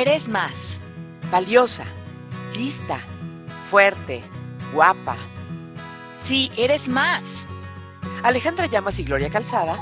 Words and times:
eres 0.00 0.28
más. 0.28 0.78
Valiosa, 1.30 1.86
lista, 2.54 3.00
fuerte, 3.70 4.22
guapa. 4.74 5.16
Sí, 6.22 6.52
eres 6.56 6.88
más. 6.88 7.46
Alejandra 8.22 8.66
Llamas 8.66 8.98
y 8.98 9.04
Gloria 9.04 9.30
Calzada 9.30 9.78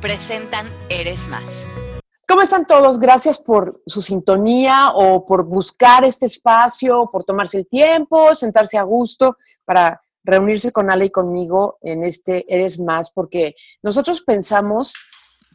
presentan 0.00 0.66
Eres 0.88 1.26
más. 1.28 1.66
¿Cómo 2.28 2.42
están 2.42 2.66
todos? 2.66 2.98
Gracias 3.00 3.40
por 3.40 3.82
su 3.86 4.02
sintonía 4.02 4.90
o 4.94 5.26
por 5.26 5.44
buscar 5.44 6.04
este 6.04 6.26
espacio, 6.26 7.08
por 7.10 7.24
tomarse 7.24 7.58
el 7.58 7.66
tiempo, 7.66 8.34
sentarse 8.34 8.78
a 8.78 8.82
gusto 8.82 9.36
para 9.64 10.00
reunirse 10.22 10.70
con 10.70 10.90
Ale 10.90 11.06
y 11.06 11.10
conmigo 11.10 11.78
en 11.82 12.04
este 12.04 12.44
Eres 12.52 12.78
Más, 12.78 13.10
porque 13.10 13.54
nosotros 13.82 14.22
pensamos 14.22 14.92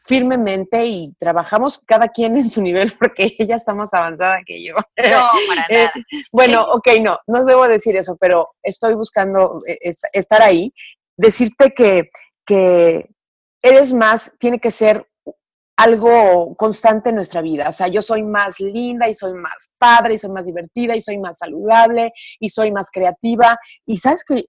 firmemente 0.03 0.85
y 0.85 1.13
trabajamos 1.19 1.79
cada 1.85 2.07
quien 2.09 2.37
en 2.37 2.49
su 2.49 2.61
nivel 2.61 2.93
porque 2.99 3.35
ella 3.39 3.55
está 3.55 3.73
más 3.73 3.93
avanzada 3.93 4.39
que 4.45 4.63
yo. 4.63 4.75
No, 4.75 5.29
para 5.47 5.65
Eh, 5.69 5.83
nada. 5.85 5.91
bueno, 6.31 6.63
ok, 6.73 6.87
no, 7.01 7.17
no 7.27 7.45
debo 7.45 7.67
decir 7.67 7.95
eso, 7.95 8.17
pero 8.19 8.49
estoy 8.63 8.93
buscando 8.95 9.61
eh, 9.67 9.77
est- 9.81 10.03
estar 10.13 10.41
ahí. 10.41 10.73
Decirte 11.17 11.71
que, 11.71 12.09
que 12.45 13.09
eres 13.61 13.93
más, 13.93 14.33
tiene 14.39 14.59
que 14.59 14.71
ser 14.71 15.05
algo 15.77 16.55
constante 16.57 17.09
en 17.09 17.15
nuestra 17.15 17.41
vida. 17.41 17.69
O 17.69 17.71
sea, 17.71 17.87
yo 17.87 18.01
soy 18.01 18.23
más 18.23 18.59
linda 18.59 19.07
y 19.09 19.13
soy 19.13 19.33
más 19.33 19.71
padre 19.79 20.13
y 20.15 20.19
soy 20.19 20.29
más 20.31 20.45
divertida 20.45 20.95
y 20.95 21.01
soy 21.01 21.17
más 21.17 21.37
saludable 21.39 22.11
y 22.39 22.49
soy 22.49 22.71
más 22.71 22.91
creativa. 22.91 23.57
Y 23.85 23.97
sabes 23.97 24.23
que, 24.23 24.45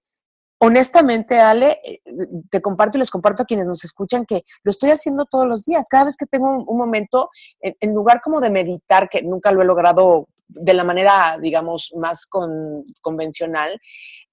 honestamente, 0.63 1.39
Ale, 1.39 1.79
eh, 1.83 2.01
te 2.49 2.61
comparto 2.61 2.97
y 2.97 2.99
les 2.99 3.11
comparto 3.11 3.43
a 3.43 3.45
quienes 3.45 3.65
nos 3.65 3.83
escuchan 3.83 4.25
que 4.25 4.43
lo 4.63 4.69
estoy 4.71 4.91
haciendo 4.91 5.25
todos 5.25 5.45
los 5.45 5.65
días. 5.65 5.85
Cada 5.89 6.05
vez 6.05 6.15
que 6.15 6.25
tengo 6.25 6.63
un, 6.65 6.77
momento, 6.77 7.29
en, 7.59 7.93
lugar 7.93 8.21
como 8.23 8.39
de 8.39 8.49
meditar, 8.49 9.09
que 9.09 9.21
nunca 9.21 9.51
lo 9.51 9.61
he 9.61 9.65
logrado 9.65 10.27
de 10.47 10.73
la 10.73 10.83
manera, 10.83 11.37
digamos, 11.41 11.91
más 11.97 12.25
con- 12.25 12.85
convencional, 13.01 13.79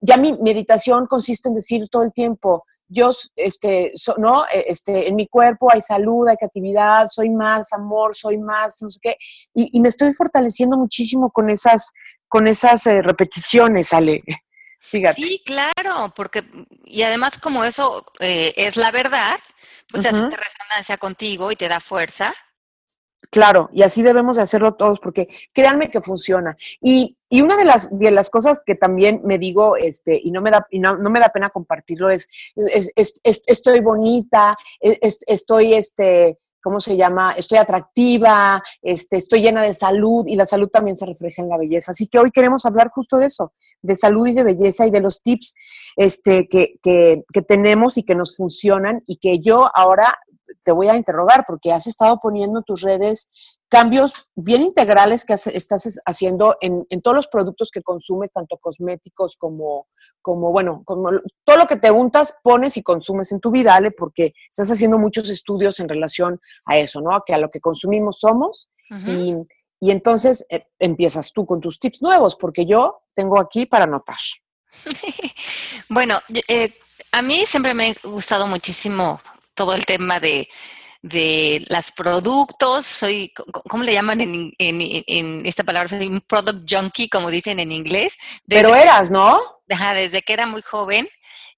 ya 0.01 0.17
mi 0.17 0.33
meditación 0.39 1.07
consiste 1.07 1.49
en 1.49 1.57
decir 1.57 1.89
todo 1.91 2.03
el 2.05 2.13
tiempo, 2.13 2.65
yo, 2.89 3.11
este, 3.37 3.93
so- 3.95 4.17
¿no? 4.19 4.45
Eh, 4.53 4.65
Este, 4.69 5.09
en 5.09 5.17
mi 5.17 5.27
cuerpo 5.27 5.73
hay 5.73 5.81
salud, 5.81 6.29
hay 6.29 6.37
creatividad, 6.37 7.07
soy 7.07 7.31
más 7.31 7.73
amor, 7.73 8.15
soy 8.15 8.39
más, 8.39 8.81
no 8.83 8.91
sé 8.91 9.01
qué, 9.03 9.17
y, 9.55 9.77
y 9.77 9.81
me 9.81 9.89
estoy 9.89 10.13
fortaleciendo 10.13 10.77
muchísimo 10.77 11.31
con 11.31 11.51
esas, 11.51 11.91
con 12.29 12.47
esas 12.47 12.87
eh, 12.87 13.03
repeticiones, 13.03 13.93
Ale. 13.93 14.23
Fíjate. 14.81 15.15
Sí, 15.23 15.43
claro, 15.45 16.13
porque, 16.17 16.43
y 16.85 17.03
además 17.03 17.39
como 17.39 17.65
eso 17.65 18.05
eh, 18.19 18.53
es 18.57 18.77
la 18.77 18.91
verdad, 18.91 19.39
pues 19.91 20.07
Ujú. 20.07 20.17
hace 20.17 20.37
resonancia 20.37 20.97
contigo 20.99 21.53
y 21.53 21.57
te 21.57 21.69
da 21.69 21.81
fuerza. 21.81 22.35
Claro, 23.31 23.69
y 23.73 23.83
así 23.83 24.03
debemos 24.03 24.37
de 24.37 24.43
hacerlo 24.43 24.75
todos, 24.75 24.99
porque 24.99 25.29
créanme 25.53 25.91
que 25.91 26.01
funciona. 26.01 26.57
Y, 26.81 27.17
y 27.29 27.43
una 27.43 27.57
de 27.57 27.65
las, 27.67 27.97
de 27.97 28.11
las 28.11 28.31
cosas 28.31 28.61
que 28.65 28.75
también 28.75 29.21
me 29.25 29.39
digo, 29.39 29.77
este, 29.77 30.19
y 30.21 30.31
no 30.33 30.41
me 30.41 30.51
da, 30.51 30.67
y 30.71 30.81
no, 30.81 30.97
no 30.97 31.11
me 31.11 31.21
da 31.21 31.29
pena 31.29 31.51
compartirlo, 31.51 32.11
es, 32.11 32.29
es- 32.57 32.91
es- 32.97 33.21
es- 33.23 33.43
estoy 33.47 33.81
bonita, 33.81 34.57
es- 34.81 35.19
estoy, 35.27 35.75
este, 35.75 36.39
¿cómo 36.63 36.81
se 36.81 36.97
llama? 36.97 37.33
Estoy 37.37 37.59
atractiva, 37.59 38.63
este, 38.83 39.17
estoy 39.17 39.43
llena 39.43 39.63
de 39.63 39.75
salud, 39.75 40.27
y 40.27 40.37
la 40.37 40.47
salud 40.47 40.69
también 40.69 40.97
se 40.97 41.07
refleja 41.07 41.43
en 41.43 41.49
la 41.49 41.59
belleza. 41.59 41.93
Así 41.93 42.07
que 42.07 42.19
hoy 42.19 42.31
queremos 42.31 42.67
hablar 42.67 42.91
justo 42.91 43.19
de 43.19 43.27
eso, 43.27 43.53
de 43.83 43.97
salud 43.97 44.27
y 44.27 44.35
de 44.35 44.45
belleza 44.45 44.87
y 44.87 44.91
de 44.91 45.01
los 45.01 45.23
tips 45.23 45.55
este, 45.97 46.49
que, 46.49 46.75
que, 46.83 47.25
que 47.33 47.43
tenemos 47.43 47.99
y 47.99 48.03
que 48.03 48.15
nos 48.15 48.37
funcionan, 48.37 49.03
y 49.07 49.17
que 49.17 49.41
yo 49.41 49.71
ahora 49.75 50.17
te 50.63 50.73
voy 50.73 50.89
a 50.89 50.97
interrogar 50.97 51.45
porque 51.47 51.73
has 51.73 51.87
estado 51.87 52.19
poniendo 52.21 52.59
en 52.61 52.65
tus 52.65 52.81
redes 52.83 53.31
cambios 53.69 54.29
bien 54.35 54.63
integrales 54.63 55.25
que 55.25 55.33
has- 55.35 55.47
estás 55.47 55.87
es- 55.87 56.01
haciendo 56.05 56.57
en, 56.61 56.87
en 56.91 57.03
todos 57.03 57.15
los 57.17 57.29
productos 57.29 57.71
que 57.71 57.83
consumes, 57.83 58.33
tanto 58.33 58.57
cosméticos 58.59 59.37
como, 59.37 59.89
como, 60.23 60.51
bueno, 60.51 60.83
como 60.85 61.11
todo 61.45 61.57
lo 61.57 61.67
que 61.67 61.77
te 61.77 61.91
untas, 61.91 62.37
pones 62.43 62.77
y 62.77 62.83
consumes 62.83 63.31
en 63.33 63.41
tu 63.41 63.51
vida, 63.51 63.75
Ale, 63.75 63.91
porque 63.93 64.33
estás 64.51 64.71
haciendo 64.71 64.99
muchos 64.99 65.31
estudios 65.31 65.79
en 65.81 65.89
relación 65.89 66.41
a 66.67 66.79
eso, 66.79 67.01
¿no? 67.01 67.15
A 67.15 67.23
que 67.25 67.35
a 67.35 67.39
lo 67.39 67.51
que 67.51 67.61
consumimos 67.61 68.19
somos 68.21 68.71
y, 69.09 69.35
y 69.81 69.91
entonces 69.93 70.45
eh, 70.51 70.67
empiezas 70.79 71.33
tú 71.33 71.47
con 71.47 71.61
tus 71.61 71.79
tips 71.79 72.03
nuevos, 72.03 72.37
porque 72.37 72.67
yo 72.67 73.03
tengo 73.15 73.41
aquí 73.41 73.67
para 73.67 73.85
anotar. 73.85 74.19
Bueno, 75.89 76.19
eh, 76.49 76.73
a 77.13 77.23
mí 77.23 77.45
siempre 77.47 77.75
me 77.75 77.91
ha 77.91 78.09
gustado 78.09 78.47
muchísimo 78.47 79.21
todo 79.55 79.75
el 79.75 79.85
tema 79.87 80.21
de, 80.21 80.49
de 81.03 81.65
los 81.69 81.93
productos. 81.93 82.87
Soy, 82.87 83.33
¿cómo 83.69 83.85
le 83.85 83.93
llaman 83.93 84.21
en, 84.21 84.53
en- 84.59 84.81
en- 84.81 85.05
en 85.07 85.47
esta 85.47 85.65
palabra? 85.65 85.89
Soy 85.89 86.07
un 86.07 86.21
product 86.21 86.67
junkie, 86.71 87.09
como 87.09 87.31
dicen 87.31 87.59
en 87.61 87.73
inglés. 87.73 88.15
Desde, 88.45 88.63
Pero 88.65 88.75
eras, 88.77 89.11
¿no? 89.11 89.41
ajá, 89.71 89.95
desde 89.95 90.23
que 90.23 90.33
era 90.33 90.47
muy 90.47 90.63
joven, 90.63 91.09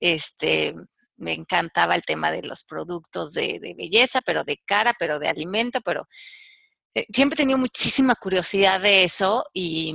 este, 0.00 0.74
me 1.16 1.32
encantaba 1.32 1.94
el 1.94 2.02
tema 2.02 2.30
de 2.32 2.42
los 2.42 2.64
productos 2.64 3.32
de, 3.32 3.58
de 3.60 3.74
belleza, 3.74 4.20
pero 4.22 4.44
de 4.44 4.58
cara, 4.64 4.94
pero 4.98 5.18
de 5.18 5.28
alimento, 5.28 5.80
pero 5.80 6.08
eh, 6.94 7.06
siempre 7.12 7.34
he 7.34 7.42
tenido 7.44 7.58
muchísima 7.58 8.14
curiosidad 8.16 8.80
de 8.80 9.04
eso 9.04 9.44
y, 9.54 9.94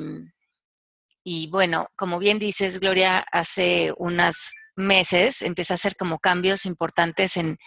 y 1.24 1.48
bueno, 1.50 1.88
como 1.96 2.20
bien 2.20 2.40
dices, 2.40 2.80
Gloria, 2.80 3.20
hace 3.32 3.94
unos 3.98 4.54
meses 4.76 5.42
empecé 5.42 5.74
a 5.74 5.76
hacer 5.76 5.96
como 5.96 6.20
cambios 6.20 6.66
importantes 6.66 7.36
en, 7.38 7.58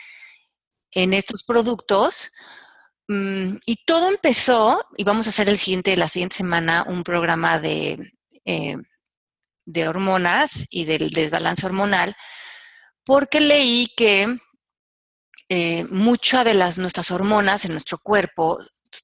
en 0.92 1.14
estos 1.14 1.44
productos. 1.44 2.30
mm, 3.08 3.56
y 3.66 3.84
todo 3.86 4.08
empezó, 4.08 4.84
y 4.96 5.04
vamos 5.04 5.26
a 5.26 5.30
hacer 5.30 5.48
el 5.48 5.58
siguiente, 5.58 5.96
la 5.96 6.08
siguiente 6.08 6.36
semana, 6.36 6.84
un 6.88 7.02
programa 7.04 7.58
de, 7.58 8.12
eh, 8.44 8.76
de 9.66 9.88
hormonas 9.88 10.66
y 10.70 10.84
del 10.84 11.10
desbalance 11.10 11.66
hormonal, 11.66 12.16
porque 13.04 13.40
leí 13.40 13.88
que 13.96 14.38
eh, 15.48 15.84
muchas 15.90 16.44
de 16.44 16.54
las 16.54 16.78
nuestras 16.78 17.10
hormonas 17.10 17.64
en 17.64 17.72
nuestro 17.72 17.98
cuerpo 17.98 18.58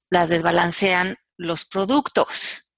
las 0.09 0.29
desbalancean 0.29 1.17
los 1.37 1.65
productos 1.65 2.71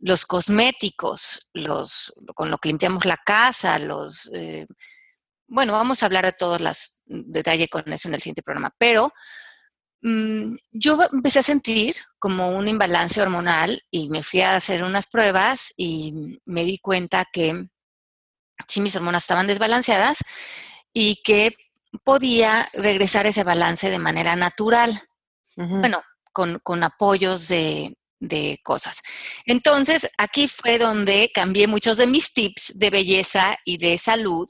los 0.00 0.26
cosméticos, 0.26 1.48
los 1.52 2.12
con 2.34 2.50
lo 2.50 2.58
que 2.58 2.68
limpiamos 2.68 3.04
la 3.04 3.18
casa, 3.18 3.78
los 3.78 4.30
eh, 4.34 4.66
bueno, 5.50 5.72
vamos 5.72 6.02
a 6.02 6.06
hablar 6.06 6.24
de 6.24 6.32
todos 6.32 6.60
los 6.60 7.02
detalles 7.06 7.68
con 7.68 7.92
eso 7.92 8.08
en 8.08 8.14
el 8.14 8.20
siguiente 8.20 8.42
programa, 8.42 8.72
pero 8.78 9.12
mm, 10.00 10.54
yo 10.70 10.98
empecé 11.12 11.40
a 11.40 11.42
sentir 11.42 11.96
como 12.18 12.50
un 12.50 12.68
imbalance 12.68 13.20
hormonal 13.20 13.82
y 13.90 14.08
me 14.08 14.22
fui 14.22 14.42
a 14.42 14.54
hacer 14.54 14.84
unas 14.84 15.08
pruebas 15.08 15.74
y 15.76 16.40
me 16.44 16.64
di 16.64 16.78
cuenta 16.78 17.26
que 17.32 17.66
sí 18.66 18.80
mis 18.80 18.94
hormonas 18.94 19.24
estaban 19.24 19.48
desbalanceadas 19.48 20.18
y 20.92 21.20
que 21.24 21.56
podía 22.04 22.68
regresar 22.74 23.26
ese 23.26 23.42
balance 23.42 23.90
de 23.90 23.98
manera 23.98 24.36
natural 24.36 25.02
bueno, 25.56 26.00
con, 26.32 26.58
con 26.60 26.82
apoyos 26.82 27.48
de, 27.48 27.94
de 28.20 28.60
cosas. 28.62 29.02
Entonces, 29.44 30.08
aquí 30.16 30.46
fue 30.46 30.78
donde 30.78 31.30
cambié 31.34 31.66
muchos 31.66 31.96
de 31.96 32.06
mis 32.06 32.32
tips 32.32 32.72
de 32.76 32.90
belleza 32.90 33.58
y 33.64 33.78
de 33.78 33.98
salud 33.98 34.48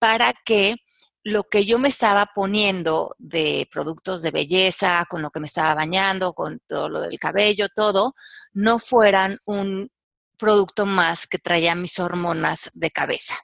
para 0.00 0.32
que 0.44 0.76
lo 1.22 1.44
que 1.44 1.64
yo 1.64 1.78
me 1.78 1.88
estaba 1.88 2.30
poniendo 2.34 3.14
de 3.18 3.68
productos 3.70 4.22
de 4.22 4.30
belleza, 4.30 5.04
con 5.08 5.22
lo 5.22 5.30
que 5.30 5.38
me 5.38 5.46
estaba 5.46 5.74
bañando, 5.74 6.32
con 6.32 6.60
todo 6.66 6.88
lo 6.88 7.00
del 7.02 7.20
cabello, 7.20 7.68
todo, 7.68 8.14
no 8.52 8.78
fueran 8.78 9.38
un 9.46 9.90
producto 10.38 10.86
más 10.86 11.26
que 11.26 11.38
traía 11.38 11.74
mis 11.74 11.98
hormonas 11.98 12.70
de 12.72 12.90
cabeza. 12.90 13.36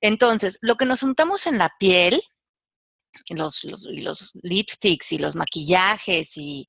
Entonces, 0.00 0.58
lo 0.62 0.76
que 0.76 0.84
nos 0.84 1.02
untamos 1.02 1.46
en 1.46 1.58
la 1.58 1.72
piel, 1.78 2.22
los, 3.28 3.64
los, 3.64 3.86
y 3.86 4.00
los 4.02 4.30
lipsticks 4.42 5.12
y 5.12 5.18
los 5.18 5.34
maquillajes 5.34 6.36
y, 6.36 6.68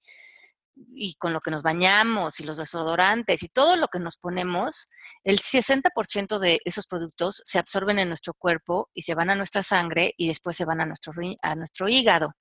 y 0.76 1.16
con 1.16 1.34
lo 1.34 1.40
que 1.40 1.52
nos 1.52 1.64
bañamos 1.64 2.40
y 2.40 2.44
los 2.44 2.58
desodorantes 2.58 3.44
y 3.44 3.50
todo 3.50 3.76
lo 3.76 3.88
que 3.88 4.00
nos 4.00 4.18
ponemos, 4.18 4.90
el 5.24 5.40
60% 5.40 6.40
de 6.40 6.60
esos 6.66 6.88
productos 6.88 7.42
se 7.46 7.60
absorben 7.60 8.00
en 8.00 8.08
nuestro 8.08 8.34
cuerpo 8.34 8.90
y 8.94 9.04
se 9.04 9.16
van 9.16 9.30
a 9.30 9.36
nuestra 9.36 9.64
sangre 9.64 10.14
y 10.18 10.28
después 10.28 10.56
se 10.56 10.66
van 10.66 10.82
a 10.82 10.86
nuestro, 10.86 11.14
a 11.42 11.56
nuestro 11.56 11.88
hígado. 11.90 12.34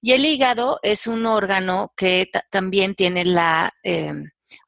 Y 0.00 0.12
el 0.12 0.24
hígado 0.24 0.78
es 0.82 1.06
un 1.06 1.24
órgano 1.26 1.92
que 1.96 2.28
ta- 2.32 2.44
también 2.50 2.94
tiene 2.94 3.24
la 3.24 3.72
eh, 3.82 4.12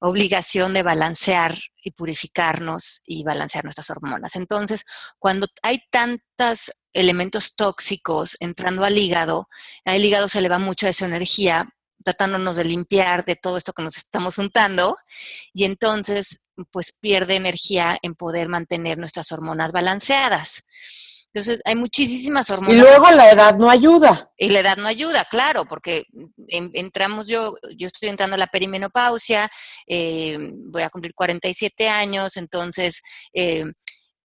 obligación 0.01 0.73
de 0.73 0.83
balancear 0.83 1.57
y 1.83 1.91
purificarnos 1.93 3.03
y 3.07 3.23
balancear 3.23 3.65
nuestras 3.65 3.91
hormonas. 3.91 4.37
Entonces, 4.37 4.85
cuando 5.19 5.47
hay 5.63 5.81
tantos 5.91 6.73
elementos 6.93 7.55
tóxicos 7.55 8.37
entrando 8.41 8.85
al 8.85 8.97
hígado, 8.99 9.49
al 9.85 10.05
hígado 10.05 10.29
se 10.29 10.41
le 10.41 10.49
va 10.49 10.59
mucha 10.59 10.89
esa 10.89 11.05
energía 11.07 11.69
tratándonos 12.07 12.55
de 12.55 12.65
limpiar 12.65 13.25
de 13.25 13.35
todo 13.35 13.57
esto 13.57 13.73
que 13.73 13.83
nos 13.83 13.97
estamos 13.97 14.39
untando 14.39 14.97
y 15.53 15.65
entonces 15.65 16.45
pues 16.71 16.97
pierde 17.01 17.35
energía 17.35 17.99
en 18.01 18.15
poder 18.15 18.49
mantener 18.49 18.97
nuestras 18.97 19.33
hormonas 19.33 19.73
balanceadas. 19.73 20.63
Entonces, 21.27 21.61
hay 21.65 21.75
muchísimas 21.75 22.49
hormonas. 22.49 22.77
Y 22.77 22.79
luego 22.79 23.11
la 23.11 23.31
edad 23.31 23.57
no 23.57 23.69
ayuda. 23.69 24.31
Y 24.39 24.51
la 24.51 24.61
edad 24.61 24.77
no 24.77 24.87
ayuda, 24.87 25.27
claro, 25.29 25.67
porque 25.67 26.05
entramos 26.49 27.27
yo, 27.27 27.57
yo 27.77 27.89
estoy 27.89 28.09
entrando 28.09 28.37
a 28.37 28.39
la 28.39 28.47
perimenopausia, 28.47 29.51
eh, 29.87 30.39
voy 30.55 30.83
a 30.83 30.91
cumplir 30.91 31.13
47 31.13 31.89
años, 31.89 32.37
entonces 32.37 33.03
eh, 33.35 33.65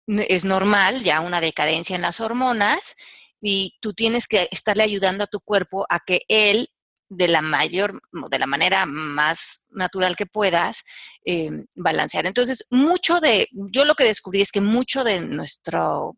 es 0.07 0.45
normal 0.45 1.03
ya 1.03 1.19
una 1.19 1.41
decadencia 1.41 1.97
en 1.97 2.01
las 2.01 2.21
hormonas 2.21 2.95
y 3.41 3.77
tú 3.81 3.93
tienes 3.93 4.25
que 4.25 4.47
estarle 4.51 4.83
ayudando 4.83 5.25
a 5.25 5.27
tu 5.27 5.41
cuerpo 5.41 5.85
a 5.89 5.99
que 5.99 6.21
él 6.29 6.69
de 7.09 7.27
la 7.27 7.41
mayor, 7.41 8.01
de 8.11 8.39
la 8.39 8.47
manera 8.47 8.85
más 8.85 9.65
natural 9.69 10.15
que 10.15 10.25
puedas, 10.25 10.83
eh, 11.25 11.51
balancear. 11.75 12.25
Entonces, 12.25 12.65
mucho 12.69 13.19
de, 13.19 13.47
yo 13.51 13.85
lo 13.85 13.95
que 13.95 14.03
descubrí 14.03 14.41
es 14.41 14.51
que 14.51 14.61
mucho 14.61 15.03
de 15.03 15.21
nuestro 15.21 16.15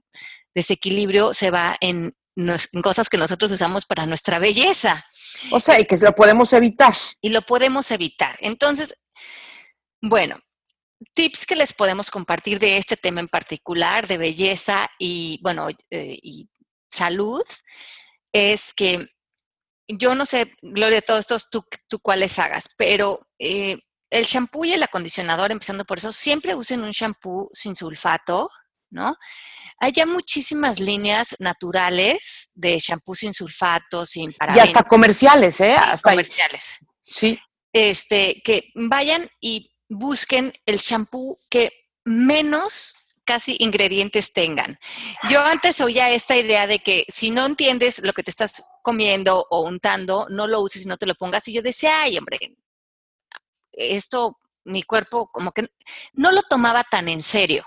desequilibrio 0.56 1.34
se 1.34 1.52
va 1.52 1.78
en, 1.80 2.16
en 2.36 2.82
cosas 2.82 3.10
que 3.10 3.18
nosotros 3.18 3.52
usamos 3.52 3.86
para 3.86 4.06
nuestra 4.06 4.40
belleza. 4.40 5.06
O 5.52 5.60
sea, 5.60 5.80
y 5.80 5.86
que 5.86 5.98
lo 5.98 6.14
podemos 6.14 6.54
evitar. 6.54 6.94
Y 7.22 7.30
lo 7.30 7.42
podemos 7.44 7.92
evitar. 7.92 8.36
Entonces, 8.40 8.96
bueno, 10.02 10.40
tips 11.14 11.46
que 11.46 11.56
les 11.56 11.74
podemos 11.74 12.10
compartir 12.10 12.60
de 12.60 12.78
este 12.78 12.98
tema 12.98 13.20
en 13.20 13.28
particular, 13.28 14.08
de 14.08 14.18
belleza 14.18 14.90
y, 14.98 15.40
bueno, 15.42 15.68
eh, 15.90 16.20
y 16.22 16.50
salud, 16.90 17.44
es 18.34 18.74
que 18.74 19.08
yo 19.98 20.16
no 20.16 20.26
sé, 20.26 20.54
Gloria, 20.62 21.02
todos 21.02 21.22
estos 21.22 21.50
tú, 21.50 21.66
tú 21.88 22.00
cuáles 22.00 22.38
hagas, 22.40 22.70
pero 22.78 23.28
eh, 23.40 23.78
el 24.10 24.26
shampoo 24.26 24.66
y 24.66 24.74
el 24.74 24.84
acondicionador, 24.84 25.52
empezando 25.52 25.86
por 25.86 25.98
eso, 25.98 26.12
siempre 26.12 26.56
usen 26.56 26.84
un 26.84 26.92
shampoo 26.92 27.50
sin 27.54 27.76
sulfato, 27.76 28.50
¿no? 28.92 29.18
Hay 29.80 29.92
ya 29.92 30.06
muchísimas 30.06 30.80
líneas 30.80 31.36
naturales 31.40 32.50
de 32.54 32.80
shampoo 32.80 33.16
sin 33.16 33.34
sulfato, 33.34 34.06
sin 34.06 34.34
parabenos. 34.34 34.66
Y 34.66 34.70
hasta 34.70 34.88
comerciales, 34.88 35.60
¿eh? 35.62 35.74
Hasta 35.74 36.12
comerciales. 36.12 36.80
Sí. 37.06 37.40
Este, 37.72 38.42
que 38.44 38.72
vayan 38.76 39.30
y 39.40 39.72
busquen 39.88 40.54
el 40.66 40.78
shampoo 40.78 41.40
que 41.50 41.72
menos 42.04 42.96
casi 43.26 43.58
ingredientes 43.60 44.34
tengan. 44.34 44.80
Yo 45.30 45.42
antes 45.42 45.82
oía 45.82 46.10
esta 46.10 46.36
idea 46.36 46.66
de 46.66 46.80
que 46.80 47.06
si 47.10 47.30
no 47.30 47.46
entiendes 47.46 48.00
lo 48.00 48.14
que 48.14 48.24
te 48.24 48.32
estás 48.32 48.64
comiendo 48.84 49.46
o 49.50 49.62
untando, 49.62 50.28
no 50.30 50.48
lo 50.48 50.62
uses 50.62 50.84
y 50.84 50.88
no 50.88 50.98
te 50.98 51.06
lo 51.06 51.16
pongas. 51.16 51.48
Y 51.48 51.54
yo 51.54 51.62
decía, 51.62 52.02
ay, 52.04 52.18
hombre, 52.18 52.38
esto, 53.72 54.38
mi 54.66 54.84
cuerpo 54.84 55.30
como 55.32 55.52
que 55.52 55.68
no 56.14 56.32
lo 56.32 56.42
tomaba 56.44 56.84
tan 56.84 57.10
en 57.10 57.24
serio. 57.24 57.64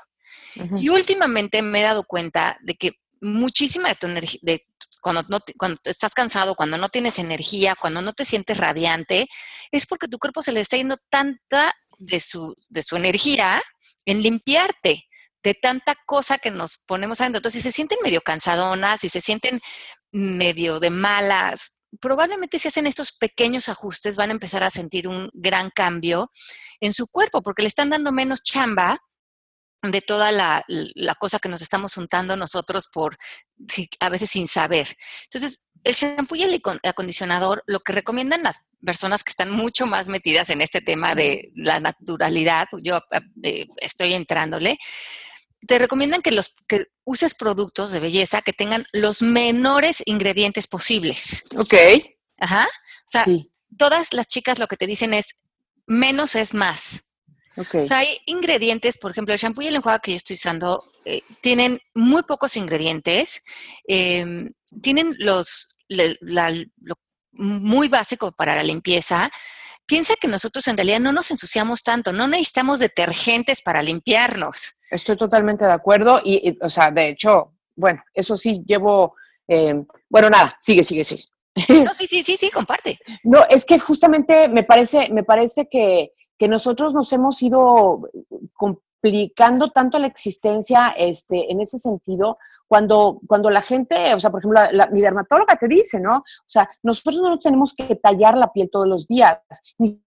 Y 0.77 0.91
últimamente 0.91 1.63
me 1.63 1.81
he 1.81 1.85
dado 1.85 2.05
cuenta 2.05 2.59
de 2.61 2.75
que 2.75 2.93
muchísima 3.23 3.89
de 3.89 3.95
tu 3.95 4.07
energía, 4.07 4.41
cuando, 5.01 5.23
no, 5.29 5.41
cuando 5.57 5.81
estás 5.85 6.13
cansado, 6.13 6.55
cuando 6.55 6.77
no 6.77 6.91
tienes 6.91 7.19
energía, 7.19 7.75
cuando 7.75 8.03
no 8.03 8.13
te 8.13 8.27
sientes 8.27 8.59
radiante, 8.59 9.29
es 9.71 9.87
porque 9.87 10.09
tu 10.09 10.19
cuerpo 10.19 10.43
se 10.43 10.53
le 10.53 10.61
está 10.61 10.77
yendo 10.77 10.99
tanta 11.09 11.75
de 11.99 12.21
su, 12.21 12.55
de 12.69 12.83
su 12.83 12.97
energía 12.97 13.63
en 14.05 14.23
limpiarte 14.23 15.09
de 15.43 15.55
tanta 15.55 15.97
cosa 16.07 16.39
que 16.39 16.51
nos 16.51 16.79
ponemos 16.79 17.21
adentro. 17.21 17.39
Entonces, 17.39 17.63
si 17.63 17.71
se 17.71 17.75
sienten 17.75 17.99
medio 18.03 18.21
cansadonas, 18.21 19.01
si 19.01 19.09
se 19.09 19.21
sienten 19.21 19.61
medio 20.13 20.81
de 20.81 20.91
malas, 20.91 21.83
probablemente 22.01 22.59
si 22.59 22.69
hacen 22.69 22.87
estos 22.87 23.13
pequeños 23.13 23.69
ajustes 23.69 24.17
van 24.17 24.31
a 24.31 24.33
empezar 24.33 24.63
a 24.63 24.71
sentir 24.71 25.09
un 25.09 25.31
gran 25.33 25.71
cambio 25.71 26.31
en 26.81 26.93
su 26.93 27.07
cuerpo, 27.07 27.43
porque 27.43 27.63
le 27.63 27.69
están 27.69 27.91
dando 27.91 28.13
menos 28.13 28.43
chamba 28.43 28.99
de 29.83 30.01
toda 30.01 30.31
la, 30.31 30.65
cosa 31.19 31.39
que 31.41 31.49
nos 31.49 31.61
estamos 31.61 31.97
untando 31.97 32.37
nosotros 32.37 32.89
por 32.93 33.17
a 34.01 34.09
veces 34.09 34.31
sin 34.31 34.47
saber. 34.47 34.87
Entonces, 35.25 35.69
el 35.83 35.95
shampoo 35.95 36.37
y 36.37 36.45
el 36.45 36.63
acondicionador, 36.85 37.65
lo 37.67 37.81
que 37.81 37.93
recomiendan 37.93 38.45
las 38.45 38.61
personas 38.85 39.25
que 39.25 39.31
están 39.31 39.51
mucho 39.51 39.87
más 39.87 40.09
metidas 40.09 40.51
en 40.51 40.61
este 40.61 40.81
tema 40.81 41.17
de 41.17 41.51
la 41.57 41.81
naturalidad, 41.81 42.69
yo 42.83 43.01
eh, 43.43 43.67
estoy 43.79 44.15
entrándole, 44.15 44.79
te 45.67 45.79
recomiendan 45.79 46.23
que, 46.23 46.33
los, 46.33 46.55
que 46.69 46.87
uses 47.05 47.35
productos 47.35 47.91
de 47.91 48.01
belleza 48.01 48.43
que 48.43 48.53
tengan 48.53 48.87
los 48.93 49.23
menores 49.23 50.03
ingredientes 50.07 50.67
posibles. 50.67 51.45
Ok. 51.57 51.75
Ajá. 52.39 52.67
O 52.67 53.07
sea, 53.07 53.25
todas 53.77 54.13
las 54.13 54.27
chicas 54.27 54.59
lo 54.59 54.67
que 54.67 54.77
te 54.77 54.87
dicen 54.87 55.15
es 55.15 55.37
menos 55.87 56.35
es 56.35 56.55
más. 56.55 57.15
Okay. 57.57 57.83
O 57.83 57.87
sea, 57.87 57.99
hay 57.99 58.19
ingredientes, 58.27 58.97
por 58.97 59.11
ejemplo, 59.11 59.35
el 59.35 59.41
shampoo 59.41 59.63
y 59.63 59.69
el 59.69 59.77
enjuague 59.77 60.01
que 60.03 60.11
yo 60.13 60.17
estoy 60.17 60.35
usando 60.35 60.85
eh, 61.05 61.23
tienen 61.43 61.81
muy 61.95 62.23
pocos 62.23 62.57
ingredientes, 62.57 63.43
em, 63.87 64.53
tienen 64.81 65.15
los, 65.19 65.69
lo 65.89 66.95
muy 67.33 67.89
básico 67.89 68.33
para 68.33 68.55
la 68.55 68.63
limpieza, 68.63 69.31
piensa 69.87 70.15
que 70.21 70.29
nosotros 70.29 70.67
en 70.69 70.77
realidad 70.77 71.01
no 71.01 71.13
nos 71.13 71.31
ensuciamos 71.31 71.83
tanto, 71.83 72.13
no 72.13 72.27
necesitamos 72.27 72.79
detergentes 72.79 73.63
para 73.63 73.83
limpiarnos. 73.83 74.79
Estoy 74.91 75.17
totalmente 75.17 75.65
de 75.65 75.73
acuerdo 75.73 76.21
y, 76.25 76.59
o 76.63 76.71
sea, 76.71 76.91
de 76.91 77.09
hecho, 77.09 77.53
bueno, 77.77 78.03
eso 78.15 78.37
sí 78.37 78.63
llevo, 78.67 79.15
eh, 79.49 79.85
bueno, 80.09 80.31
nada, 80.31 80.57
sigue, 80.61 80.85
sigue, 80.85 81.05
sigue. 81.05 81.25
No, 81.85 81.93
sí, 81.93 82.07
sí, 82.07 82.23
sí, 82.23 82.37
sí, 82.39 82.51
comparte. 82.51 82.99
No, 83.25 83.45
es 83.49 83.65
que 83.65 83.79
justamente 83.79 84.49
me 84.49 84.65
parece, 84.65 85.11
me 85.11 85.25
parece 85.25 85.69
que, 85.71 86.13
que 86.39 86.49
nosotros 86.49 86.95
nos 86.95 87.13
hemos 87.13 87.43
ido 87.43 88.09
complicando 89.03 89.69
tanto 89.69 89.99
la 89.99 90.07
existencia 90.07 90.95
este, 90.97 91.51
en 91.51 91.61
ese 91.61 91.79
sentido, 91.79 92.39
cuando, 92.69 93.21
cuando 93.27 93.51
la 93.51 93.61
gente, 93.61 94.15
o 94.15 94.21
sea, 94.21 94.31
por 94.31 94.41
ejemplo, 94.41 94.61
mi 94.93 95.01
dermatóloga 95.01 95.57
te 95.57 95.67
dice, 95.67 95.99
¿no? 95.99 96.19
O 96.19 96.47
sea, 96.47 96.69
nosotros 96.83 97.21
no 97.21 97.39
tenemos 97.39 97.75
que 97.75 97.97
tallar 97.97 98.37
la 98.37 98.53
piel 98.53 98.71
todos 98.71 98.87
los 98.87 99.07
días, 99.09 99.41
ni 99.79 100.01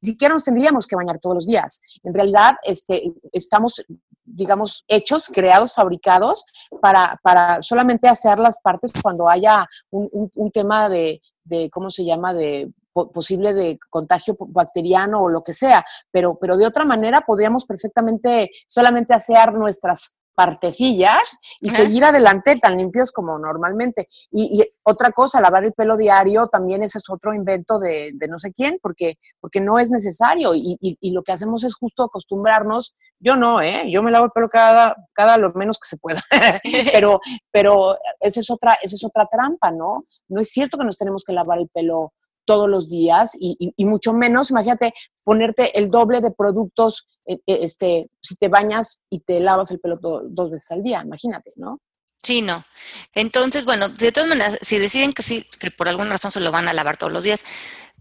siquiera 0.00 0.34
nos 0.34 0.44
tendríamos 0.44 0.86
que 0.86 0.94
bañar 0.94 1.18
todos 1.18 1.34
los 1.34 1.46
días. 1.46 1.80
En 2.04 2.14
realidad, 2.14 2.54
este, 2.62 3.12
estamos, 3.32 3.84
digamos, 4.24 4.84
hechos, 4.86 5.26
creados, 5.26 5.74
fabricados 5.74 6.44
para, 6.80 7.18
para 7.24 7.62
solamente 7.62 8.08
hacer 8.08 8.38
las 8.38 8.60
partes 8.60 8.92
cuando 9.02 9.28
haya 9.28 9.66
un, 9.90 10.30
un 10.32 10.50
tema 10.52 10.88
de, 10.88 11.20
de, 11.42 11.68
¿cómo 11.70 11.90
se 11.90 12.04
llama?, 12.04 12.32
de 12.32 12.70
posible 13.12 13.54
de 13.54 13.78
contagio 13.90 14.36
bacteriano 14.38 15.22
o 15.22 15.28
lo 15.28 15.42
que 15.42 15.52
sea, 15.52 15.84
pero, 16.10 16.38
pero 16.40 16.56
de 16.56 16.66
otra 16.66 16.84
manera 16.84 17.22
podríamos 17.22 17.64
perfectamente 17.64 18.50
solamente 18.66 19.14
hacer 19.14 19.52
nuestras 19.52 20.14
partecillas 20.36 21.40
y 21.60 21.70
seguir 21.70 22.04
adelante 22.04 22.56
tan 22.60 22.76
limpios 22.76 23.10
como 23.10 23.38
normalmente. 23.38 24.06
Y, 24.30 24.62
otra 24.84 25.10
cosa, 25.10 25.40
lavar 25.40 25.64
el 25.64 25.72
pelo 25.72 25.96
diario 25.96 26.46
también 26.46 26.82
ese 26.82 26.98
es 26.98 27.10
otro 27.10 27.34
invento 27.34 27.80
de, 27.80 28.12
no 28.28 28.38
sé 28.38 28.52
quién, 28.52 28.78
porque, 28.80 29.14
porque 29.40 29.60
no 29.60 29.78
es 29.78 29.90
necesario 29.90 30.54
y, 30.54 30.76
y, 30.80 31.10
lo 31.10 31.22
que 31.22 31.32
hacemos 31.32 31.64
es 31.64 31.74
justo 31.74 32.04
acostumbrarnos. 32.04 32.94
Yo 33.18 33.34
no, 33.34 33.62
¿eh? 33.62 33.90
Yo 33.90 34.02
me 34.02 34.10
lavo 34.10 34.26
el 34.26 34.30
pelo 34.30 34.50
cada, 34.50 34.94
cada 35.14 35.38
lo 35.38 35.52
menos 35.54 35.78
que 35.78 35.88
se 35.88 35.96
pueda, 35.96 36.22
pero, 36.92 37.18
pero 37.50 37.96
esa, 38.20 38.40
es 38.40 38.50
otra, 38.50 38.74
esa 38.82 38.94
es 38.94 39.04
otra 39.04 39.26
trampa, 39.26 39.70
¿no? 39.70 40.04
No 40.28 40.40
es 40.42 40.50
cierto 40.50 40.76
que 40.76 40.84
nos 40.84 40.98
tenemos 40.98 41.24
que 41.24 41.32
lavar 41.32 41.58
el 41.58 41.68
pelo 41.68 42.12
todos 42.46 42.68
los 42.68 42.88
días 42.88 43.32
y, 43.38 43.74
mucho 43.84 44.12
menos, 44.12 44.50
imagínate, 44.50 44.94
ponerte 45.24 45.78
el 45.78 45.90
doble 45.90 46.20
de 46.20 46.30
productos, 46.30 47.08
eh, 47.26 47.38
eh, 47.46 47.58
este, 47.62 48.08
si 48.22 48.36
te 48.36 48.48
bañas 48.48 49.02
y 49.10 49.20
te 49.20 49.40
lavas 49.40 49.70
el 49.70 49.80
pelo 49.80 49.98
dos 50.00 50.50
veces 50.50 50.70
al 50.70 50.82
día, 50.82 51.02
imagínate, 51.04 51.52
¿no? 51.56 51.80
Sí, 52.22 52.42
no. 52.42 52.64
Entonces, 53.12 53.64
bueno, 53.64 53.88
de 53.88 54.10
todas 54.10 54.28
maneras, 54.28 54.58
si 54.62 54.78
deciden 54.78 55.12
que 55.12 55.22
sí, 55.22 55.46
que 55.60 55.70
por 55.70 55.88
alguna 55.88 56.10
razón 56.10 56.32
se 56.32 56.40
lo 56.40 56.50
van 56.50 56.66
a 56.66 56.72
lavar 56.72 56.96
todos 56.96 57.12
los 57.12 57.22
días, 57.22 57.44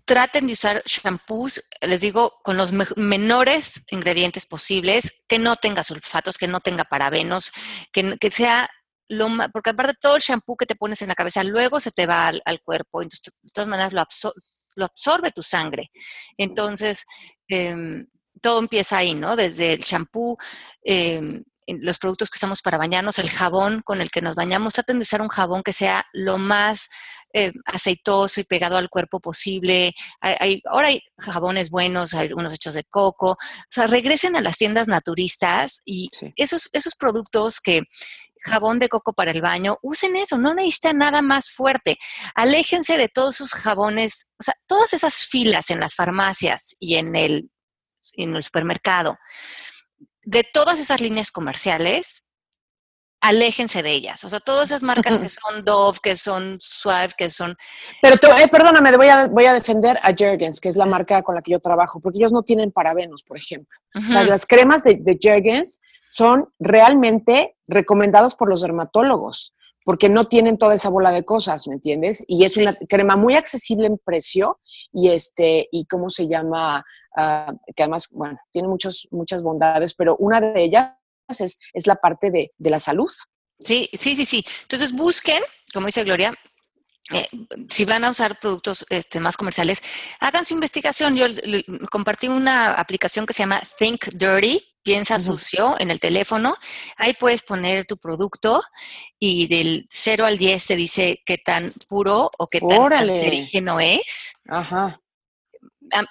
traten 0.06 0.48
de 0.48 0.54
usar 0.54 0.84
shampoos, 0.86 1.64
les 1.82 2.02
digo, 2.02 2.40
con 2.44 2.58
los 2.58 2.72
menores 2.96 3.84
ingredientes 3.90 4.46
posibles, 4.46 5.25
que 5.28 5.40
no 5.40 5.56
tenga 5.56 5.84
sulfatos, 5.84 6.38
que 6.38 6.48
no 6.48 6.60
tenga 6.60 6.86
parabenos, 6.86 7.52
que, 7.92 8.18
que 8.18 8.32
sea 8.32 8.70
porque 9.52 9.70
aparte 9.70 9.94
todo 10.00 10.16
el 10.16 10.22
shampoo 10.22 10.58
que 10.58 10.66
te 10.66 10.76
pones 10.76 11.02
en 11.02 11.10
la 11.10 11.16
cabeza 11.16 11.44
luego 11.44 11.80
se 11.80 11.92
te 11.92 12.06
va 12.06 12.28
al, 12.28 12.62
cuerpo, 12.64 13.02
entonces 13.02 13.34
de 13.42 13.52
todas 13.52 13.68
maneras 13.68 13.94
lo, 13.94 14.04
lo 14.76 14.86
absorbe 14.86 15.32
tu 15.32 15.44
sangre. 15.44 15.92
Entonces, 16.38 17.06
em, 17.48 18.08
todo 18.42 18.60
empieza 18.60 18.98
ahí, 18.98 19.16
¿no? 19.16 19.36
Desde 19.36 19.74
el 19.74 19.82
shampoo, 19.82 20.38
em, 20.84 21.44
los 21.68 21.98
productos 21.98 22.30
que 22.30 22.38
usamos 22.38 22.62
para 22.62 22.78
bañarnos, 22.78 23.18
el 23.18 23.30
jabón 23.30 23.82
con 23.84 24.00
el 24.00 24.12
que 24.12 24.22
nos 24.22 24.36
bañamos, 24.36 24.74
traten 24.74 24.98
de 24.98 25.04
usar 25.04 25.22
un 25.22 25.30
jabón 25.30 25.64
que 25.64 25.74
sea 25.74 26.06
lo 26.14 26.38
más 26.38 26.90
eh, 27.34 27.54
aceitoso 27.66 28.40
y 28.40 28.44
pegado 28.44 28.78
al 28.78 28.90
cuerpo 28.90 29.20
posible. 29.20 29.94
Hay, 30.22 30.62
ahora 30.66 30.90
hay 30.90 31.02
jabones 31.18 31.72
buenos, 31.72 32.14
hay 32.14 32.34
unos 32.34 32.54
hechos 32.54 32.76
de 32.76 32.84
coco. 32.84 33.32
O 33.32 33.38
sea, 33.70 33.88
regresen 33.88 34.36
a 34.36 34.42
las 34.42 34.58
tiendas 34.58 34.88
naturistas 34.88 35.82
y 35.86 36.10
esos, 36.36 36.70
esos 36.72 36.96
productos 36.96 37.60
que 37.60 37.82
jabón 38.46 38.80
de 38.80 38.90
coco 38.90 39.14
para 39.14 39.32
el 39.32 39.42
baño, 39.42 39.78
usen 39.82 40.16
eso, 40.16 40.38
no 40.38 40.54
necesitan 40.54 41.00
nada 41.00 41.22
más 41.22 41.50
fuerte. 41.50 41.98
Aléjense 42.36 42.98
de 42.98 43.10
todos 43.10 43.36
sus 43.36 43.54
jabones, 43.54 44.28
o 44.40 44.44
sea, 44.44 44.56
todas 44.68 44.94
esas 44.94 45.25
filas 45.25 45.70
en 45.72 45.80
las 45.80 45.96
farmacias 45.96 46.75
y 46.80 46.96
en 46.96 47.16
el, 47.16 47.50
en 48.14 48.36
el 48.36 48.44
supermercado, 48.44 49.18
de 50.24 50.44
todas 50.44 50.80
esas 50.80 51.02
líneas 51.02 51.32
comerciales, 51.32 52.25
aléjense 53.22 53.82
de 53.82 53.92
ellas. 53.92 54.24
O 54.24 54.30
sea, 54.30 54.40
todas 54.40 54.70
esas 54.70 54.84
marcas 54.84 55.18
que 55.18 55.30
son 55.30 55.66
Dove, 55.66 55.98
que 56.02 56.16
son 56.16 56.58
Suave, 56.62 57.14
que 57.18 57.30
son... 57.30 57.56
Pero 58.02 58.16
eh, 58.38 58.48
perdóname, 58.48 58.96
voy 58.96 59.08
a, 59.08 59.28
voy 59.28 59.46
a 59.46 59.54
defender 59.54 59.98
a 60.04 60.14
Jergens, 60.14 60.60
que 60.60 60.70
es 60.70 60.75
la 60.75 60.86
marca 60.86 61.24
con 61.24 61.34
la 61.34 61.42
que 61.42 61.52
yo 61.52 61.60
trabajo, 61.60 62.00
porque 62.00 62.20
ellos 62.20 62.32
no 62.32 62.44
tienen 62.44 62.72
parabenos, 62.72 63.24
por 63.24 63.38
ejemplo. 63.38 63.78
o 63.96 64.02
sea, 64.02 64.24
las 64.24 64.46
cremas 64.46 64.84
de, 64.84 64.98
de 65.00 65.18
Jergens 65.20 65.80
son 66.10 66.50
realmente 66.60 67.56
recomendadas 67.68 68.36
por 68.36 68.50
los 68.50 68.62
dermatólogos 68.62 69.56
porque 69.86 70.10
no 70.10 70.28
tienen 70.28 70.58
toda 70.58 70.74
esa 70.74 70.90
bola 70.90 71.12
de 71.12 71.24
cosas, 71.24 71.68
¿me 71.68 71.76
entiendes? 71.76 72.24
Y 72.28 72.44
es 72.44 72.58
una 72.58 72.74
crema 72.74 73.16
muy 73.16 73.36
accesible 73.36 73.86
en 73.86 74.00
precio 74.00 74.60
y 74.92 75.10
este, 75.10 75.70
y 75.72 75.86
cómo 75.86 76.10
se 76.10 76.28
llama, 76.28 76.84
ah, 77.16 77.54
que 77.76 77.84
además, 77.84 78.08
bueno, 78.10 78.40
tiene 78.52 78.68
muchos, 78.68 79.08
muchas 79.12 79.44
bondades, 79.44 79.94
pero 79.94 80.18
una 80.18 80.42
de 80.42 80.64
ellas 80.64 80.94
es, 81.30 81.60
es 81.74 81.86
la 81.86 81.96
parte 81.96 82.32
de, 82.32 82.52
de 82.58 82.70
la 82.72 82.80
salud. 82.80 83.12
Sí, 83.60 83.88
sí, 83.94 84.16
sí, 84.16 84.26
sí. 84.26 84.44
Entonces 84.64 84.92
busquen, 84.92 85.42
como 85.72 85.86
dice 85.86 86.04
Gloria, 86.04 86.34
eh, 87.12 87.28
si 87.70 87.86
van 87.86 88.04
a 88.04 88.10
usar 88.10 88.40
productos 88.40 88.86
este, 88.90 89.20
más 89.20 89.38
comerciales, 89.38 89.84
hagan 90.20 90.46
su 90.46 90.56
investigación. 90.56 91.16
Yo 91.16 91.28
compartí 91.92 92.28
una 92.28 92.74
aplicación 92.74 93.28
que 93.28 93.34
se 93.34 93.44
llama 93.44 93.62
Think 93.78 94.08
Dirty, 94.14 94.64
piensa 94.86 95.20
sucio 95.20 95.75
en 95.80 95.92
el 95.92 96.00
teléfono. 96.00 96.56
Ahí 96.96 97.13
puedes 97.20 97.42
poner 97.42 97.86
tu 97.86 97.98
producto 97.98 98.63
y 99.20 99.48
del 99.48 99.88
0 99.89 100.25
al 100.25 100.38
10 100.38 100.65
te 100.65 100.75
dice 100.77 101.22
qué 101.25 101.38
tan 101.38 101.74
puro 101.89 102.30
o 102.38 102.48
qué 102.48 102.62
tan 102.62 102.88
cancerígeno 102.88 103.82
es. 103.82 104.36
Ajá 104.48 105.01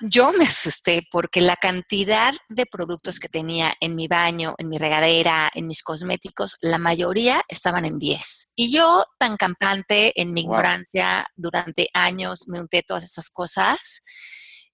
yo 0.01 0.33
me 0.33 0.45
asusté 0.45 1.07
porque 1.11 1.41
la 1.41 1.57
cantidad 1.57 2.35
de 2.49 2.67
productos 2.67 3.19
que 3.19 3.29
tenía 3.29 3.75
en 3.81 3.95
mi 3.95 4.09
baño, 4.09 4.55
en 4.59 4.69
mi 4.69 4.79
regadera, 4.79 5.51
en 5.55 5.67
mis 5.67 5.83
cosméticos, 5.83 6.57
la 6.61 6.79
mayoría 6.79 7.43
estaban 7.49 7.85
en 7.85 7.99
10. 7.99 8.53
Y 8.57 8.73
yo, 8.73 9.05
tan 9.19 9.37
campante 9.37 10.19
en 10.21 10.33
mi 10.33 10.43
ignorancia, 10.43 11.27
durante 11.35 11.89
años 11.93 12.47
me 12.47 12.61
unté 12.61 12.83
todas 12.83 13.05
esas 13.05 13.31
cosas. 13.31 14.03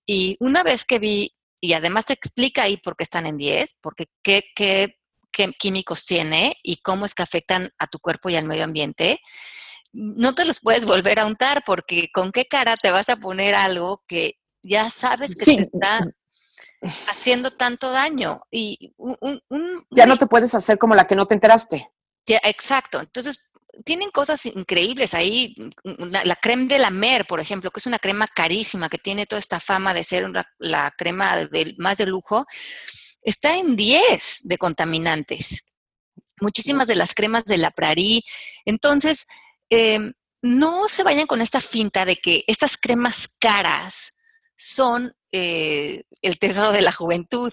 Y 0.06 0.36
una 0.40 0.62
vez 0.62 0.84
que 0.84 0.98
vi, 0.98 1.34
y 1.60 1.74
además 1.74 2.06
te 2.06 2.12
explica 2.12 2.62
ahí 2.62 2.76
por 2.76 2.96
qué 2.96 3.04
están 3.04 3.26
en 3.26 3.36
10, 3.36 3.76
porque 3.80 4.06
qué, 4.22 4.44
qué, 4.54 4.96
qué 5.30 5.52
químicos 5.58 6.04
tiene 6.04 6.56
y 6.62 6.78
cómo 6.78 7.04
es 7.04 7.14
que 7.14 7.22
afectan 7.22 7.70
a 7.78 7.86
tu 7.86 7.98
cuerpo 7.98 8.30
y 8.30 8.36
al 8.36 8.46
medio 8.46 8.64
ambiente, 8.64 9.20
no 9.92 10.34
te 10.34 10.44
los 10.44 10.60
puedes 10.60 10.84
volver 10.86 11.20
a 11.20 11.26
untar 11.26 11.62
porque 11.64 12.10
con 12.12 12.32
qué 12.32 12.46
cara 12.46 12.76
te 12.76 12.90
vas 12.90 13.08
a 13.08 13.16
poner 13.16 13.54
algo 13.54 14.02
que 14.06 14.36
ya 14.62 14.90
sabes 14.90 15.34
que 15.34 15.44
te 15.44 15.62
está 15.62 16.00
haciendo 17.08 17.52
tanto 17.52 17.90
daño. 17.90 18.42
Y 18.50 18.94
ya 19.90 20.06
no 20.06 20.16
te 20.16 20.26
puedes 20.26 20.54
hacer 20.54 20.78
como 20.78 20.94
la 20.94 21.06
que 21.06 21.16
no 21.16 21.26
te 21.26 21.34
enteraste. 21.34 21.90
exacto. 22.26 23.00
Entonces, 23.00 23.49
tienen 23.84 24.10
cosas 24.10 24.46
increíbles 24.46 25.14
ahí. 25.14 25.54
La, 25.84 26.36
crema 26.36 26.64
de 26.64 26.78
la 26.78 26.90
Mer, 26.90 27.26
por 27.26 27.40
ejemplo, 27.40 27.70
que 27.70 27.80
es 27.80 27.86
una 27.86 27.98
crema 27.98 28.26
carísima, 28.28 28.88
que 28.88 28.98
tiene 28.98 29.26
toda 29.26 29.38
esta 29.38 29.60
fama 29.60 29.94
de 29.94 30.04
ser 30.04 30.26
la 30.58 30.90
crema 30.96 31.44
de, 31.46 31.74
más 31.78 31.98
de 31.98 32.06
lujo, 32.06 32.46
está 33.22 33.56
en 33.56 33.76
10 33.76 34.40
de 34.44 34.58
contaminantes. 34.58 35.72
Muchísimas 36.40 36.86
de 36.86 36.96
las 36.96 37.14
cremas 37.14 37.44
de 37.44 37.58
la 37.58 37.70
Prairie. 37.70 38.22
Entonces, 38.64 39.26
em, 39.68 40.12
no 40.42 40.88
se 40.88 41.02
vayan 41.02 41.26
con 41.26 41.42
esta 41.42 41.60
finta 41.60 42.04
de 42.04 42.16
que 42.16 42.44
estas 42.46 42.76
cremas 42.76 43.28
caras 43.38 44.14
son 44.56 45.12
eh, 45.32 46.04
el 46.22 46.38
tesoro 46.38 46.72
de 46.72 46.82
la 46.82 46.92
juventud, 46.92 47.52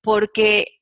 porque 0.00 0.79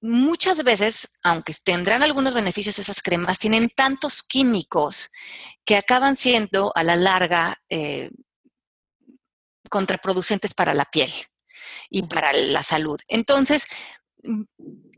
muchas 0.00 0.62
veces, 0.62 1.08
aunque 1.22 1.54
tendrán 1.64 2.02
algunos 2.02 2.34
beneficios 2.34 2.78
esas 2.78 3.02
cremas, 3.02 3.38
tienen 3.38 3.68
tantos 3.74 4.22
químicos 4.22 5.10
que 5.64 5.76
acaban 5.76 6.16
siendo 6.16 6.72
a 6.74 6.84
la 6.84 6.94
larga 6.96 7.60
eh, 7.68 8.10
contraproducentes 9.70 10.52
para 10.52 10.74
la 10.74 10.84
piel 10.84 11.10
y 11.88 12.02
para 12.02 12.32
la 12.32 12.62
salud. 12.62 13.00
Entonces, 13.08 13.66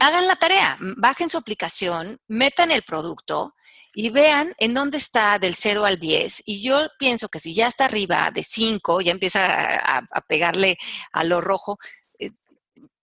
hagan 0.01 0.27
la 0.27 0.37
tarea, 0.37 0.77
bajen 0.97 1.29
su 1.29 1.39
aplicación, 1.39 2.19
metan 2.27 2.71
el 2.71 2.83
producto, 2.83 3.55
y 3.95 4.11
vean 4.11 4.55
en 4.59 4.75
dónde 4.75 4.99
está 4.99 5.39
del 5.39 5.55
0 5.55 5.85
al 5.85 5.99
10. 5.99 6.43
Y 6.47 6.63
yo 6.63 6.89
pienso 6.99 7.29
que 7.29 7.41
si 7.41 7.55
ya 7.55 7.67
está 7.67 7.87
arriba 7.87 8.31
de 8.31 8.45
5, 8.45 9.01
ya 9.01 9.11
empieza 9.13 9.75
a, 9.75 10.21
pegarle 10.29 10.79
a 11.13 11.25
lo 11.25 11.41
rojo, 11.41 11.77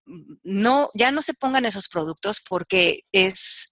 no, 0.05 0.89
ya 0.93 1.11
no 1.11 1.21
se 1.21 1.33
pongan 1.33 1.65
esos 1.65 1.87
productos 1.87 2.41
porque 2.47 3.01
es 3.11 3.71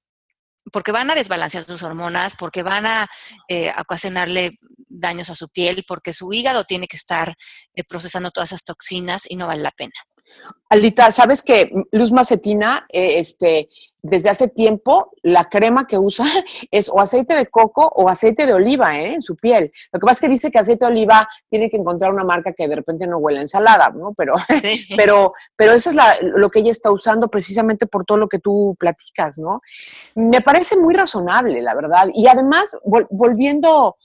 porque 0.72 0.94
van 0.94 1.12
a 1.12 1.16
desbalancear 1.16 1.66
sus 1.66 1.84
hormonas, 1.84 2.36
porque 2.38 2.63
van 2.63 2.86
a 2.86 3.10
eh, 3.50 3.72
ocasionarle 3.78 4.58
daños 4.88 5.30
a 5.30 5.36
su 5.36 5.50
piel, 5.50 5.84
porque 5.86 6.13
su 6.13 6.32
hígado 6.32 6.63
tiene 6.63 6.88
que 6.88 6.96
estar 6.96 7.36
eh, 7.75 7.84
procesando 7.84 8.32
todas 8.32 8.50
esas 8.50 8.63
toxinas 8.63 9.30
y 9.30 9.36
no 9.36 9.46
vale 9.46 9.62
la 9.62 9.72
pena. 9.72 9.92
Alita, 10.70 11.12
¿sabes 11.12 11.44
que 11.44 11.70
Luz 11.92 12.12
Macetina, 12.12 12.86
este, 12.90 13.68
desde 14.03 14.29
hace 14.29 14.50
tiempo 14.50 15.12
la 15.24 15.45
crema 15.45 15.88
que 15.88 15.98
usa 15.98 16.25
es 16.72 16.89
o 16.89 17.00
aceite 17.00 17.33
de 17.36 17.48
coco 17.48 17.88
o 17.95 18.10
aceite 18.10 18.45
de 18.45 18.53
oliva 18.53 19.00
¿eh? 19.00 19.15
en 19.15 19.22
su 19.22 19.36
piel. 19.36 19.72
Lo 19.91 20.00
que 20.00 20.05
pasa 20.05 20.13
es 20.13 20.19
que 20.19 20.29
dice 20.29 20.51
que 20.51 20.60
aceite 20.60 20.86
de 20.86 20.91
oliva 20.91 21.27
tiene 21.50 21.69
que 21.69 21.77
encontrar 21.77 22.13
una 22.13 22.25
marca 22.25 22.53
que 22.53 22.67
de 22.67 22.75
repente 22.75 23.07
no 23.07 23.17
huele 23.17 23.39
a 23.39 23.41
ensalada, 23.41 23.89
¿no? 23.89 24.13
Pero, 24.13 24.36
pero, 24.98 25.33
pero 25.55 25.72
eso 25.72 25.91
es 25.91 25.95
lo 26.22 26.50
que 26.50 26.60
ella 26.60 26.72
está 26.72 26.91
usando 26.91 27.29
precisamente 27.29 27.88
por 27.88 28.03
todo 28.05 28.17
lo 28.17 28.27
que 28.27 28.39
tú 28.39 28.75
platicas, 28.77 29.39
¿no? 29.39 29.62
Me 30.15 30.41
parece 30.41 30.75
muy 30.75 30.93
razonable, 30.93 31.62
la 31.62 31.74
verdad. 31.74 32.10
Y 32.13 32.27
además, 32.27 32.77
volviendo 33.10 33.95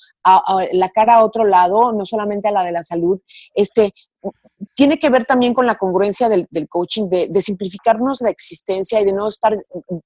la 0.73 0.89
cara 0.91 1.17
a 1.17 1.25
otro 1.25 1.45
lado, 1.45 1.93
no 1.93 2.05
solamente 2.05 2.49
a 2.49 2.53
la 2.53 2.65
de 2.65 2.73
la 2.73 2.83
salud, 2.83 3.21
este, 3.55 3.93
tiene 4.75 4.99
que 4.99 5.11
ver 5.11 5.25
también 5.25 5.55
con 5.55 5.67
la 5.67 5.77
congruencia 5.77 6.29
del, 6.29 6.49
coaching, 6.69 7.09
de, 7.09 7.41
simplificarnos 7.41 8.21
la 8.21 8.31
existencia 8.31 9.01
y 9.01 9.05
de 9.05 9.13
no 9.13 9.29
estar 9.29 9.57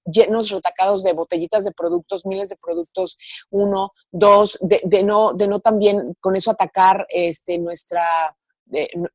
llenos, 0.04 0.50
retacados 0.50 1.02
de 1.02 1.12
botellitas 1.12 1.64
de 1.64 1.72
productos, 1.72 2.26
miles 2.26 2.50
de 2.50 2.56
productos, 2.56 3.16
uno, 3.50 3.92
dos, 4.10 4.58
de, 4.60 5.02
no, 5.02 5.32
de 5.32 5.48
no 5.48 5.60
también 5.60 6.14
con 6.20 6.36
eso 6.36 6.50
atacar 6.50 7.06
este, 7.08 7.58
nuestra, 7.58 8.04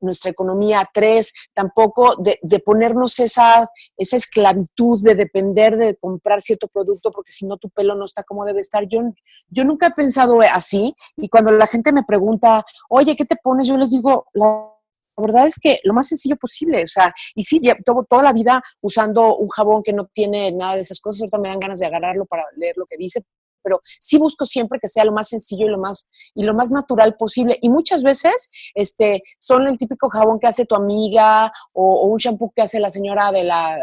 nuestra 0.02 0.32
economía, 0.32 0.88
tres, 0.94 1.34
tampoco 1.54 2.16
de, 2.18 2.60
ponernos 2.60 3.20
esa, 3.20 3.68
esa 3.98 4.18
esclavitud 4.18 5.02
de 5.04 5.16
depender 5.16 5.78
de 5.78 5.96
comprar 5.96 6.42
cierto 6.42 6.68
producto 6.68 7.12
porque 7.12 7.32
si 7.32 7.46
no 7.46 7.58
tu 7.58 7.70
pelo 7.70 7.96
no 7.96 8.06
está 8.06 8.24
como 8.24 8.46
debe 8.46 8.62
estar. 8.62 8.88
Yo, 8.88 9.02
yo 9.50 9.64
nunca 9.64 9.88
he 9.88 9.92
pensado 9.92 10.40
así 10.42 10.96
y 11.16 11.30
cuando 11.30 11.52
la 11.52 11.68
gente 11.68 11.92
me 11.92 12.04
pregunta, 12.04 12.66
oye, 12.90 13.16
¿qué 13.16 13.26
te 13.26 13.36
pones? 13.36 13.68
Yo 13.68 13.78
les 13.78 13.92
digo, 13.92 14.28
la 14.34 14.74
la 15.18 15.26
verdad 15.26 15.48
es 15.48 15.58
que 15.60 15.80
lo 15.84 15.94
más 15.94 16.08
sencillo 16.08 16.36
posible, 16.36 16.84
o 16.84 16.88
sea, 16.88 17.12
y 17.34 17.42
sí, 17.42 17.60
llevo 17.60 18.04
toda 18.04 18.22
la 18.22 18.34
vida 18.34 18.62
usando 18.82 19.36
un 19.36 19.50
jabón 19.50 19.82
que 19.82 19.92
no 19.92 20.06
tiene 20.14 20.52
nada 20.52 20.76
de 20.76 20.82
esas 20.82 21.00
cosas, 21.00 21.22
ahorita 21.22 21.40
me 21.40 21.50
dan 21.50 21.60
ganas 21.60 21.80
de 21.80 21.88
agarrarlo 21.88 22.26
para 22.26 22.44
leer 22.56 22.78
lo 22.78 22.86
que 22.86 22.98
dice, 22.98 23.22
pero 23.68 23.82
sí 24.00 24.18
busco 24.18 24.46
siempre 24.46 24.80
que 24.80 24.88
sea 24.88 25.04
lo 25.04 25.12
más 25.12 25.28
sencillo 25.28 25.66
y 25.66 25.70
lo 25.70 25.78
más 25.78 26.08
y 26.34 26.44
lo 26.44 26.54
más 26.54 26.72
natural 26.72 27.18
posible. 27.18 27.60
Y 27.62 27.70
muchas 27.70 28.02
veces 28.02 28.50
este 28.74 29.24
son 29.40 29.68
el 29.68 29.78
típico 29.78 30.10
jabón 30.10 30.40
que 30.40 30.48
hace 30.48 30.66
tu 30.66 30.76
amiga 30.76 31.52
o, 31.74 32.08
un 32.08 32.18
shampoo 32.18 32.54
que 32.56 32.62
hace 32.62 32.80
la 32.80 32.90
señora 32.90 33.34
de 33.34 33.44
la 33.44 33.78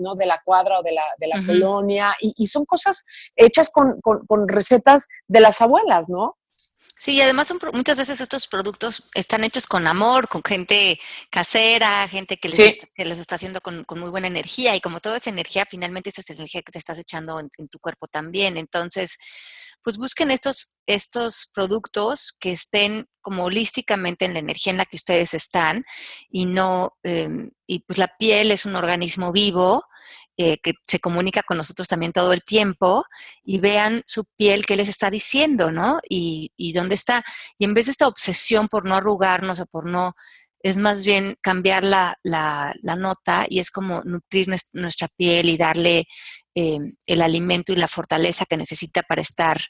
no 0.00 0.16
de 0.16 0.26
la 0.26 0.40
cuadra 0.44 0.80
o 0.80 0.82
de 0.82 0.90
la, 0.90 1.04
de 1.20 1.28
la 1.28 1.46
colonia 1.46 2.12
y, 2.20 2.46
son 2.48 2.64
cosas 2.64 3.04
hechas 3.36 3.70
con, 3.70 4.00
con 4.00 4.48
recetas 4.48 5.06
de 5.28 5.40
las 5.40 5.60
abuelas 5.60 6.08
no 6.08 6.36
Sí, 7.04 7.20
además 7.20 7.48
son, 7.48 7.58
muchas 7.72 7.96
veces 7.96 8.20
estos 8.20 8.46
productos 8.46 9.08
están 9.12 9.42
hechos 9.42 9.66
con 9.66 9.88
amor, 9.88 10.28
con 10.28 10.40
gente 10.40 11.00
casera, 11.30 12.06
gente 12.06 12.36
que 12.36 12.48
les, 12.48 12.60
está, 12.60 12.86
que 12.94 13.04
les 13.04 13.18
está 13.18 13.34
haciendo 13.34 13.60
con, 13.60 13.84
muy 13.96 14.08
buena 14.08 14.28
energía 14.28 14.76
y 14.76 14.80
como 14.80 15.00
toda 15.00 15.16
esa 15.16 15.30
energía, 15.30 15.66
finalmente 15.68 16.10
esa 16.10 16.20
es 16.20 16.30
energía 16.30 16.62
que 16.62 16.70
te 16.70 16.78
estás 16.78 17.00
echando 17.00 17.40
en, 17.40 17.50
tu 17.68 17.80
cuerpo 17.80 18.06
también. 18.06 18.56
Entonces, 18.56 19.18
pues 19.82 19.98
busquen 19.98 20.30
estos, 20.30 20.74
estos 20.86 21.50
productos 21.52 22.36
que 22.38 22.52
estén 22.52 23.08
como 23.20 23.46
holísticamente 23.46 24.24
en 24.24 24.34
la 24.34 24.38
energía 24.38 24.70
en 24.70 24.76
la 24.76 24.86
que 24.86 24.94
ustedes 24.94 25.34
están 25.34 25.84
y 26.30 26.46
no, 26.46 26.92
em, 27.02 27.50
y 27.66 27.80
pues 27.80 27.98
la 27.98 28.16
piel 28.16 28.52
es 28.52 28.64
un 28.64 28.76
organismo 28.76 29.32
vivo 29.32 29.82
eh, 30.38 30.58
que 30.62 30.72
se 30.86 30.98
comunica 30.98 31.42
con 31.42 31.58
nosotros 31.58 31.88
también 31.88 32.12
todo 32.12 32.32
el 32.32 32.42
tiempo 32.42 33.04
y 33.44 33.60
vean 33.60 34.02
su 34.06 34.24
piel 34.24 34.64
qué 34.64 34.76
les 34.76 34.88
está 34.88 35.10
diciendo, 35.10 35.70
¿no? 35.70 36.00
Y, 36.08 36.72
dónde 36.74 36.94
está. 36.94 37.22
Y 37.58 37.66
en 37.66 37.74
vez 37.74 37.86
de 37.86 37.92
esta 37.92 38.08
obsesión 38.08 38.68
por 38.68 38.86
no 38.86 38.94
arrugarnos 38.94 39.60
o 39.60 39.66
por 39.66 39.86
no, 39.86 40.14
es 40.60 40.78
más 40.78 41.04
bien 41.04 41.36
cambiar 41.42 41.84
la, 41.84 42.16
nota 42.82 43.44
y 43.46 43.58
es 43.58 43.70
como 43.70 44.02
nutrir 44.04 44.48
nuestra 44.72 45.08
piel 45.08 45.50
y 45.50 45.58
darle 45.58 46.06
eh, 46.54 46.78
el 47.06 47.20
alimento 47.20 47.72
y 47.72 47.76
la 47.76 47.88
fortaleza 47.88 48.46
que 48.46 48.56
necesita 48.56 49.02
para 49.02 49.20
estar 49.20 49.60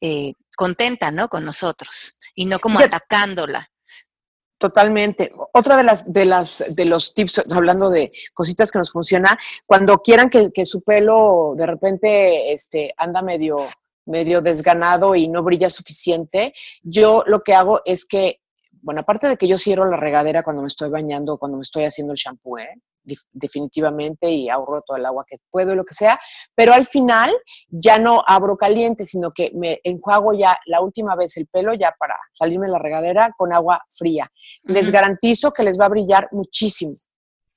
eh, 0.00 0.34
contenta, 0.56 1.10
¿no? 1.10 1.28
Con 1.28 1.44
nosotros 1.44 2.16
y 2.36 2.44
no 2.44 2.60
como 2.60 2.78
atacándola. 2.78 3.68
Totalmente. 4.62 5.32
Otra 5.52 5.76
de 5.76 5.82
las 5.82 6.12
de 6.12 6.24
las 6.24 6.76
de 6.76 6.84
los 6.84 7.14
tips, 7.14 7.42
hablando 7.50 7.90
de 7.90 8.12
cositas 8.32 8.70
que 8.70 8.78
nos 8.78 8.92
funciona, 8.92 9.36
cuando 9.66 9.98
quieran 9.98 10.30
que, 10.30 10.52
que 10.52 10.64
su 10.64 10.82
pelo 10.82 11.54
de 11.56 11.66
repente 11.66 12.52
este, 12.52 12.94
anda 12.96 13.22
medio 13.22 13.66
medio 14.06 14.40
desganado 14.40 15.16
y 15.16 15.26
no 15.26 15.42
brilla 15.42 15.68
suficiente, 15.68 16.54
yo 16.80 17.24
lo 17.26 17.40
que 17.40 17.54
hago 17.54 17.80
es 17.84 18.04
que, 18.04 18.40
bueno, 18.70 19.00
aparte 19.00 19.26
de 19.26 19.36
que 19.36 19.48
yo 19.48 19.58
cierro 19.58 19.90
la 19.90 19.96
regadera 19.96 20.44
cuando 20.44 20.62
me 20.62 20.68
estoy 20.68 20.90
bañando, 20.90 21.38
cuando 21.38 21.58
me 21.58 21.62
estoy 21.62 21.82
haciendo 21.82 22.12
el 22.12 22.18
shampoo, 22.18 22.58
¿eh? 22.58 22.80
Definitivamente 23.32 24.30
y 24.30 24.48
ahorro 24.48 24.82
todo 24.86 24.96
el 24.96 25.06
agua 25.06 25.24
que 25.28 25.36
puedo 25.50 25.72
y 25.72 25.76
lo 25.76 25.84
que 25.84 25.94
sea, 25.94 26.18
pero 26.54 26.72
al 26.72 26.84
final 26.84 27.32
ya 27.68 27.98
no 27.98 28.22
abro 28.26 28.56
caliente, 28.56 29.06
sino 29.06 29.32
que 29.32 29.50
me 29.54 29.80
enjuago 29.84 30.32
ya 30.32 30.58
la 30.66 30.80
última 30.80 31.16
vez 31.16 31.36
el 31.36 31.46
pelo 31.46 31.74
ya 31.74 31.94
para 31.98 32.16
salirme 32.32 32.66
de 32.66 32.72
la 32.72 32.78
regadera 32.78 33.34
con 33.36 33.52
agua 33.52 33.82
fría. 33.88 34.30
Les 34.62 34.90
garantizo 34.90 35.52
que 35.52 35.62
les 35.62 35.78
va 35.80 35.86
a 35.86 35.90
brillar 35.90 36.28
muchísimo. 36.32 36.92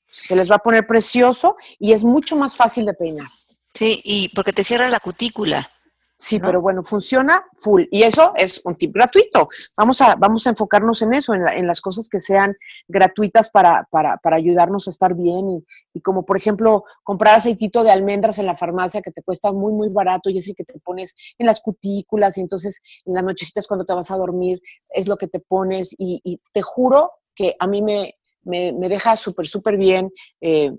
Se 0.08 0.36
les 0.36 0.50
va 0.50 0.56
a 0.56 0.60
poner 0.60 0.88
precioso 0.88 1.58
y 1.78 1.94
es 1.94 2.04
mucho 2.04 2.36
más 2.36 2.56
fácil 2.56 2.86
de 2.86 2.94
peinar. 2.94 3.28
Sí, 3.74 4.02
y 4.04 4.30
porque 4.30 4.54
te 4.54 4.64
cierra 4.64 4.88
la 4.88 5.02
cutícula. 5.02 5.70
Sí, 6.18 6.40
pero 6.40 6.62
bueno, 6.62 6.82
funciona 6.82 7.46
full. 7.54 7.84
Y 7.92 8.04
eso 8.04 8.32
es 8.38 8.62
un 8.64 8.76
tip 8.76 8.94
gratuito. 8.94 9.50
Vamos 9.78 10.00
a, 10.00 10.16
vamos 10.16 10.48
a 10.48 10.52
enfocarnos 10.52 11.02
en 11.02 11.14
eso, 11.14 11.34
en, 11.34 11.68
las 11.68 11.82
cosas 11.82 12.08
que 12.08 12.22
sean 12.22 12.56
gratuitas 12.88 13.50
para, 13.50 13.86
para, 13.92 14.16
para 14.18 14.38
ayudarnos 14.38 14.88
a 14.88 14.92
estar 14.92 15.14
bien. 15.14 15.50
Y, 15.50 15.66
y, 15.94 16.00
como 16.00 16.26
por 16.26 16.38
ejemplo, 16.38 16.86
comprar 17.04 17.36
aceitito 17.36 17.84
de 17.84 17.92
almendras 17.92 18.40
en 18.40 18.46
la 18.46 18.56
farmacia 18.56 19.02
que 19.02 19.12
te 19.12 19.24
cuesta 19.24 19.52
muy, 19.52 19.74
muy 19.74 19.90
barato 19.90 20.30
y 20.30 20.38
es 20.38 20.48
el 20.48 20.56
que 20.56 20.64
te 20.64 20.80
pones 20.80 21.16
en 21.38 21.48
las 21.48 21.60
cutículas 21.60 22.38
y 22.38 22.42
entonces 22.42 22.82
en 23.04 23.14
las 23.14 23.24
nochecitas 23.24 23.68
cuando 23.68 23.84
te 23.84 23.94
vas 23.94 24.10
a 24.10 24.16
dormir 24.16 24.62
es 24.90 25.10
lo 25.10 25.18
que 25.18 25.28
te 25.28 25.42
pones. 25.42 25.94
Y, 25.98 26.40
te 26.54 26.62
juro 26.62 27.12
que 27.36 27.58
a 27.60 27.68
mí 27.68 27.82
me, 27.82 28.16
me, 28.44 28.72
deja 28.88 29.18
súper, 29.18 29.48
súper 29.48 29.76
bien. 29.76 30.14
Eh, 30.40 30.72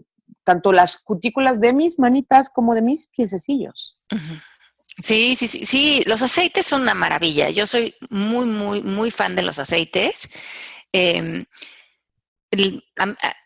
tanto 0.44 0.72
las 0.72 0.98
cutículas 0.98 1.60
de 1.60 1.74
mis 1.74 1.98
manitas 1.98 2.48
como 2.48 2.74
de 2.74 2.80
mis 2.80 3.08
piececillos. 3.08 3.96
Sí, 5.02 5.36
sí, 5.36 5.46
sí, 5.46 5.66
sí, 5.66 6.02
los 6.06 6.22
aceites 6.22 6.66
son 6.66 6.82
una 6.82 6.94
maravilla. 6.94 7.50
Yo 7.50 7.66
soy 7.66 7.94
muy, 8.08 8.46
muy, 8.46 8.82
muy 8.82 9.10
fan 9.10 9.36
de 9.36 9.42
los 9.42 9.58
aceites. 9.58 10.28
Em, 10.92 11.44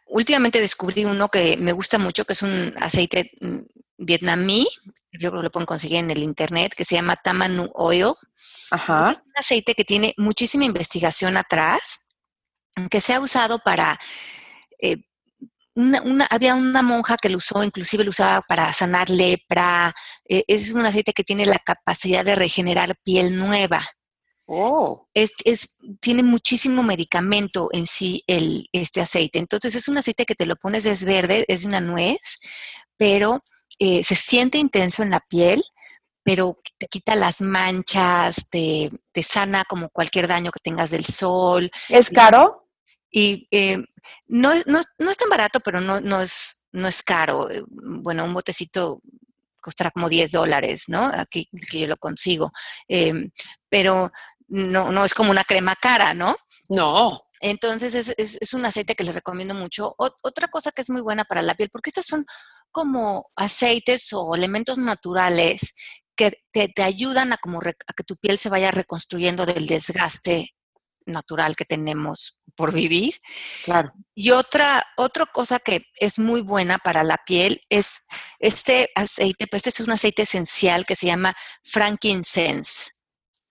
últimamente 0.06 0.60
descubrí 0.60 1.04
uno 1.04 1.28
que 1.28 1.56
me 1.56 1.72
gusta 1.72 1.98
mucho, 1.98 2.24
que 2.24 2.34
es 2.34 2.42
un 2.42 2.74
aceite 2.78 3.32
mm, 3.40 3.58
vietnamí, 3.98 4.66
yo 5.12 5.30
creo 5.30 5.40
que 5.40 5.44
lo 5.44 5.50
pueden 5.50 5.66
conseguir 5.66 5.98
en 5.98 6.10
el 6.10 6.22
internet, 6.22 6.72
que 6.76 6.84
se 6.84 6.94
llama 6.94 7.16
Tamanu 7.16 7.70
Oil. 7.74 8.12
Ajá. 8.70 9.10
Es 9.10 9.18
un 9.18 9.32
aceite 9.34 9.74
que 9.74 9.84
tiene 9.84 10.14
muchísima 10.16 10.64
investigación 10.64 11.36
atrás, 11.36 12.06
que 12.90 13.00
se 13.00 13.14
ha 13.14 13.20
usado 13.20 13.58
para 13.58 13.98
eh, 14.78 14.98
una, 15.74 16.26
había 16.30 16.54
una 16.54 16.82
monja 16.82 17.16
que 17.16 17.28
lo 17.28 17.38
usó, 17.38 17.62
inclusive 17.62 18.04
lo 18.04 18.10
usaba 18.10 18.42
para 18.42 18.72
sanar 18.72 19.10
lepra. 19.10 19.94
Eh, 20.28 20.44
es 20.46 20.72
un 20.72 20.84
aceite 20.84 21.12
que 21.12 21.24
tiene 21.24 21.46
la 21.46 21.58
capacidad 21.58 22.24
de 22.24 22.34
regenerar 22.34 22.96
piel 23.04 23.36
nueva. 23.36 23.80
Oh. 24.46 25.06
Es, 25.14 25.32
tiene 26.00 26.24
muchísimo 26.24 26.82
medicamento 26.82 27.68
en 27.70 27.86
sí 27.86 28.24
el, 28.26 28.68
este 28.72 29.00
aceite. 29.00 29.38
Entonces 29.38 29.76
es 29.76 29.86
un 29.86 29.98
aceite 29.98 30.26
que 30.26 30.34
te 30.34 30.46
lo 30.46 30.56
pones, 30.56 30.84
es 30.86 31.04
verde, 31.04 31.44
es 31.46 31.64
una 31.64 31.80
nuez, 31.80 32.18
pero 32.96 33.44
eh, 33.78 34.02
se 34.02 34.16
siente 34.16 34.58
intenso 34.58 35.04
en 35.04 35.10
la 35.10 35.20
piel, 35.20 35.62
pero 36.24 36.58
te 36.78 36.88
quita 36.88 37.14
las 37.14 37.40
manchas, 37.40 38.48
te, 38.50 38.90
te 39.12 39.22
sana 39.22 39.64
como 39.68 39.88
cualquier 39.88 40.26
daño 40.26 40.50
que 40.50 40.60
tengas 40.60 40.90
del 40.90 41.04
sol. 41.04 41.70
¿Es 41.88 42.10
caro? 42.10 42.66
Y 43.10 43.48
eh, 43.50 43.78
no, 44.28 44.52
es, 44.52 44.66
no, 44.66 44.80
no, 44.98 45.10
es 45.10 45.16
tan 45.16 45.28
barato, 45.28 45.60
pero 45.60 45.80
no, 45.80 46.00
no, 46.00 46.20
es, 46.20 46.64
no 46.72 46.88
es 46.88 47.02
caro. 47.02 47.50
Eh, 47.50 47.64
bueno, 47.68 48.24
un 48.24 48.34
botecito 48.34 49.02
costará 49.60 49.90
como 49.90 50.08
10 50.08 50.32
dólares, 50.32 50.84
¿no? 50.88 51.04
Aquí 51.12 51.48
que 51.70 51.80
yo 51.80 51.86
lo 51.86 51.96
consigo. 51.96 52.52
Em, 52.88 53.30
pero 53.68 54.10
no, 54.48 54.90
no 54.90 55.04
es 55.04 55.14
como 55.14 55.30
una 55.30 55.44
crema 55.44 55.76
cara, 55.76 56.14
¿no? 56.14 56.36
No. 56.68 57.16
Entonces 57.40 57.94
es, 57.94 58.14
es, 58.16 58.38
es, 58.40 58.54
un 58.54 58.64
aceite 58.66 58.94
que 58.94 59.04
les 59.04 59.14
recomiendo 59.14 59.54
mucho. 59.54 59.94
otra 59.96 60.48
cosa 60.48 60.72
que 60.72 60.82
es 60.82 60.90
muy 60.90 61.00
buena 61.00 61.24
para 61.24 61.42
la 61.42 61.54
piel, 61.54 61.70
porque 61.70 61.90
estas 61.90 62.06
son 62.06 62.26
como 62.70 63.30
aceites 63.36 64.12
o 64.12 64.34
elementos 64.34 64.78
naturales 64.78 65.74
que 66.16 66.42
te, 66.52 66.68
te 66.68 66.82
ayudan 66.82 67.32
a, 67.32 67.38
como 67.38 67.60
a 67.60 67.92
que 67.94 68.04
tu 68.04 68.16
piel 68.16 68.38
se 68.38 68.50
vaya 68.50 68.70
reconstruyendo 68.70 69.46
del 69.46 69.66
desgaste 69.66 70.54
natural 71.06 71.56
que 71.56 71.64
tenemos 71.64 72.38
por 72.54 72.72
vivir. 72.72 73.14
Claro. 73.64 73.92
Y 74.14 74.30
otra, 74.30 74.86
otra 74.96 75.26
cosa 75.26 75.58
que 75.58 75.86
es 75.94 76.18
muy 76.18 76.40
buena 76.40 76.78
para 76.78 77.04
la 77.04 77.18
piel 77.24 77.62
es 77.68 78.02
este 78.38 78.90
aceite, 78.94 79.46
pero 79.46 79.58
este 79.58 79.70
es 79.70 79.80
un 79.80 79.90
aceite 79.90 80.22
esencial 80.22 80.84
que 80.84 80.96
se 80.96 81.06
llama 81.06 81.34
frankincense. 81.62 82.90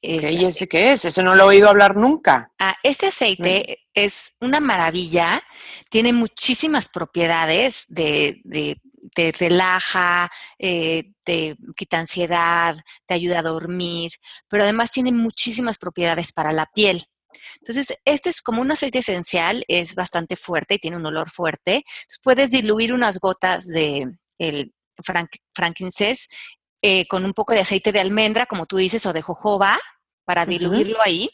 Este 0.01 0.31
¿Y 0.31 0.45
ese 0.45 0.67
qué 0.67 0.93
es? 0.93 1.03
Ese 1.03 1.21
no 1.23 1.35
lo 1.35 1.43
he 1.43 1.55
oído 1.55 1.69
hablar 1.69 1.97
nunca. 1.97 2.53
Ah, 2.57 2.75
este 2.83 3.07
aceite 3.07 3.79
es 3.93 4.33
una 4.39 4.61
maravilla, 4.61 5.43
tiene 5.89 6.13
muchísimas 6.13 6.87
propiedades 6.87 7.83
de, 7.89 8.39
de 8.45 8.79
te 9.13 9.31
relaja, 9.31 10.29
eh, 10.57 11.11
te 11.23 11.57
quita 11.75 11.99
ansiedad, 11.99 12.77
te 13.05 13.13
ayuda 13.13 13.39
a 13.39 13.43
dormir, 13.43 14.11
pero 14.47 14.63
además 14.63 14.91
tiene 14.91 15.11
muchísimas 15.11 15.77
propiedades 15.77 16.31
para 16.31 16.53
la 16.53 16.65
piel. 16.73 17.05
Entonces, 17.59 17.97
este 18.05 18.29
es 18.29 18.41
como 18.41 18.61
un 18.61 18.71
aceite 18.71 18.99
esencial, 18.99 19.63
es 19.67 19.95
bastante 19.95 20.35
fuerte 20.35 20.75
y 20.75 20.79
tiene 20.79 20.97
un 20.97 21.05
olor 21.05 21.29
fuerte. 21.29 21.83
puedes 22.23 22.51
diluir 22.51 22.93
unas 22.93 23.19
gotas 23.19 23.67
de 23.67 24.07
el 24.37 24.73
frankincense 25.53 26.27
eh, 26.81 27.07
con 27.07 27.25
un 27.25 27.33
poco 27.33 27.53
de 27.53 27.59
aceite 27.59 27.91
de 27.91 27.99
almendra, 27.99 28.45
como 28.45 28.65
tú 28.65 28.77
dices, 28.77 29.05
o 29.05 29.13
de 29.13 29.21
jojoba, 29.21 29.77
para 30.25 30.45
diluirlo 30.45 31.01
ahí 31.01 31.29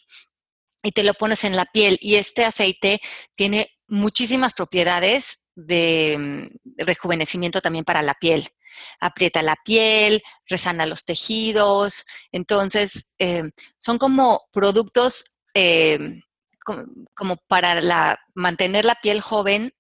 y 0.86 0.92
te 0.92 1.04
lo 1.04 1.14
pones 1.16 1.44
en 1.44 1.56
la 1.56 1.66
piel. 1.66 1.98
Y 2.02 2.16
este 2.16 2.46
aceite 2.46 3.02
tiene 3.36 3.72
muchísimas 3.88 4.54
propiedades 4.54 5.42
de 5.56 6.16
mm, 6.18 6.84
rejuvenecimiento 6.86 7.62
también 7.62 7.86
para 7.86 8.02
la 8.02 8.14
piel. 8.14 8.48
Aprieta 9.00 9.42
la 9.42 9.56
piel, 9.64 10.22
resana 10.48 10.86
los 10.86 11.06
tejidos. 11.06 12.06
Entonces, 12.32 13.14
eh, 13.20 13.44
son 13.80 13.98
como 13.98 14.48
productos 14.52 15.26
eh, 15.56 16.22
como, 17.16 17.38
para 17.48 17.82
la, 17.82 18.20
mantener 18.36 18.86
la 18.86 18.96
piel 19.02 19.22
joven, 19.22 19.72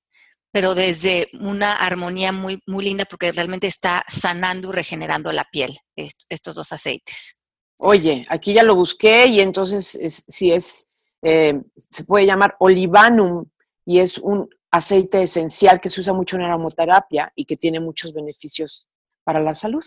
pero 0.51 0.73
desde 0.73 1.27
una 1.33 1.75
armonía 1.75 2.31
muy, 2.31 2.61
muy 2.65 2.85
linda 2.85 3.05
porque 3.05 3.31
realmente 3.31 3.67
está 3.67 4.05
sanando 4.07 4.69
y 4.69 4.71
regenerando 4.71 5.31
la 5.31 5.43
piel, 5.51 5.77
estos 5.95 6.55
dos 6.55 6.71
aceites. 6.71 7.41
Oye, 7.77 8.25
aquí 8.29 8.53
ya 8.53 8.63
lo 8.63 8.73
busqué 8.73 9.25
y 9.27 9.41
entonces 9.41 10.23
si 10.27 10.51
es, 10.51 10.87
eh, 11.21 11.61
se 11.75 12.05
puede 12.05 12.25
llamar 12.25 12.55
olivanum 12.59 13.45
y 13.85 13.99
es 13.99 14.17
un 14.17 14.49
aceite 14.71 15.21
esencial 15.21 15.81
que 15.81 15.89
se 15.89 15.99
usa 15.99 16.13
mucho 16.13 16.37
en 16.37 16.43
aromaterapia 16.43 17.31
y 17.35 17.45
que 17.45 17.57
tiene 17.57 17.81
muchos 17.81 18.13
beneficios 18.13 18.87
para 19.25 19.41
la 19.41 19.55
salud. 19.55 19.83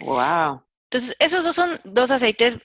Wow. 0.00 0.62
Entonces, 0.94 1.16
esos 1.18 1.42
dos 1.42 1.56
son 1.56 1.80
dos 1.82 2.12
aceites, 2.12 2.58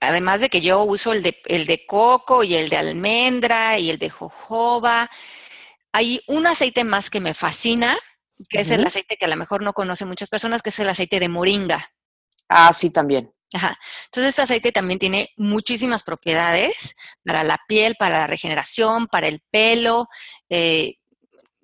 además 0.00 0.40
de 0.40 0.48
que 0.48 0.62
yo 0.62 0.82
uso 0.84 1.12
el 1.12 1.22
de, 1.22 1.38
el 1.44 1.66
de 1.66 1.84
coco 1.84 2.42
y 2.42 2.54
el 2.54 2.70
de 2.70 2.78
almendra 2.78 3.78
y 3.78 3.90
el 3.90 3.98
de 3.98 4.08
jojoba. 4.08 5.10
Hay 5.92 6.22
un 6.26 6.46
aceite 6.46 6.82
más 6.82 7.10
que 7.10 7.20
me 7.20 7.34
fascina, 7.34 7.94
que 8.48 8.62
es 8.62 8.70
el 8.70 8.86
aceite 8.86 9.18
que 9.18 9.26
a 9.26 9.28
lo 9.28 9.36
mejor 9.36 9.62
no 9.62 9.74
conocen 9.74 10.08
muchas 10.08 10.30
personas, 10.30 10.62
que 10.62 10.70
es 10.70 10.78
el 10.78 10.88
aceite 10.88 11.20
de 11.20 11.28
moringa. 11.28 11.92
Ah, 12.48 12.72
sí, 12.72 12.88
también. 12.88 13.30
Ajá. 13.52 13.78
Entonces, 14.06 14.30
este 14.30 14.40
aceite 14.40 14.72
también 14.72 14.98
tiene 14.98 15.28
muchísimas 15.36 16.02
propiedades 16.02 16.94
para 17.22 17.44
la 17.44 17.58
piel, 17.68 17.96
para 17.98 18.20
la 18.20 18.26
regeneración, 18.26 19.08
para 19.08 19.28
el 19.28 19.42
pelo. 19.50 20.08
Eh, 20.48 20.94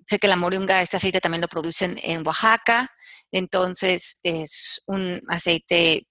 sé 0.07 0.19
que 0.19 0.27
la 0.27 0.35
moringa, 0.35 0.83
este 0.83 0.97
aceite 0.97 1.19
también 1.19 1.41
lo 1.41 1.47
producen 1.47 1.99
en 2.03 2.21
Oaxaca. 2.27 2.91
Entonces, 3.31 4.19
es 4.21 4.83
un 4.85 5.19
aceite 5.27 6.05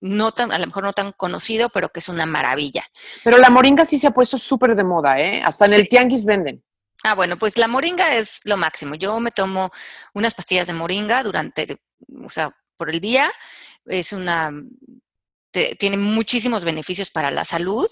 no 0.00 0.32
tan, 0.32 0.52
a 0.52 0.58
lo 0.58 0.66
mejor 0.66 0.84
no 0.84 0.92
tan 0.92 1.12
conocido, 1.12 1.68
pero 1.70 1.88
que 1.88 2.00
es 2.00 2.08
una 2.08 2.26
maravilla. 2.26 2.84
Pero 3.22 3.38
la 3.38 3.50
moringa 3.50 3.84
sí 3.84 3.98
se 3.98 4.08
ha 4.08 4.10
puesto 4.10 4.38
súper 4.38 4.74
de 4.76 4.84
moda, 4.84 5.18
¿eh? 5.20 5.40
Hasta 5.44 5.66
en 5.66 5.74
el 5.74 5.88
tianguis 5.88 6.24
venden. 6.24 6.62
Ah, 7.02 7.14
bueno, 7.14 7.38
pues 7.38 7.58
la 7.58 7.68
moringa 7.68 8.14
es 8.16 8.40
lo 8.44 8.56
máximo. 8.56 8.94
Yo 8.94 9.20
me 9.20 9.30
tomo 9.30 9.70
unas 10.14 10.34
pastillas 10.34 10.66
de 10.66 10.72
moringa 10.72 11.22
durante, 11.22 11.78
o 12.24 12.30
sea, 12.30 12.54
por 12.76 12.90
el 12.90 13.00
día. 13.00 13.30
Es 13.86 14.12
una, 14.12 14.50
tiene 15.78 15.96
muchísimos 15.96 16.64
beneficios 16.64 17.10
para 17.10 17.30
la 17.30 17.44
salud 17.44 17.86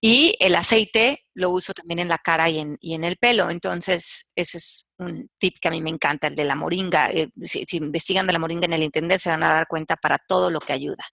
y 0.00 0.36
el 0.40 0.54
aceite 0.54 1.26
lo 1.34 1.50
uso 1.50 1.74
también 1.74 1.98
en 1.98 2.08
la 2.08 2.18
cara 2.18 2.48
y 2.48 2.58
en, 2.58 2.76
y 2.80 2.94
en 2.94 3.04
el 3.04 3.16
pelo. 3.16 3.50
Entonces, 3.50 4.32
eso 4.34 4.58
es 4.58 4.90
un 4.98 5.28
tip 5.38 5.56
que 5.60 5.68
a 5.68 5.70
mí 5.70 5.80
me 5.80 5.90
encanta, 5.90 6.26
el 6.28 6.34
de 6.34 6.44
la 6.44 6.54
moringa. 6.54 7.10
Eh, 7.10 7.28
si, 7.42 7.66
investigan 7.76 8.26
de 8.26 8.32
la 8.32 8.38
moringa 8.38 8.66
en 8.66 8.72
el 8.72 8.82
Internet, 8.82 9.20
se 9.20 9.30
van 9.30 9.42
a 9.42 9.52
dar 9.52 9.66
cuenta 9.66 9.96
para 9.96 10.18
todo 10.18 10.50
lo 10.50 10.60
que 10.60 10.72
ayuda. 10.72 11.04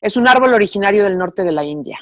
Es 0.00 0.16
un 0.16 0.28
árbol 0.28 0.54
originario 0.54 1.04
del 1.04 1.18
norte 1.18 1.44
de 1.44 1.52
la 1.52 1.64
India. 1.64 1.98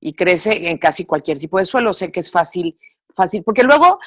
y 0.00 0.14
crece 0.14 0.70
en 0.70 0.78
casi 0.78 1.04
cualquier 1.04 1.38
tipo 1.38 1.58
de 1.58 1.66
suelo. 1.66 1.92
Sé 1.92 2.10
que 2.10 2.20
es 2.20 2.30
fácil 2.30 2.78
fácil, 3.14 3.42
porque 3.42 3.62
luego 3.62 3.98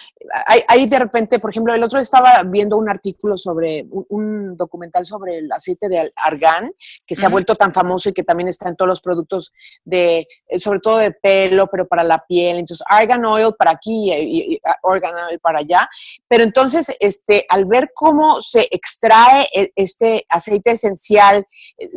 hay, 0.68 0.86
de 0.86 1.00
repente, 1.00 1.40
por 1.40 1.50
ejemplo, 1.50 1.74
el 1.74 1.84
otro 1.84 2.00
estaba 2.00 2.44
viendo 2.44 2.78
un 2.78 2.90
artículo 2.90 3.38
sobre, 3.38 3.86
un, 3.90 4.56
documental 4.58 5.06
sobre 5.06 5.40
el 5.40 5.52
aceite 5.52 5.90
de 5.90 6.10
argán, 6.16 6.72
que 7.08 7.16
se 7.16 7.26
ha 7.26 7.30
vuelto 7.30 7.56
tan 7.56 7.74
famoso 7.74 8.10
y 8.10 8.14
que 8.14 8.24
también 8.24 8.48
está 8.48 8.70
en 8.70 8.76
todos 8.76 8.90
los 8.90 9.02
productos 9.02 9.54
de, 9.84 10.28
eh, 10.48 10.60
sobre 10.60 10.80
todo 10.80 10.98
de 10.98 11.12
pelo, 11.12 11.68
pero 11.68 11.88
para 11.88 12.04
la 12.04 12.24
piel, 12.26 12.58
entonces 12.58 12.86
argan 12.88 13.26
oil 13.26 13.54
para 13.58 13.72
aquí 13.72 14.12
y, 14.12 14.60
organ 14.82 15.16
oil 15.30 15.40
para 15.40 15.60
allá, 15.60 15.90
pero 16.28 16.44
entonces, 16.44 16.92
este, 17.00 17.46
al 17.50 17.66
ver 17.66 17.92
cómo 17.94 18.42
se 18.42 18.68
extrae 18.72 19.48
e, 19.54 19.72
este 19.76 20.26
aceite 20.30 20.72
esencial 20.72 21.46
eh, 21.78 21.90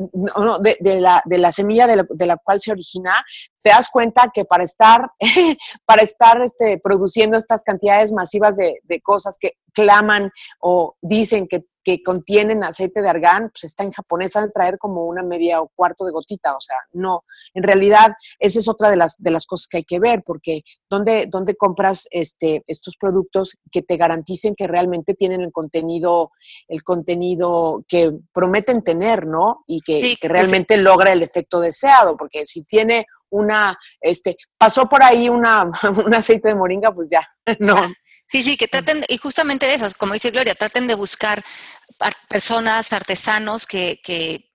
de, 0.81 1.01
la, 1.01 1.23
de 1.25 1.39
la 1.39 1.53
semilla 1.53 1.87
de 1.87 1.97
la, 1.97 2.07
de 2.09 2.27
la 2.27 2.37
cual 2.37 2.61
se 2.61 2.73
origina, 2.73 3.15
te 3.67 3.73
das 3.73 3.91
cuenta 3.91 4.31
que 4.33 4.45
para 4.45 4.63
estar, 4.63 5.11
para 5.87 6.03
estar 6.03 6.41
este, 6.41 6.79
produciendo 6.79 7.37
estas 7.37 7.65
cantidades 7.65 8.13
masivas 8.13 8.57
de, 8.57 8.79
de 8.85 9.01
cosas 9.01 9.39
que 9.41 9.55
claman 9.73 10.31
o 10.61 10.95
dicen 11.03 11.49
que 11.49 11.65
que 11.87 12.03
contienen 12.03 12.65
aceite 12.65 13.01
de 13.01 13.09
argán, 13.09 13.49
pues 13.51 13.63
está 13.63 13.85
en 13.85 13.93
japonés, 13.93 14.35
han 14.35 14.47
de 14.47 14.51
traer 14.51 14.77
como 14.77 15.07
una 15.07 15.23
media 15.23 15.63
o 15.63 15.69
cuarto 15.69 16.05
de 16.05 16.11
gotita, 16.11 16.57
o 16.57 16.61
sea, 16.61 16.79
no, 16.93 17.23
en 17.55 17.63
realidad 17.63 18.09
esa 18.41 18.59
es 18.59 18.67
otra 18.67 18.91
de 18.91 18.97
las, 18.97 19.15
de 19.23 19.31
las 19.31 19.47
cosas 19.47 19.69
que 19.69 19.77
hay 19.77 19.85
que 19.85 20.01
ver, 20.01 20.25
porque 20.27 20.63
¿dónde, 20.91 21.29
dónde 21.31 21.55
compras 21.55 22.09
este, 22.11 22.65
estos 22.67 22.97
productos 22.97 23.57
que 23.71 23.83
te 23.83 23.97
garanticen 23.97 24.57
que 24.57 24.67
realmente 24.67 25.15
tienen 25.15 25.43
el 25.43 25.53
contenido, 25.53 26.33
el 26.67 26.83
contenido 26.83 27.85
que 27.87 28.11
prometen 28.33 28.83
tener, 28.83 29.29
¿no? 29.29 29.63
Y 29.69 29.81
que, 29.83 30.17
realmente 30.23 30.79
logra 30.79 31.13
el 31.13 31.23
efecto 31.23 31.61
deseado, 31.61 32.17
porque 32.17 32.47
si 32.47 32.65
tiene 32.65 33.07
una, 33.31 33.79
este, 34.01 34.37
pasó 34.57 34.89
por 34.89 35.03
ahí 35.03 35.29
una, 35.29 35.71
un 36.05 36.15
aceite 36.15 36.49
de 36.49 36.55
moringa, 36.55 36.93
pues 36.93 37.11
ya, 37.11 37.27
no. 37.61 37.81
Sí, 38.29 38.43
sí, 38.43 38.57
que 38.57 38.67
traten, 38.67 39.05
y 39.09 39.19
justamente 39.19 39.67
de 39.67 39.75
eso, 39.75 39.87
como 39.97 40.15
dice 40.15 40.31
Gloria, 40.31 40.57
traten 40.57 40.89
de 40.89 40.97
buscar 40.97 41.45
personas, 42.29 42.93
artesanos 42.93 43.67
que, 43.67 44.01
que 44.03 44.51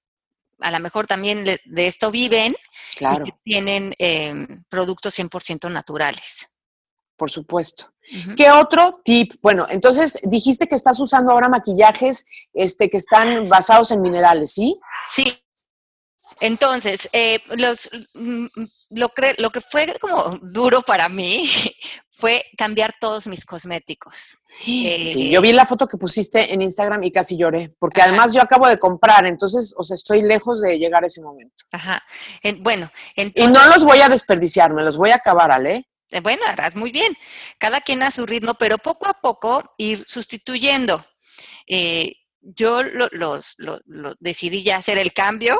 a 0.59 0.71
lo 0.71 0.79
mejor 0.79 1.07
también 1.07 1.43
de 1.43 1.87
esto 1.87 2.11
viven 2.11 2.55
claro. 2.97 3.23
y 3.25 3.31
que 3.31 3.37
tienen 3.43 3.95
em, 3.97 4.63
productos 4.69 5.17
100% 5.17 5.71
naturales. 5.71 6.49
Por 7.17 7.31
supuesto. 7.31 7.93
¿Qué 8.35 8.51
otro 8.51 8.99
tip? 9.05 9.35
Bueno, 9.41 9.65
entonces 9.69 10.19
dijiste 10.23 10.67
que 10.67 10.75
estás 10.75 10.99
usando 10.99 11.31
ahora 11.31 11.47
maquillajes 11.47 12.25
este, 12.53 12.89
que 12.89 12.97
están 12.97 13.47
basados 13.47 13.91
en 13.91 14.01
minerales, 14.01 14.51
¿sí? 14.51 14.79
Sí, 15.07 15.41
entonces, 16.41 17.07
eh, 17.13 17.39
los, 17.55 17.89
mm, 18.15 18.45
mm, 18.45 18.67
lo, 18.89 19.13
lo, 19.37 19.49
que 19.51 19.61
fue 19.61 19.93
como 19.99 20.37
duro 20.41 20.81
para 20.81 21.07
mí 21.07 21.49
fue 22.11 22.43
cambiar 22.57 22.95
todos 22.99 23.27
mis 23.27 23.45
cosméticos. 23.45 24.39
Sí, 24.63 25.29
yo 25.29 25.39
vi 25.39 25.53
la 25.53 25.65
foto 25.65 25.87
que 25.87 25.97
pusiste 25.97 26.53
en 26.53 26.61
Instagram 26.61 27.03
y 27.03 27.11
casi 27.11 27.37
lloré, 27.37 27.73
porque 27.79 28.01
además 28.01 28.33
yo 28.33 28.41
acabo 28.41 28.67
de 28.67 28.77
comprar, 28.77 29.25
entonces, 29.25 29.73
o 29.77 29.83
sea, 29.83 29.95
estoy 29.95 30.21
lejos 30.23 30.59
de 30.59 30.77
llegar 30.77 31.03
a 31.03 31.07
ese 31.07 31.21
momento. 31.21 31.63
Ajá. 31.71 32.03
bueno, 32.57 32.91
entonces, 33.15 33.49
Y 33.49 33.53
no 33.53 33.73
los 33.73 33.85
voy 33.85 34.01
a 34.01 34.09
desperdiciar, 34.09 34.73
me 34.73 34.83
los 34.83 34.97
voy 34.97 35.11
a 35.11 35.15
acabar, 35.15 35.51
Ale. 35.51 35.87
Eh, 36.11 36.19
bueno, 36.19 36.43
harás 36.45 36.75
muy 36.75 36.91
bien. 36.91 37.15
Cada 37.57 37.81
quien 37.81 38.03
a 38.03 38.11
su 38.11 38.25
ritmo, 38.25 38.55
pero 38.55 38.77
poco 38.77 39.07
a 39.07 39.13
poco 39.13 39.73
ir 39.77 40.03
sustituyendo. 40.07 41.05
Eh, 41.67 42.15
yo 42.41 42.83
los, 42.83 43.55
decidí 44.19 44.63
ya 44.63 44.77
hacer 44.77 44.97
el 44.97 45.13
cambio 45.13 45.59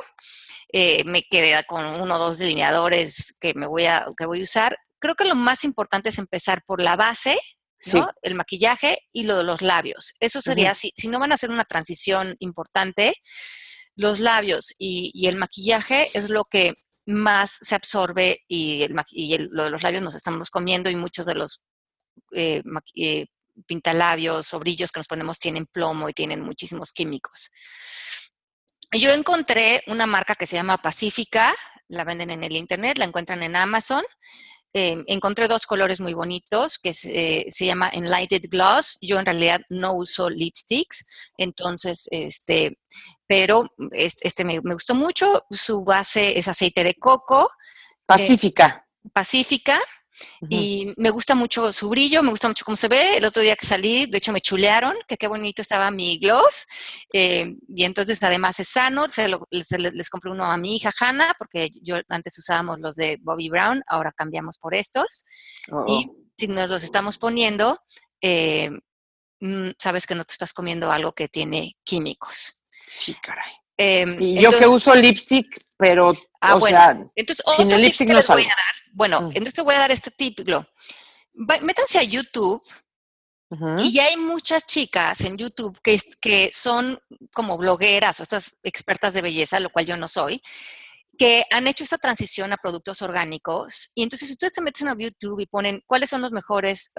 eh, 0.73 1.03
me 1.05 1.23
quedé 1.23 1.63
con 1.65 1.85
uno 1.85 2.15
o 2.15 2.19
dos 2.19 2.37
delineadores 2.37 3.35
que 3.39 3.53
me 3.53 3.67
voy 3.67 3.85
a, 3.85 4.05
que 4.17 4.25
voy 4.25 4.41
a 4.41 4.43
usar. 4.43 4.77
Creo 4.99 5.15
que 5.15 5.25
lo 5.25 5.35
más 5.35 5.63
importante 5.63 6.09
es 6.09 6.17
empezar 6.17 6.63
por 6.65 6.81
la 6.81 6.95
base, 6.95 7.37
el 8.21 8.35
maquillaje 8.35 8.99
y 9.11 9.23
lo 9.23 9.37
de 9.37 9.43
los 9.43 9.61
labios. 9.61 10.13
Eso 10.19 10.39
sería, 10.39 10.75
si, 10.75 10.93
si 10.95 11.07
no 11.07 11.19
van 11.19 11.31
a 11.31 11.35
hacer 11.35 11.49
una 11.49 11.65
transición 11.65 12.35
importante, 12.39 13.15
los 13.95 14.19
labios 14.19 14.73
y, 14.77 15.27
el 15.27 15.37
maquillaje 15.37 16.11
es 16.13 16.29
lo 16.29 16.45
que 16.45 16.75
más 17.05 17.57
se 17.61 17.75
absorbe 17.75 18.41
y, 18.47 18.83
el, 18.83 18.95
y 19.11 19.37
lo 19.37 19.63
de 19.63 19.69
los 19.69 19.83
labios 19.83 20.03
nos 20.03 20.15
estamos 20.15 20.49
comiendo 20.49 20.89
y 20.89 20.95
muchos 20.95 21.25
de 21.25 21.35
los 21.35 21.61
eh, 22.33 22.61
eh, 22.95 23.25
pintalabios 23.65 24.53
o 24.53 24.59
brillos 24.59 24.91
que 24.91 24.99
nos 24.99 25.07
ponemos 25.07 25.39
tienen 25.39 25.65
plomo 25.65 26.07
y 26.07 26.13
tienen 26.13 26.41
muchísimos 26.41 26.93
químicos. 26.93 27.49
Yo 28.91 29.11
encontré 29.11 29.83
una 29.87 30.05
marca 30.05 30.35
que 30.35 30.45
se 30.45 30.57
llama 30.57 30.77
Pacífica, 30.77 31.53
la 31.87 32.03
venden 32.03 32.29
en 32.29 32.43
el 32.43 32.55
internet, 32.57 32.97
la 32.97 33.05
encuentran 33.05 33.41
en 33.43 33.55
Amazon. 33.55 34.03
Em, 34.73 35.03
encontré 35.07 35.49
dos 35.49 35.65
colores 35.65 35.99
muy 35.99 36.13
bonitos 36.13 36.79
que 36.79 36.93
se, 36.93 37.45
llama 37.59 37.89
Enlightened 37.91 38.49
Gloss. 38.49 38.97
Yo 39.01 39.19
en 39.19 39.25
realidad 39.25 39.61
no 39.69 39.93
uso 39.93 40.29
lipsticks, 40.29 41.05
entonces, 41.37 42.07
este, 42.11 42.77
pero 43.27 43.65
este, 43.91 44.45
me, 44.45 44.59
gustó 44.59 44.95
mucho. 44.95 45.45
Su 45.49 45.83
base 45.83 46.37
es 46.37 46.47
aceite 46.47 46.83
de 46.83 46.95
coco. 46.95 47.49
Pacífica. 48.05 48.87
Pacífica. 49.13 49.79
Y 50.49 50.93
me 50.97 51.09
gusta 51.09 51.35
mucho 51.35 51.71
su 51.71 51.89
brillo, 51.89 52.23
me 52.23 52.31
gusta 52.31 52.47
mucho 52.47 52.65
cómo 52.65 52.75
se 52.75 52.87
ve. 52.87 53.17
El 53.17 53.25
otro 53.25 53.41
día 53.41 53.55
que 53.55 53.65
salí, 53.65 54.05
de 54.05 54.17
hecho 54.17 54.31
me 54.31 54.41
chulearon, 54.41 54.95
que 55.07 55.17
qué 55.17 55.27
bonito 55.27 55.61
estaba 55.61 55.91
mi 55.91 56.17
gloss. 56.17 56.65
Eh, 57.13 57.55
y 57.67 57.83
entonces 57.83 58.21
además 58.23 58.59
es 58.59 58.69
sano, 58.69 59.07
se 59.09 59.27
les, 59.29 60.09
compré 60.09 60.31
uno 60.31 60.45
a 60.45 60.57
mi 60.57 60.75
hija 60.75 60.91
Hannah, 60.99 61.33
porque 61.37 61.69
yo 61.81 61.97
antes 62.09 62.37
usábamos 62.37 62.79
los 62.79 62.95
de 62.95 63.17
Bobby 63.21 63.49
Brown, 63.49 63.83
ahora 63.87 64.11
cambiamos 64.11 64.57
por 64.57 64.75
estos. 64.75 65.25
Y 65.87 66.07
oh. 66.09 66.15
si 66.37 66.47
nos 66.47 66.69
los 66.69 66.83
estamos 66.83 67.17
poniendo, 67.17 67.79
eh, 68.21 68.71
mm, 69.39 69.71
sabes 69.77 70.07
que 70.07 70.15
no 70.15 70.23
te 70.23 70.33
estás 70.33 70.53
comiendo 70.53 70.91
algo 70.91 71.13
que 71.13 71.27
tiene 71.27 71.77
químicos. 71.83 72.61
Sí, 72.87 73.15
caray. 73.21 73.53
Em, 73.77 74.21
y 74.21 74.39
yo 74.39 74.51
que 74.51 74.67
uso 74.67 74.93
lipstick, 74.93 75.59
pero 75.81 76.15
Ah, 76.39 76.55
bueno. 76.55 77.11
entonces, 77.15 77.43
otro 77.43 77.65
tip 77.65 77.97
que 77.97 78.13
les 78.13 78.27
voy 78.27 78.43
a 78.43 78.45
dar. 78.45 78.75
Bueno, 78.93 79.21
mm. 79.21 79.27
entonces 79.29 79.55
te 79.55 79.61
voy 79.63 79.73
a 79.73 79.79
dar 79.79 79.91
este 79.91 80.11
tip, 80.11 80.41
Glo. 80.41 80.63
Métanse 81.33 81.97
a 81.97 82.03
YouTube 82.03 82.61
y 83.79 83.91
ya 83.91 84.05
hay 84.05 84.15
muchas 84.15 84.65
chicas 84.67 85.21
en 85.21 85.37
YouTube 85.37 85.77
que, 85.81 85.99
que 86.21 86.51
son 86.53 86.99
como 87.33 87.57
blogueras 87.57 88.19
o 88.19 88.23
estas 88.23 88.59
expertas 88.63 89.13
de 89.13 89.21
belleza, 89.21 89.59
lo 89.59 89.71
cual 89.71 89.85
yo 89.87 89.97
no 89.97 90.07
soy, 90.07 90.41
que 91.17 91.45
han 91.49 91.67
hecho 91.67 91.83
esta 91.83 91.97
transición 91.97 92.53
a 92.53 92.57
productos 92.57 93.01
orgánicos. 93.01 93.91
Y 93.95 94.03
entonces, 94.03 94.27
si 94.27 94.33
ustedes 94.33 94.53
se 94.53 94.61
meten 94.61 94.87
a 94.87 94.95
YouTube 94.97 95.39
y 95.39 95.47
ponen 95.47 95.83
cuáles 95.87 96.11
son 96.11 96.21
los 96.21 96.31
mejores 96.31 96.91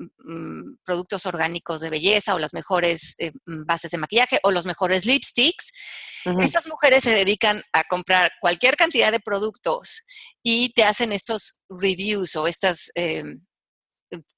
Mm, 0.00 0.76
productos 0.82 1.26
orgánicos 1.26 1.82
de 1.82 1.90
belleza 1.90 2.34
o 2.34 2.38
las 2.38 2.54
mejores 2.54 3.16
eh, 3.18 3.32
mm, 3.44 3.66
bases 3.66 3.90
de 3.90 3.98
maquillaje 3.98 4.40
o 4.44 4.50
los 4.50 4.64
mejores 4.64 5.04
lipsticks. 5.04 5.72
Estas 6.38 6.66
mujeres 6.66 7.04
se 7.04 7.10
dedican 7.10 7.62
a 7.74 7.84
comprar 7.84 8.32
cualquier 8.40 8.76
cantidad 8.76 9.12
de 9.12 9.20
productos 9.20 10.04
y 10.42 10.72
te 10.72 10.84
hacen 10.84 11.12
estos 11.12 11.58
reviews 11.68 12.34
o 12.36 12.46
estas, 12.46 12.90
em, 12.94 13.44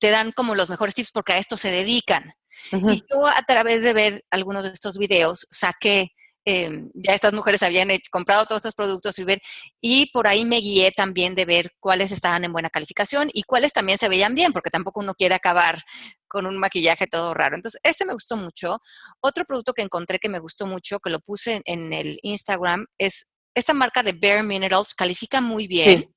te 0.01 0.11
dan 0.11 0.33
como 0.33 0.57
los 0.57 0.68
mejores 0.68 0.96
tips 0.96 1.12
porque 1.12 1.35
a 1.35 1.38
esto 1.38 1.57
se 1.57 1.70
dedican. 1.70 2.33
Y 2.72 3.05
yo 3.11 3.27
a 3.27 3.42
través 3.46 3.83
de 3.83 3.92
ver 3.92 4.25
algunos 4.31 4.64
de 4.64 4.70
estos 4.70 4.98
videos 4.98 5.46
saqué 5.48 6.11
Em, 6.44 6.90
ya 6.94 7.14
estas 7.14 7.33
mujeres 7.33 7.62
habían 7.62 7.88
comprado 8.11 8.46
todos 8.46 8.59
estos 8.61 8.74
productos 8.74 9.16
y 9.18 9.24
ver, 9.24 9.40
y 9.81 10.11
por 10.11 10.26
ahí 10.26 10.44
me 10.44 10.59
guié 10.59 10.90
también 10.90 11.37
de 11.37 11.44
ver 11.44 11.70
cuáles 11.78 12.11
estaban 12.11 12.44
en 12.44 12.52
buena 12.52 12.68
calificación 12.68 13.31
y 13.33 13.44
cuáles 13.44 13.72
también 13.72 13.98
se 13.98 14.09
veían 14.09 14.35
bien, 14.35 14.52
porque 14.52 14.70
tampoco 14.70 15.00
uno 15.00 15.14
quiere 15.14 15.37
acabar 15.37 15.81
con 16.26 16.46
un 16.46 16.59
maquillaje 16.59 17.07
todo 17.07 17.33
raro. 17.33 17.55
Entonces, 17.55 17.81
este 17.85 18.05
me 18.05 18.14
gustó 18.14 18.37
mucho. 18.37 18.81
Otro 19.20 19.44
producto 19.44 19.72
que 19.72 19.83
encontré 19.83 20.18
que 20.18 20.28
me 20.28 20.40
gustó 20.40 20.66
mucho, 20.66 20.98
que 20.98 21.11
lo 21.11 21.20
puse 21.20 21.62
en, 21.64 21.92
el 21.92 22.18
Instagram, 22.22 22.87
es 22.98 23.26
esta 23.55 23.72
marca 23.72 24.02
de 24.02 24.12
Bare 24.12 24.42
Minerals, 24.42 24.94
califica 24.94 25.40
muy 25.40 25.68
bien. 25.68 25.85
Sí. 25.85 26.09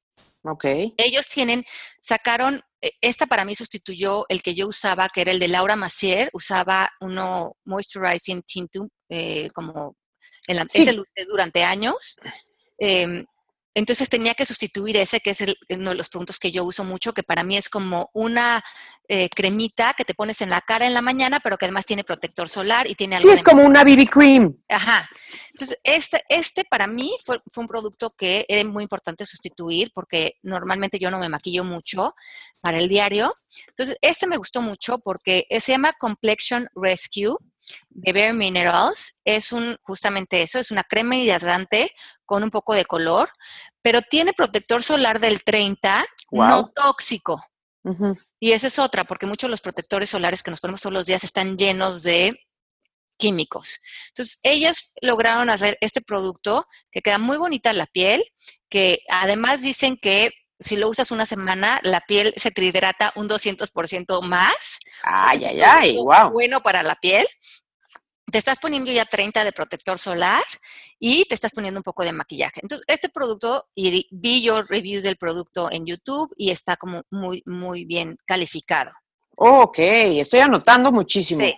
Ok. 0.43 0.65
Ellos 0.97 1.27
tienen, 1.27 1.65
sacaron, 2.01 2.61
e, 2.81 2.91
esta 3.01 3.25
para 3.27 3.45
mí 3.45 3.55
sustituyó 3.55 4.25
el 4.29 4.41
que 4.41 4.55
yo 4.55 4.67
usaba, 4.67 5.09
que 5.09 5.21
era 5.21 5.31
el 5.31 5.39
de 5.39 5.49
Laura 5.49 5.75
Macier, 5.75 6.29
usaba 6.33 6.89
uno 7.01 7.57
Moisturizing 7.65 8.41
Tint 8.43 8.71
eh, 9.09 9.49
como 9.53 9.95
en 10.47 10.57
la, 10.57 10.65
ese 10.71 10.95
durante 11.27 11.63
años. 11.63 12.17
Em, 12.77 13.25
entonces 13.77 14.07
tenía 14.07 14.33
que 14.33 14.45
sustituir 14.45 14.95
ese, 14.95 15.19
que 15.19 15.31
es 15.31 15.43
uno 15.69 15.89
de 15.89 15.95
los 15.97 16.09
productos 16.09 16.39
que 16.39 16.49
yo 16.49 16.63
uso 16.63 16.85
mucho, 16.85 17.13
que 17.13 17.23
para 17.23 17.43
mí 17.43 17.57
es 17.57 17.67
como 17.67 18.09
una 18.13 18.63
eh, 19.09 19.29
cremita 19.29 19.93
que 19.97 20.05
te 20.05 20.13
pones 20.13 20.39
en 20.41 20.49
la 20.49 20.61
cara 20.61 20.87
en 20.87 20.93
la 20.93 21.01
mañana, 21.01 21.41
pero 21.41 21.57
que 21.57 21.65
además 21.65 21.85
tiene 21.85 22.05
protector 22.05 22.47
solar 22.47 22.89
y 22.89 22.95
tiene 22.95 23.17
algo. 23.17 23.27
Sí, 23.27 23.33
es 23.35 23.43
como 23.43 23.65
una 23.65 23.83
BB 23.83 24.09
cream. 24.09 24.55
Ajá. 24.69 25.09
Entonces, 25.51 25.77
este, 25.83 26.23
este 26.29 26.63
para 26.63 26.87
mí 26.87 27.13
fue, 27.21 27.41
fue, 27.51 27.63
un 27.63 27.67
producto 27.67 28.11
que 28.17 28.45
era 28.47 28.63
muy 28.63 28.83
importante 28.83 29.25
sustituir 29.25 29.91
porque 29.93 30.37
normalmente 30.41 30.97
yo 30.97 31.11
no 31.11 31.19
me 31.19 31.27
maquillo 31.27 31.65
mucho 31.65 32.15
para 32.61 32.79
el 32.79 32.87
diario. 32.87 33.35
Entonces, 33.67 33.97
este 33.99 34.25
me 34.25 34.37
gustó 34.37 34.61
mucho 34.61 34.99
porque 34.99 35.45
se 35.59 35.73
llama 35.73 35.91
Complexion 35.99 36.69
Rescue 36.75 37.35
de 37.89 38.13
Bare 38.13 38.33
Minerals 38.33 39.19
es 39.23 39.51
un 39.51 39.77
justamente 39.81 40.41
eso, 40.41 40.59
es 40.59 40.71
una 40.71 40.83
crema 40.83 41.15
hidratante 41.15 41.91
con 42.25 42.43
un 42.43 42.49
poco 42.49 42.73
de 42.73 42.85
color, 42.85 43.29
pero 43.81 44.01
tiene 44.01 44.33
protector 44.33 44.83
solar 44.83 45.19
del 45.19 45.43
30, 45.43 46.05
no 46.31 46.71
tóxico. 46.75 47.43
Y 48.39 48.51
esa 48.51 48.67
es 48.67 48.79
otra, 48.79 49.03
porque 49.03 49.27
muchos 49.27 49.47
de 49.47 49.51
los 49.51 49.61
protectores 49.61 50.09
solares 50.09 50.41
que 50.41 50.49
nos 50.49 50.59
ponemos 50.59 50.81
todos 50.81 50.93
los 50.93 51.05
días 51.05 51.23
están 51.23 51.55
llenos 51.55 52.01
de 52.01 52.35
químicos. 53.17 53.79
Entonces, 54.09 54.39
ellas 54.43 54.91
lograron 55.01 55.49
hacer 55.49 55.77
este 55.81 56.01
producto 56.01 56.67
que 56.91 57.01
queda 57.01 57.17
muy 57.17 57.37
bonita 57.37 57.69
en 57.69 57.77
la 57.77 57.85
piel, 57.85 58.23
que 58.69 58.99
además 59.07 59.61
dicen 59.61 59.97
que 59.97 60.31
si 60.59 60.77
lo 60.77 60.89
usas 60.89 61.11
una 61.11 61.25
semana, 61.25 61.79
la 61.83 62.01
piel 62.01 62.33
se 62.37 62.51
te 62.51 62.63
hidrata 62.63 63.11
un 63.15 63.27
200% 63.27 64.21
más. 64.21 64.79
Ay, 65.03 65.43
ay, 65.43 65.61
ay, 65.61 65.97
wow. 65.97 66.31
Bueno 66.31 66.61
para 66.61 66.83
la 66.83 66.95
piel. 66.95 67.25
Te 68.31 68.39
estás 68.39 68.59
poniendo 68.59 68.91
ya 68.91 69.05
30 69.05 69.43
de 69.43 69.51
protector 69.51 69.99
solar 69.99 70.43
y 70.99 71.25
te 71.25 71.35
estás 71.35 71.51
poniendo 71.51 71.79
un 71.79 71.83
poco 71.83 72.03
de 72.03 72.11
maquillaje. 72.11 72.59
Entonces, 72.63 72.85
este 72.87 73.07
producto, 73.09 73.67
y 73.75 74.07
vi 74.11 74.41
yo 74.41 74.63
reviews 74.63 75.03
del 75.03 75.17
producto 75.17 75.71
en 75.71 75.85
YouTube 75.85 76.33
y 76.35 76.49
está 76.49 76.75
como 76.75 77.03
muy, 77.11 77.43
muy 77.45 77.85
bien 77.85 78.17
calificado. 78.25 78.91
ok, 79.37 79.77
estoy 79.77 80.39
anotando 80.39 80.91
muchísimo. 80.91 81.41
Sí. 81.41 81.53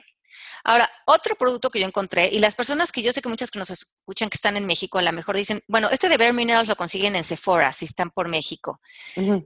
Ahora, 0.68 0.92
otro 1.06 1.36
producto 1.36 1.70
que 1.70 1.80
yo 1.80 1.88
encontré, 1.88 2.30
y 2.32 2.40
las 2.40 2.56
personas 2.56 2.92
que 2.92 3.02
yo 3.02 3.14
sé 3.14 3.22
que 3.22 3.30
muchas 3.30 3.52
que 3.52 3.58
nos 3.58 3.70
escuchan 3.70 4.30
que 4.30 4.36
están 4.36 4.58
en 4.58 4.66
México, 4.66 4.98
a 5.00 5.02
lo 5.02 5.14
mejor 5.14 5.38
dicen, 5.38 5.62
bueno, 5.68 5.90
este 5.90 6.10
de 6.10 6.18
Bare 6.18 6.34
Minerals 6.34 6.68
lo 6.68 6.76
consiguen 6.76 7.16
en 7.16 7.24
Sephora, 7.24 7.72
si 7.72 7.86
están 7.86 8.12
por 8.12 8.28
México. 8.28 8.82
Uh 9.16 9.42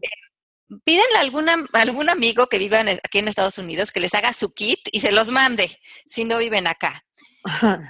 pídanle 0.85 1.17
a 1.17 1.21
alguna, 1.21 1.65
algún 1.73 2.09
amigo 2.09 2.47
que 2.47 2.57
viva 2.57 2.79
aquí 2.79 3.19
en 3.19 3.27
Estados 3.27 3.57
Unidos 3.57 3.91
que 3.91 3.99
les 3.99 4.13
haga 4.13 4.33
su 4.33 4.53
kit 4.53 4.79
y 4.91 5.01
se 5.01 5.11
los 5.11 5.29
mande 5.29 5.69
si 6.07 6.23
no 6.23 6.37
viven 6.37 6.67
acá. 6.67 7.03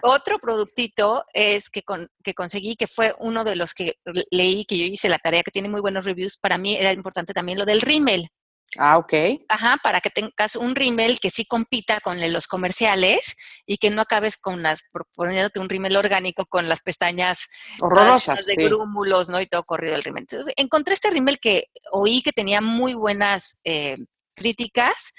Otro 0.01 0.39
productito 0.39 1.25
es 1.33 1.69
que, 1.69 1.83
que 2.23 2.33
conseguí, 2.33 2.75
que 2.75 2.87
fue 2.87 3.13
uno 3.19 3.43
de 3.43 3.55
los 3.55 3.73
que 3.73 3.95
leí, 4.31 4.65
que 4.65 4.77
yo 4.77 4.85
hice 4.85 5.09
la 5.09 5.19
tarea, 5.19 5.43
que 5.43 5.51
tiene 5.51 5.69
muy 5.69 5.81
buenos 5.81 6.05
reviews. 6.05 6.37
Para 6.37 6.57
mí 6.57 6.75
era 6.75 6.91
importante 6.93 7.33
también 7.33 7.59
lo 7.59 7.65
del 7.65 7.81
rímel. 7.81 8.29
Ah, 8.77 8.97
ok. 8.97 9.13
Ajá, 9.49 9.77
para 9.83 9.99
que 9.99 10.09
tengas 10.09 10.55
un 10.55 10.75
rímel 10.75 11.19
que 11.19 11.29
sí 11.29 11.45
compita 11.45 11.99
con 11.99 12.19
los 12.31 12.47
comerciales 12.47 13.35
y 13.65 13.77
que 13.77 13.89
no 13.89 14.01
acabes 14.01 14.37
con 14.37 14.63
las, 14.63 14.83
poniéndote 15.13 15.59
un 15.59 15.69
rímel 15.69 15.97
orgánico 15.97 16.45
con 16.45 16.69
las 16.69 16.81
pestañas 16.81 17.47
horrorosas 17.81 18.45
de 18.45 18.55
grúmulos, 18.55 19.29
¿no? 19.29 19.41
Y 19.41 19.47
todo 19.47 19.63
corrido 19.63 19.95
el 19.95 20.03
rímel. 20.03 20.23
Entonces, 20.23 20.53
encontré 20.55 20.93
este 20.93 21.09
rímel 21.09 21.39
que 21.39 21.65
oí 21.91 22.21
que 22.21 22.31
tenía 22.31 22.61
muy 22.61 22.93
buenas 22.93 23.59
eh, 23.65 23.97
críticas 24.35 25.13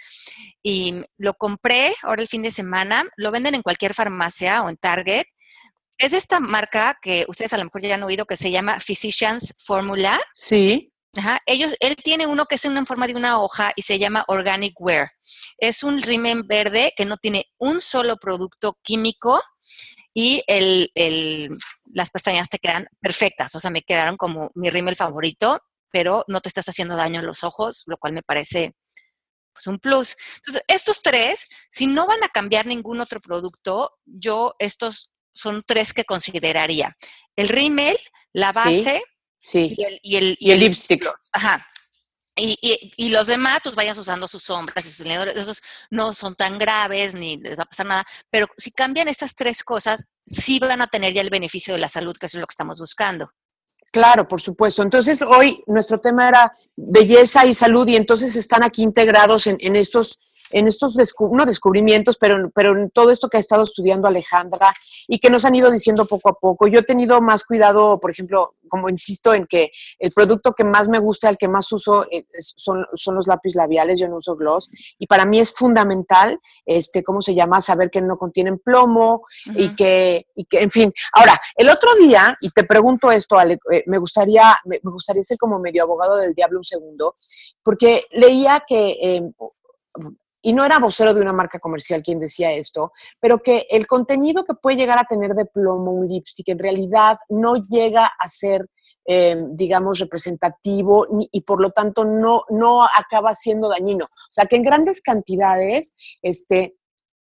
y 0.62 1.02
lo 1.18 1.34
compré 1.34 1.94
ahora 2.02 2.22
el 2.22 2.28
fin 2.28 2.42
de 2.42 2.50
semana. 2.50 3.04
Lo 3.16 3.30
venden 3.30 3.54
en 3.54 3.62
cualquier 3.62 3.94
farmacia 3.94 4.62
o 4.62 4.70
en 4.70 4.76
Target. 4.76 5.24
Es 5.98 6.12
de 6.12 6.16
esta 6.16 6.40
marca 6.40 6.98
que 7.00 7.24
ustedes 7.28 7.52
a 7.52 7.58
lo 7.58 7.64
mejor 7.64 7.82
ya 7.82 7.94
han 7.94 8.02
oído 8.02 8.24
que 8.24 8.36
se 8.36 8.50
llama 8.50 8.78
Physicians 8.80 9.54
Formula. 9.58 10.20
Sí. 10.34 10.91
Ajá. 11.16 11.40
Ellos, 11.46 11.74
él 11.80 11.96
tiene 11.96 12.26
uno 12.26 12.46
que 12.46 12.54
es 12.54 12.64
en 12.64 12.86
forma 12.86 13.06
de 13.06 13.14
una 13.14 13.40
hoja 13.40 13.72
y 13.76 13.82
se 13.82 13.98
llama 13.98 14.24
Organic 14.28 14.80
Wear. 14.80 15.12
Es 15.58 15.82
un 15.82 16.00
rimen 16.00 16.46
verde 16.46 16.92
que 16.96 17.04
no 17.04 17.16
tiene 17.18 17.46
un 17.58 17.80
solo 17.80 18.16
producto 18.16 18.78
químico 18.82 19.42
y 20.14 20.42
el, 20.46 20.90
el, 20.94 21.50
las 21.92 22.10
pestañas 22.10 22.48
te 22.48 22.58
quedan 22.58 22.86
perfectas. 23.00 23.54
O 23.54 23.60
sea, 23.60 23.70
me 23.70 23.82
quedaron 23.82 24.16
como 24.16 24.50
mi 24.54 24.70
rímel 24.70 24.96
favorito, 24.96 25.60
pero 25.90 26.24
no 26.28 26.40
te 26.40 26.48
estás 26.48 26.68
haciendo 26.68 26.96
daño 26.96 27.20
en 27.20 27.26
los 27.26 27.44
ojos, 27.44 27.82
lo 27.86 27.98
cual 27.98 28.14
me 28.14 28.22
parece 28.22 28.74
pues, 29.52 29.66
un 29.66 29.78
plus. 29.78 30.16
Entonces, 30.36 30.62
estos 30.66 31.02
tres, 31.02 31.46
si 31.70 31.86
no 31.86 32.06
van 32.06 32.24
a 32.24 32.28
cambiar 32.28 32.66
ningún 32.66 33.00
otro 33.00 33.20
producto, 33.20 33.98
yo 34.06 34.54
estos 34.58 35.12
son 35.34 35.62
tres 35.66 35.92
que 35.92 36.04
consideraría. 36.04 36.96
El 37.36 37.48
rímel, 37.48 37.98
la 38.32 38.52
base 38.52 39.02
Sí. 39.04 39.11
Y 39.44 39.84
el, 39.84 40.00
y 40.02 40.16
el, 40.16 40.36
y 40.40 40.50
el 40.52 40.60
lipstick. 40.60 41.08
ajá. 41.32 41.66
Y, 42.34 42.56
y, 42.62 42.92
y, 42.96 43.10
los 43.10 43.26
demás, 43.26 43.60
pues 43.62 43.74
vayas 43.74 43.98
usando 43.98 44.26
sus 44.26 44.42
sombras 44.42 44.86
y 44.86 44.88
sus 44.88 44.98
delineadores. 44.98 45.36
Esos 45.36 45.62
no 45.90 46.14
son 46.14 46.34
tan 46.34 46.58
graves 46.58 47.12
ni 47.12 47.36
les 47.36 47.58
va 47.58 47.64
a 47.64 47.66
pasar 47.66 47.84
nada. 47.84 48.06
Pero 48.30 48.46
si 48.56 48.70
cambian 48.70 49.08
estas 49.08 49.34
tres 49.34 49.62
cosas, 49.62 50.06
sí 50.24 50.58
van 50.58 50.80
a 50.80 50.86
tener 50.86 51.12
ya 51.12 51.20
el 51.20 51.28
beneficio 51.28 51.74
de 51.74 51.80
la 51.80 51.88
salud, 51.88 52.16
que 52.16 52.24
es 52.24 52.34
lo 52.34 52.46
que 52.46 52.52
estamos 52.52 52.78
buscando. 52.80 53.30
Claro, 53.92 54.26
por 54.26 54.40
supuesto. 54.40 54.82
Entonces, 54.82 55.20
hoy 55.20 55.62
nuestro 55.66 56.00
tema 56.00 56.26
era 56.26 56.56
belleza 56.74 57.44
y 57.44 57.52
salud 57.52 57.86
y 57.86 57.96
entonces 57.96 58.34
están 58.34 58.62
aquí 58.62 58.82
integrados 58.82 59.46
en, 59.46 59.58
en 59.60 59.76
estos 59.76 60.18
en 60.52 60.68
estos 60.68 60.96
no 61.32 61.46
descubrimientos, 61.46 62.16
pero, 62.18 62.50
pero 62.54 62.72
en 62.72 62.90
todo 62.90 63.10
esto 63.10 63.28
que 63.28 63.38
ha 63.38 63.40
estado 63.40 63.64
estudiando 63.64 64.08
Alejandra 64.08 64.74
y 65.08 65.18
que 65.18 65.30
nos 65.30 65.44
han 65.44 65.54
ido 65.54 65.70
diciendo 65.70 66.06
poco 66.06 66.30
a 66.30 66.34
poco. 66.34 66.66
Yo 66.68 66.80
he 66.80 66.84
tenido 66.84 67.20
más 67.20 67.44
cuidado, 67.44 67.98
por 68.00 68.10
ejemplo, 68.10 68.54
como 68.68 68.88
insisto 68.88 69.34
en 69.34 69.46
que 69.46 69.70
el 69.98 70.12
producto 70.12 70.52
que 70.52 70.64
más 70.64 70.88
me 70.88 70.98
gusta, 70.98 71.28
el 71.28 71.36
que 71.36 71.48
más 71.48 71.70
uso, 71.72 72.06
eh, 72.10 72.24
son, 72.38 72.86
son 72.94 73.14
los 73.14 73.26
lápices 73.26 73.56
labiales, 73.56 74.00
yo 74.00 74.08
no 74.08 74.16
uso 74.16 74.36
gloss, 74.36 74.70
y 74.98 75.06
para 75.06 75.26
mí 75.26 75.40
es 75.40 75.52
fundamental, 75.52 76.38
este, 76.64 77.02
¿cómo 77.02 77.20
se 77.22 77.34
llama? 77.34 77.60
Saber 77.60 77.90
que 77.90 78.00
no 78.00 78.16
contienen 78.16 78.58
plomo 78.58 79.26
y, 79.46 79.74
que, 79.74 80.26
y 80.34 80.44
que, 80.44 80.62
en 80.62 80.70
fin. 80.70 80.92
Ahora, 81.12 81.40
el 81.56 81.68
otro 81.68 81.94
día, 81.96 82.36
y 82.40 82.50
te 82.50 82.64
pregunto 82.64 83.10
esto, 83.10 83.36
Ale, 83.36 83.58
eh, 83.70 83.84
me, 83.86 83.98
gustaría, 83.98 84.56
me, 84.64 84.78
gustaría 84.82 85.22
ser 85.22 85.38
como 85.38 85.58
medio 85.58 85.82
abogado 85.82 86.16
del 86.16 86.34
diablo 86.34 86.58
un 86.58 86.64
segundo, 86.64 87.12
porque 87.62 88.06
leía 88.10 88.64
que 88.66 88.96
eh, 89.02 89.22
y 90.42 90.52
no 90.52 90.64
era 90.64 90.78
vocero 90.78 91.14
de 91.14 91.22
una 91.22 91.32
marca 91.32 91.58
comercial 91.60 92.02
quien 92.02 92.18
decía 92.18 92.52
esto, 92.52 92.92
pero 93.20 93.40
que 93.40 93.66
el 93.70 93.86
contenido 93.86 94.44
que 94.44 94.54
puede 94.54 94.76
llegar 94.76 94.98
a 94.98 95.04
tener 95.04 95.34
de 95.34 95.46
plomo 95.46 95.92
un 95.92 96.08
lipstick 96.08 96.48
en 96.48 96.58
realidad 96.58 97.18
no 97.28 97.56
llega 97.68 98.10
a 98.18 98.28
ser, 98.28 98.68
eh, 99.06 99.36
digamos, 99.52 100.00
representativo 100.00 101.06
y 101.30 101.40
por 101.42 101.60
lo 101.60 101.70
tanto 101.70 102.04
no, 102.04 102.42
no 102.50 102.82
acaba 102.82 103.34
siendo 103.34 103.68
dañino. 103.68 104.04
O 104.04 104.32
sea, 104.32 104.46
que 104.46 104.56
en 104.56 104.64
grandes 104.64 105.00
cantidades, 105.00 105.94
este, 106.20 106.74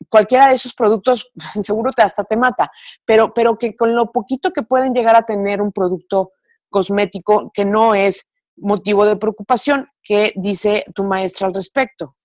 cualquiera 0.09 0.49
de 0.49 0.55
esos 0.55 0.75
productos 0.75 1.31
seguro 1.63 1.93
te 1.93 2.03
hasta 2.03 2.25
te 2.25 2.37
mata, 2.37 2.71
pero, 3.05 3.35
pero 3.35 3.59
que 3.59 3.77
con 3.77 3.95
lo 3.95 4.13
poquito 4.13 4.51
que 4.53 4.63
pueden 4.63 4.95
llegar 4.95 5.17
a 5.17 5.27
tener 5.27 5.61
un 5.61 5.73
producto 5.73 6.33
cosmético 6.71 7.51
que 7.55 7.65
no 7.65 7.95
es 7.95 8.27
motivo 8.57 9.05
de 9.07 9.17
preocupación, 9.17 9.89
¿qué 10.03 10.33
dice 10.37 10.85
tu 10.95 11.05
maestra 11.05 11.49
al 11.49 11.55
respecto? 11.55 12.17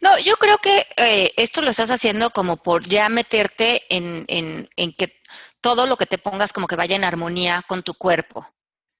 No, 0.00 0.18
yo 0.18 0.36
creo 0.36 0.58
que 0.58 0.86
eh, 0.96 1.32
esto 1.36 1.62
lo 1.62 1.70
estás 1.70 1.90
haciendo 1.90 2.30
como 2.30 2.56
por 2.56 2.84
ya 2.84 3.08
meterte 3.08 3.82
en, 3.88 4.24
en, 4.28 4.68
en, 4.76 4.92
que 4.92 5.20
todo 5.60 5.86
lo 5.86 5.96
que 5.96 6.06
te 6.06 6.18
pongas 6.18 6.52
como 6.52 6.66
que 6.66 6.76
vaya 6.76 6.96
en 6.96 7.04
armonía 7.04 7.64
con 7.68 7.82
tu 7.82 7.94
cuerpo. 7.94 8.46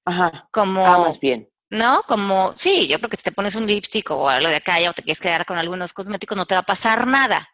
Ajá. 0.05 0.47
Como, 0.51 0.85
ah, 0.85 0.99
más 0.99 1.19
bien. 1.19 1.49
¿No? 1.69 2.03
Como, 2.07 2.53
sí, 2.55 2.87
yo 2.87 2.97
creo 2.99 3.09
que 3.09 3.17
si 3.17 3.23
te 3.23 3.31
pones 3.31 3.55
un 3.55 3.67
lipstick 3.67 4.09
o 4.11 4.29
algo 4.29 4.49
de 4.49 4.57
acá 4.57 4.77
o 4.89 4.93
te 4.93 5.03
quieres 5.03 5.19
quedar 5.19 5.45
con 5.45 5.57
algunos 5.57 5.93
cosméticos, 5.93 6.37
no 6.37 6.45
te 6.45 6.55
va 6.55 6.61
a 6.61 6.65
pasar 6.65 7.07
nada. 7.07 7.49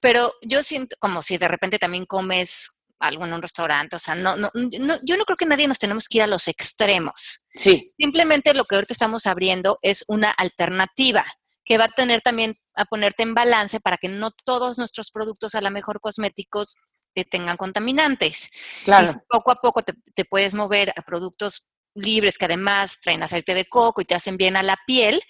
Pero 0.00 0.32
yo 0.42 0.62
siento 0.62 0.96
como 0.98 1.22
si 1.22 1.38
de 1.38 1.48
repente 1.48 1.78
también 1.78 2.06
comes 2.06 2.70
algo 3.00 3.24
en 3.24 3.32
un 3.32 3.42
restaurante, 3.42 3.94
o 3.94 3.98
sea, 3.98 4.16
no, 4.16 4.36
no, 4.36 4.50
no, 4.54 4.98
yo 5.04 5.16
no 5.16 5.24
creo 5.24 5.36
que 5.36 5.46
nadie 5.46 5.68
nos 5.68 5.78
tenemos 5.78 6.08
que 6.08 6.18
ir 6.18 6.24
a 6.24 6.26
los 6.26 6.48
extremos. 6.48 7.44
Sí. 7.54 7.86
Simplemente 7.96 8.54
lo 8.54 8.64
que 8.64 8.74
ahorita 8.74 8.92
estamos 8.92 9.26
abriendo 9.26 9.78
es 9.82 10.04
una 10.08 10.32
alternativa 10.32 11.24
que 11.68 11.76
va 11.76 11.84
a 11.84 11.88
tener 11.88 12.22
también 12.22 12.56
a 12.74 12.86
ponerte 12.86 13.22
en 13.22 13.34
balance 13.34 13.78
para 13.78 13.98
que 13.98 14.08
no 14.08 14.30
todos 14.30 14.78
nuestros 14.78 15.10
productos, 15.10 15.54
a 15.54 15.60
lo 15.60 15.70
mejor 15.70 16.00
cosméticos, 16.00 16.76
eh, 17.14 17.26
tengan 17.26 17.58
contaminantes. 17.58 18.48
Claro. 18.84 19.10
Y 19.10 19.14
poco 19.28 19.50
a 19.50 19.56
poco 19.56 19.82
te, 19.82 20.24
puedes 20.24 20.54
mover 20.54 20.94
a 20.96 21.02
productos 21.02 21.68
libres 21.94 22.38
que 22.38 22.46
además 22.46 22.98
traen 23.02 23.22
aceite 23.22 23.52
de 23.52 23.66
coco 23.66 24.00
y 24.00 24.06
te 24.06 24.14
hacen 24.14 24.38
bien 24.38 24.56
a 24.56 24.62
la 24.62 24.78
piel, 24.86 25.20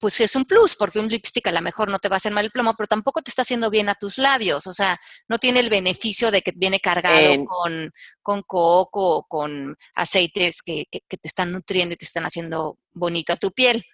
pues 0.00 0.20
es 0.20 0.34
un 0.34 0.44
plus, 0.44 0.74
porque 0.74 0.98
un 0.98 1.08
lipstick 1.08 1.46
a 1.46 1.52
lo 1.52 1.62
mejor 1.62 1.90
no 1.90 1.98
te 1.98 2.08
va 2.08 2.16
a 2.16 2.18
hacer 2.18 2.32
mal 2.32 2.44
el 2.44 2.50
plomo, 2.50 2.74
pero 2.76 2.88
tampoco 2.88 3.22
te 3.22 3.30
está 3.30 3.42
haciendo 3.42 3.70
bien 3.70 3.88
a 3.88 3.94
tus 3.94 4.18
labios. 4.18 4.66
O 4.66 4.72
sea, 4.72 4.98
no 5.28 5.38
tiene 5.38 5.60
el 5.60 5.70
beneficio 5.70 6.32
de 6.32 6.42
que 6.42 6.52
viene 6.56 6.80
cargado 6.80 7.44
con, 7.44 7.92
con 8.20 8.42
coco 8.42 9.18
o 9.18 9.24
con 9.24 9.76
aceites 9.94 10.60
que, 10.60 10.86
que, 10.90 11.00
te 11.08 11.28
están 11.28 11.52
nutriendo 11.52 11.94
y 11.94 11.96
te 11.96 12.04
están 12.04 12.24
haciendo 12.24 12.78
bonito 12.92 13.32
a 13.32 13.36
tu 13.36 13.52
piel. 13.52 13.84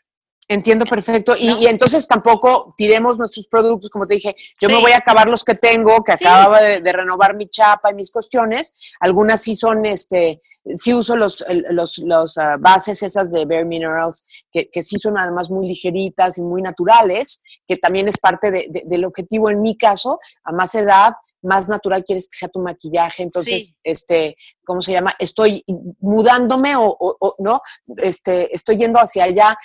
Entiendo 0.50 0.84
perfecto. 0.84 1.36
Y, 1.38 1.68
entonces 1.68 2.08
tampoco 2.08 2.74
tiremos 2.76 3.16
nuestros 3.16 3.46
productos, 3.46 3.88
como 3.88 4.04
te 4.04 4.14
dije, 4.14 4.34
yo 4.60 4.68
me 4.68 4.80
voy 4.80 4.90
a 4.90 4.96
acabar 4.96 5.28
los 5.28 5.44
que 5.44 5.54
tengo, 5.54 6.02
que 6.02 6.10
acababa 6.10 6.60
de, 6.60 6.92
renovar 6.92 7.36
mi 7.36 7.48
chapa 7.48 7.92
y 7.92 7.94
mis 7.94 8.10
cuestiones. 8.10 8.74
Algunas 8.98 9.40
sí 9.40 9.54
son, 9.54 9.86
este, 9.86 10.42
sí 10.74 10.92
uso 10.92 11.16
los, 11.16 11.44
los, 11.70 11.98
los 11.98 12.36
ah, 12.36 12.56
bases 12.58 13.00
esas 13.04 13.30
de 13.30 13.44
Bare 13.44 13.64
Minerals, 13.64 14.26
que, 14.50 14.68
que, 14.68 14.82
sí 14.82 14.98
son 14.98 15.16
además 15.16 15.50
muy 15.50 15.68
ligeritas 15.68 16.36
y 16.36 16.42
muy 16.42 16.62
naturales, 16.62 17.44
que 17.68 17.76
también 17.76 18.08
es 18.08 18.18
parte 18.18 18.50
de, 18.50 18.82
del 18.86 19.04
objetivo 19.04 19.50
en 19.50 19.62
mi 19.62 19.78
caso, 19.78 20.18
a 20.42 20.50
más 20.50 20.74
edad, 20.74 21.12
más 21.42 21.68
natural 21.68 22.04
quieres 22.04 22.28
que 22.28 22.36
sea 22.36 22.48
tu 22.48 22.58
maquillaje, 22.58 23.22
entonces, 23.22 23.74
este, 23.82 24.36
¿cómo 24.64 24.82
se 24.82 24.92
llama? 24.92 25.14
Estoy 25.18 25.64
mudándome 26.00 26.76
o, 26.76 26.96
o, 26.98 27.34
no, 27.38 27.62
este, 27.96 28.54
estoy 28.54 28.78
yendo 28.78 28.98
hacia 28.98 29.24
allá 29.24 29.56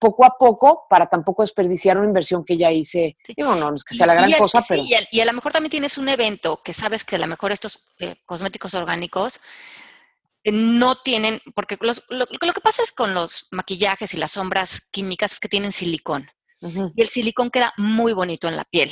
poco 0.00 0.24
a 0.24 0.36
poco 0.38 0.86
para 0.88 1.06
tampoco 1.06 1.42
desperdiciar 1.42 1.98
una 1.98 2.08
inversión 2.08 2.44
que 2.44 2.56
ya 2.56 2.72
hice. 2.72 3.16
Digo, 3.36 3.54
no, 3.54 3.72
es 3.74 3.84
que 3.84 3.94
sea 3.94 4.06
la 4.06 4.14
gran 4.14 4.32
cosa, 4.32 4.64
pero... 4.66 4.82
Y 4.82 5.20
a, 5.20 5.24
lo 5.24 5.32
mejor 5.34 5.52
también 5.52 5.70
tienes 5.70 5.98
un 5.98 6.08
evento 6.08 6.60
que 6.64 6.72
sabes 6.72 7.04
que 7.04 7.16
a 7.16 7.18
lo 7.18 7.26
mejor 7.26 7.52
estos 7.52 7.86
eh, 8.00 8.16
cosméticos 8.24 8.74
orgánicos 8.74 9.40
eh, 10.42 10.52
no 10.52 10.96
tienen, 10.96 11.40
porque 11.54 11.78
lo, 11.80 11.94
que 12.26 12.60
pasa 12.62 12.82
es 12.82 12.92
con 12.92 13.12
los 13.14 13.48
maquillajes 13.50 14.14
y 14.14 14.16
las 14.16 14.32
sombras 14.32 14.80
químicas 14.90 15.32
es 15.32 15.40
que 15.40 15.48
tienen 15.48 15.70
silicón. 15.70 16.28
Y 16.62 17.00
el 17.00 17.08
silicón 17.08 17.50
queda 17.50 17.72
muy 17.78 18.12
bonito 18.12 18.46
en 18.48 18.56
la 18.56 18.64
piel. 18.64 18.90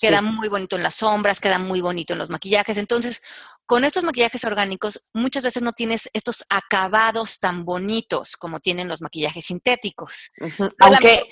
Queda 0.00 0.22
muy 0.22 0.48
bonito 0.48 0.76
en 0.76 0.82
las 0.82 0.94
sombras, 0.94 1.40
queda 1.40 1.58
muy 1.58 1.80
bonito 1.80 2.12
en 2.12 2.18
los 2.18 2.30
maquillajes. 2.30 2.78
Entonces, 2.78 3.20
con 3.68 3.84
estos 3.84 4.02
maquillajes 4.02 4.44
orgánicos, 4.44 5.04
muchas 5.12 5.44
veces 5.44 5.62
no 5.62 5.74
tienes 5.74 6.08
estos 6.14 6.42
acabados 6.48 7.38
tan 7.38 7.66
bonitos 7.66 8.34
como 8.38 8.60
tienen 8.60 8.88
los 8.88 9.02
maquillajes 9.02 9.44
sintéticos. 9.44 10.32
Aunque 10.80 11.24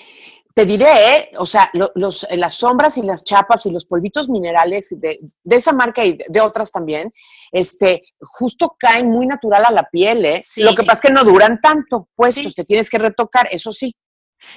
te 0.53 0.63
diré, 0.63 1.15
¿eh? 1.15 1.29
o 1.39 1.47
sea, 1.47 1.71
los, 1.73 2.27
las 2.29 2.53
sombras 2.53 2.95
y 2.97 3.01
las 3.01 3.23
chapas 3.23 3.65
y 3.65 3.71
los 3.71 3.85
polvitos 3.85 4.29
minerales 4.29 4.89
de, 4.91 5.19
esa 5.49 5.73
marca 5.73 6.05
y 6.05 6.15
de 6.27 6.41
otras 6.41 6.71
también, 6.71 7.11
este, 7.51 8.03
justo 8.21 8.75
caen 8.77 9.09
muy 9.09 9.25
natural 9.25 9.65
a 9.65 9.71
la 9.71 9.89
piel, 9.89 10.23
¿eh? 10.23 10.43
Lo 10.57 10.75
que 10.75 10.83
pasa 10.83 10.93
es 10.93 11.01
que 11.01 11.11
no 11.11 11.23
duran 11.23 11.59
tanto, 11.59 12.07
pues 12.15 12.35
te 12.35 12.63
tienes 12.65 12.91
que 12.91 12.99
retocar, 12.99 13.47
eso 13.49 13.73
sí. 13.73 13.95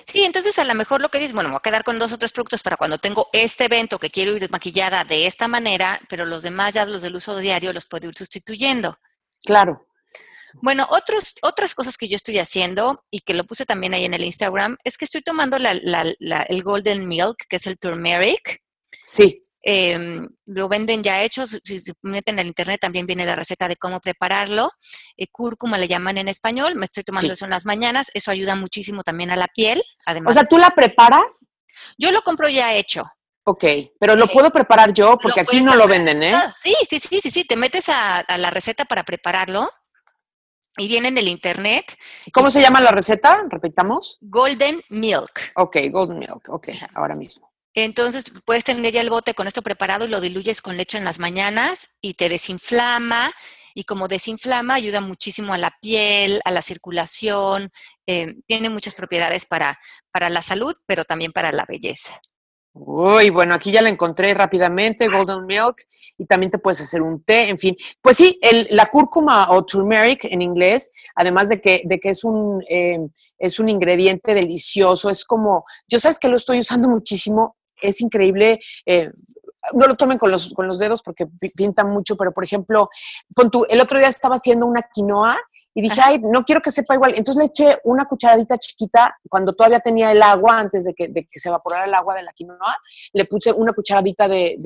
Sí, 0.04 0.24
entonces 0.24 0.58
a 0.58 0.64
lo 0.64 0.74
mejor 0.74 1.00
lo 1.00 1.08
que 1.08 1.18
dices, 1.18 1.32
bueno, 1.32 1.48
me 1.48 1.54
voy 1.54 1.58
a 1.58 1.62
quedar 1.62 1.84
con 1.84 1.98
dos 1.98 2.12
o 2.12 2.18
tres 2.18 2.32
productos 2.32 2.62
para 2.62 2.76
cuando 2.76 2.98
tengo 2.98 3.28
este 3.32 3.64
evento 3.64 3.98
que 3.98 4.10
quiero 4.10 4.36
ir 4.36 4.50
maquillada 4.50 5.04
de 5.04 5.26
esta 5.26 5.48
manera, 5.48 6.00
pero 6.08 6.26
los 6.26 6.42
demás 6.42 6.74
ya 6.74 6.84
los 6.86 7.02
del 7.02 7.16
uso 7.16 7.36
diario 7.38 7.72
los 7.72 7.86
puedo 7.86 8.08
ir 8.08 8.14
sustituyendo. 8.14 8.98
Claro. 9.44 9.86
Bueno, 10.54 10.86
otros, 10.90 11.34
otras 11.42 11.74
cosas 11.74 11.96
que 11.96 12.08
yo 12.08 12.16
estoy 12.16 12.38
haciendo 12.38 13.04
y 13.10 13.20
que 13.20 13.34
lo 13.34 13.44
puse 13.44 13.64
también 13.64 13.94
ahí 13.94 14.04
en 14.04 14.14
el 14.14 14.24
Instagram 14.24 14.76
es 14.84 14.98
que 14.98 15.04
estoy 15.04 15.22
tomando 15.22 15.56
el 15.56 16.62
Golden 16.62 17.06
Milk, 17.06 17.36
que 17.48 17.56
es 17.56 17.66
el 17.66 17.78
turmeric. 17.78 18.60
Sí. 19.06 19.40
Em, 19.62 20.26
lo 20.46 20.68
venden 20.68 21.02
ya 21.02 21.22
hecho, 21.22 21.46
si 21.46 21.80
se 21.80 21.92
meten 22.02 22.36
en 22.36 22.40
el 22.40 22.46
internet 22.46 22.80
también 22.80 23.04
viene 23.04 23.26
la 23.26 23.36
receta 23.36 23.68
de 23.68 23.76
cómo 23.76 24.00
prepararlo. 24.00 24.72
Eh, 25.16 25.26
cúrcuma 25.30 25.76
le 25.76 25.88
llaman 25.88 26.18
en 26.18 26.28
español, 26.28 26.76
me 26.76 26.86
estoy 26.86 27.04
tomando 27.04 27.32
eso 27.32 27.44
en 27.44 27.50
las 27.50 27.66
mañanas, 27.66 28.10
eso 28.14 28.30
ayuda 28.30 28.54
muchísimo 28.54 29.02
también 29.02 29.30
a 29.30 29.36
la 29.36 29.48
piel. 29.48 29.82
Además, 30.06 30.30
o 30.30 30.34
sea, 30.34 30.44
¿tú 30.44 30.58
la 30.58 30.70
preparas? 30.70 31.50
Yo 31.98 32.10
lo 32.10 32.22
compro 32.22 32.48
ya 32.48 32.74
hecho. 32.74 33.04
Ok, 33.44 33.64
pero 33.98 34.16
lo 34.16 34.26
eh, 34.26 34.30
puedo 34.32 34.50
preparar 34.50 34.92
yo 34.92 35.18
porque 35.18 35.40
aquí 35.40 35.60
no 35.60 35.74
lo 35.74 35.88
venden, 35.88 36.22
¿eh? 36.22 36.32
Ah, 36.34 36.50
sí, 36.50 36.74
sí, 36.88 36.98
sí, 36.98 37.20
sí, 37.20 37.30
sí, 37.30 37.44
te 37.44 37.56
metes 37.56 37.88
a, 37.88 38.24
la 38.36 38.50
receta 38.50 38.84
para 38.84 39.02
prepararlo 39.02 39.70
y 40.76 40.88
viene 40.88 41.08
en 41.08 41.18
el 41.18 41.28
internet. 41.28 41.96
¿Cómo 42.32 42.50
se 42.50 42.60
llama 42.60 42.80
la 42.80 42.92
receta? 42.92 43.42
Repitamos. 43.48 44.18
Golden 44.20 44.82
Milk. 44.90 45.52
Ok, 45.56 45.76
Golden 45.90 46.18
Milk, 46.18 46.48
ok, 46.48 46.68
ahora 46.94 47.16
mismo. 47.16 47.49
Entonces 47.74 48.24
puedes 48.44 48.64
tener 48.64 48.92
ya 48.92 49.00
el 49.00 49.10
bote 49.10 49.34
con 49.34 49.46
esto 49.46 49.62
preparado 49.62 50.04
y 50.04 50.08
lo 50.08 50.20
diluyes 50.20 50.60
con 50.62 50.76
leche 50.76 50.98
en 50.98 51.04
las 51.04 51.18
mañanas 51.18 51.90
y 52.00 52.14
te 52.14 52.28
desinflama. 52.28 53.32
Y 53.74 53.84
como 53.84 54.08
desinflama, 54.08 54.74
ayuda 54.74 55.00
muchísimo 55.00 55.54
a 55.54 55.58
la 55.58 55.72
piel, 55.80 56.40
a 56.44 56.50
la 56.50 56.60
circulación, 56.60 57.70
eh, 58.06 58.34
tiene 58.46 58.68
muchas 58.68 58.96
propiedades 58.96 59.46
para, 59.46 59.78
para 60.10 60.28
la 60.28 60.42
salud, 60.42 60.74
pero 60.86 61.04
también 61.04 61.32
para 61.32 61.52
la 61.52 61.64
belleza. 61.68 62.20
Uy, 62.72 63.30
bueno, 63.30 63.54
aquí 63.54 63.70
ya 63.70 63.82
la 63.82 63.88
encontré 63.88 64.34
rápidamente, 64.34 65.08
Golden 65.08 65.46
Milk, 65.46 65.86
y 66.18 66.26
también 66.26 66.50
te 66.50 66.58
puedes 66.58 66.80
hacer 66.80 67.02
un 67.02 67.22
té, 67.22 67.48
en 67.48 67.58
fin. 67.58 67.76
Pues 68.00 68.16
sí, 68.16 68.38
el, 68.42 68.68
la 68.70 68.86
cúrcuma 68.86 69.50
o 69.50 69.64
turmeric 69.64 70.24
en 70.24 70.42
inglés, 70.42 70.92
además 71.14 71.48
de 71.48 71.60
que, 71.60 71.82
de 71.84 71.98
que 71.98 72.10
es, 72.10 72.24
un, 72.24 72.62
eh, 72.68 72.98
es 73.38 73.58
un 73.58 73.68
ingrediente 73.68 74.34
delicioso, 74.34 75.10
es 75.10 75.24
como, 75.24 75.64
yo 75.88 75.98
sabes 75.98 76.18
que 76.18 76.28
lo 76.28 76.36
estoy 76.36 76.60
usando 76.60 76.88
muchísimo 76.88 77.56
es 77.80 78.00
increíble. 78.00 78.60
Eh, 78.86 79.10
no 79.74 79.86
lo 79.86 79.94
tomen 79.94 80.18
con 80.18 80.30
los, 80.30 80.52
con 80.54 80.66
los 80.66 80.78
dedos 80.78 81.02
porque 81.02 81.26
pintan 81.56 81.90
mucho, 81.90 82.16
pero 82.16 82.32
por 82.32 82.44
ejemplo, 82.44 82.88
el 83.68 83.80
otro 83.80 83.98
día 83.98 84.08
estaba 84.08 84.36
haciendo 84.36 84.66
una 84.66 84.82
quinoa 84.82 85.38
y 85.74 85.82
dije, 85.82 86.00
ay, 86.02 86.18
no 86.18 86.44
quiero 86.44 86.60
que 86.60 86.70
sepa 86.70 86.94
igual. 86.94 87.14
Entonces 87.16 87.38
le 87.40 87.46
eché 87.46 87.78
una 87.84 88.06
cucharadita 88.06 88.58
chiquita 88.58 89.16
cuando 89.28 89.52
todavía 89.52 89.80
tenía 89.80 90.10
el 90.10 90.22
agua, 90.22 90.58
antes 90.58 90.84
de 90.84 90.94
que, 90.94 91.08
de 91.08 91.28
que 91.30 91.38
se 91.38 91.48
evaporara 91.48 91.84
el 91.84 91.94
agua 91.94 92.16
de 92.16 92.22
la 92.22 92.32
quinoa, 92.32 92.76
le 93.12 93.24
puse 93.26 93.52
una 93.52 93.72
cucharadita 93.72 94.26
de, 94.26 94.56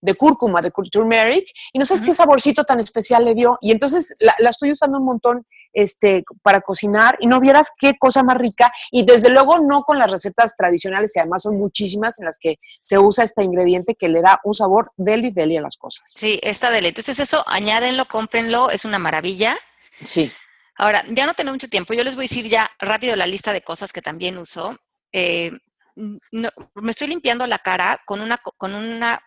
de 0.00 0.14
cúrcuma, 0.14 0.62
de 0.62 0.70
turmeric, 0.70 1.46
y 1.72 1.78
no 1.78 1.84
sabes 1.84 2.02
qué 2.02 2.14
saborcito 2.14 2.64
tan 2.64 2.80
especial 2.80 3.24
le 3.24 3.34
dio. 3.34 3.58
Y 3.60 3.72
entonces 3.72 4.14
la, 4.18 4.34
estoy 4.48 4.72
usando 4.72 4.98
un 4.98 5.04
montón 5.04 5.46
este, 5.72 6.24
para 6.42 6.60
cocinar 6.60 7.16
y 7.20 7.26
no 7.26 7.40
vieras 7.40 7.70
qué 7.78 7.96
cosa 7.98 8.22
más 8.22 8.38
rica. 8.38 8.72
Y 8.90 9.04
desde 9.04 9.30
luego 9.30 9.58
no 9.60 9.82
con 9.82 9.98
las 9.98 10.10
recetas 10.10 10.56
tradicionales, 10.56 11.12
que 11.12 11.20
además 11.20 11.42
son 11.42 11.58
muchísimas 11.58 12.18
en 12.18 12.26
las 12.26 12.38
que 12.38 12.56
se 12.80 12.98
usa 12.98 13.24
este 13.24 13.42
ingrediente 13.42 13.94
que 13.94 14.08
le 14.08 14.22
da 14.22 14.40
un 14.44 14.54
sabor 14.54 14.90
deli 14.96 15.30
deli 15.30 15.56
a 15.56 15.62
las 15.62 15.76
cosas. 15.76 16.10
Sí, 16.10 16.38
está 16.42 16.70
deli. 16.70 16.88
Entonces 16.88 17.18
eso, 17.20 17.44
añádenlo, 17.46 18.06
cómprenlo, 18.06 18.70
es 18.70 18.84
una 18.84 18.98
maravilla. 18.98 19.56
Sí. 20.04 20.32
Ahora, 20.76 21.04
ya 21.08 21.26
no 21.26 21.34
tengo 21.34 21.52
mucho 21.52 21.68
tiempo. 21.68 21.94
Yo 21.94 22.04
les 22.04 22.14
voy 22.14 22.24
a 22.24 22.28
decir 22.28 22.48
ya 22.48 22.70
rápido 22.78 23.16
la 23.16 23.26
lista 23.26 23.52
de 23.52 23.62
cosas 23.62 23.92
que 23.92 24.00
también 24.00 24.38
uso. 24.38 24.78
Eh, 25.12 25.50
me 25.96 26.90
estoy 26.90 27.08
limpiando 27.08 27.46
la 27.46 27.58
cara 27.58 28.00
con 28.06 28.20
una, 28.20 28.38
con 28.38 28.74
una 28.74 29.20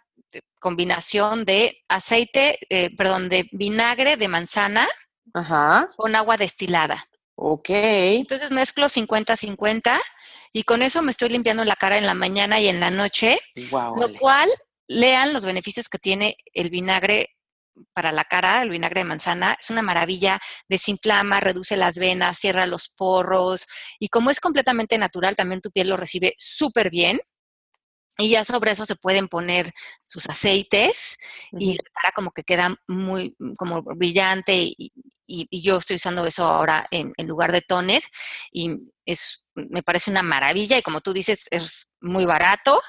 combinación 0.60 1.44
de 1.44 1.84
aceite, 1.90 2.58
eh, 2.70 2.96
perdón, 2.96 3.28
de 3.28 3.50
vinagre 3.52 4.16
de 4.16 4.28
manzana 4.28 4.88
con 5.96 6.16
agua 6.16 6.38
destilada. 6.38 7.06
Ok. 7.36 7.70
Entonces 7.70 8.52
mezclo 8.52 8.88
50-50 8.88 10.00
y 10.54 10.64
con 10.64 10.82
eso 10.82 11.02
me 11.02 11.12
estoy 11.12 11.30
limpiando 11.30 11.64
la 11.66 11.76
cara 11.76 11.98
en 11.98 12.06
la 12.06 12.14
mañana 12.14 12.60
y 12.60 12.68
en 12.68 12.80
la 12.80 12.92
noche, 12.92 13.40
lo 13.72 14.14
cual 14.20 14.50
lean 14.88 15.34
los 15.34 15.46
beneficios 15.46 15.90
que 15.90 15.98
tiene 15.98 16.38
el 16.54 16.70
vinagre 16.70 17.30
para 17.94 18.12
la 18.12 18.26
cara, 18.26 18.62
el 18.62 18.70
vinagre 18.70 19.02
de 19.02 19.06
manzana, 19.06 19.58
es 19.60 19.70
una 19.70 19.82
maravilla, 19.82 20.40
desinflama, 20.68 21.40
reduce 21.40 21.78
las 21.78 21.98
venas, 21.98 22.38
cierra 22.38 22.66
los 22.66 22.90
porros 22.90 23.66
y 24.00 24.10
como 24.10 24.30
es 24.30 24.40
completamente 24.40 24.98
natural, 24.98 25.36
también 25.36 25.62
tu 25.62 25.72
piel 25.72 25.90
lo 25.90 25.98
recibe 25.98 26.36
súper 26.38 26.90
bien. 26.90 27.22
Y 28.22 28.30
ya 28.30 28.46
sobre 28.46 28.72
eso 28.72 28.86
se 28.86 28.96
pueden 28.96 29.28
poner 29.28 29.72
sus 30.06 30.28
aceites 30.30 31.18
y 31.52 31.74
la 31.74 31.84
cara 31.94 32.12
como 32.16 32.32
que 32.32 32.44
queda 32.44 32.76
muy 32.88 33.36
como 33.58 33.82
brillante 33.82 34.56
y, 34.56 34.92
yo 35.50 35.78
estoy 35.78 35.96
usando 35.96 36.26
eso 36.26 36.44
ahora 36.44 36.86
en, 36.92 37.14
lugar 37.26 37.54
de 37.54 37.62
toner 37.62 38.04
y 38.52 38.76
es 39.06 39.46
me 39.56 39.82
parece 39.82 40.12
una 40.12 40.24
maravilla 40.24 40.78
y 40.78 40.82
como 40.82 41.00
tú 41.00 41.14
dices 41.14 41.48
es 41.52 41.90
muy 42.02 42.26
barato. 42.26 42.82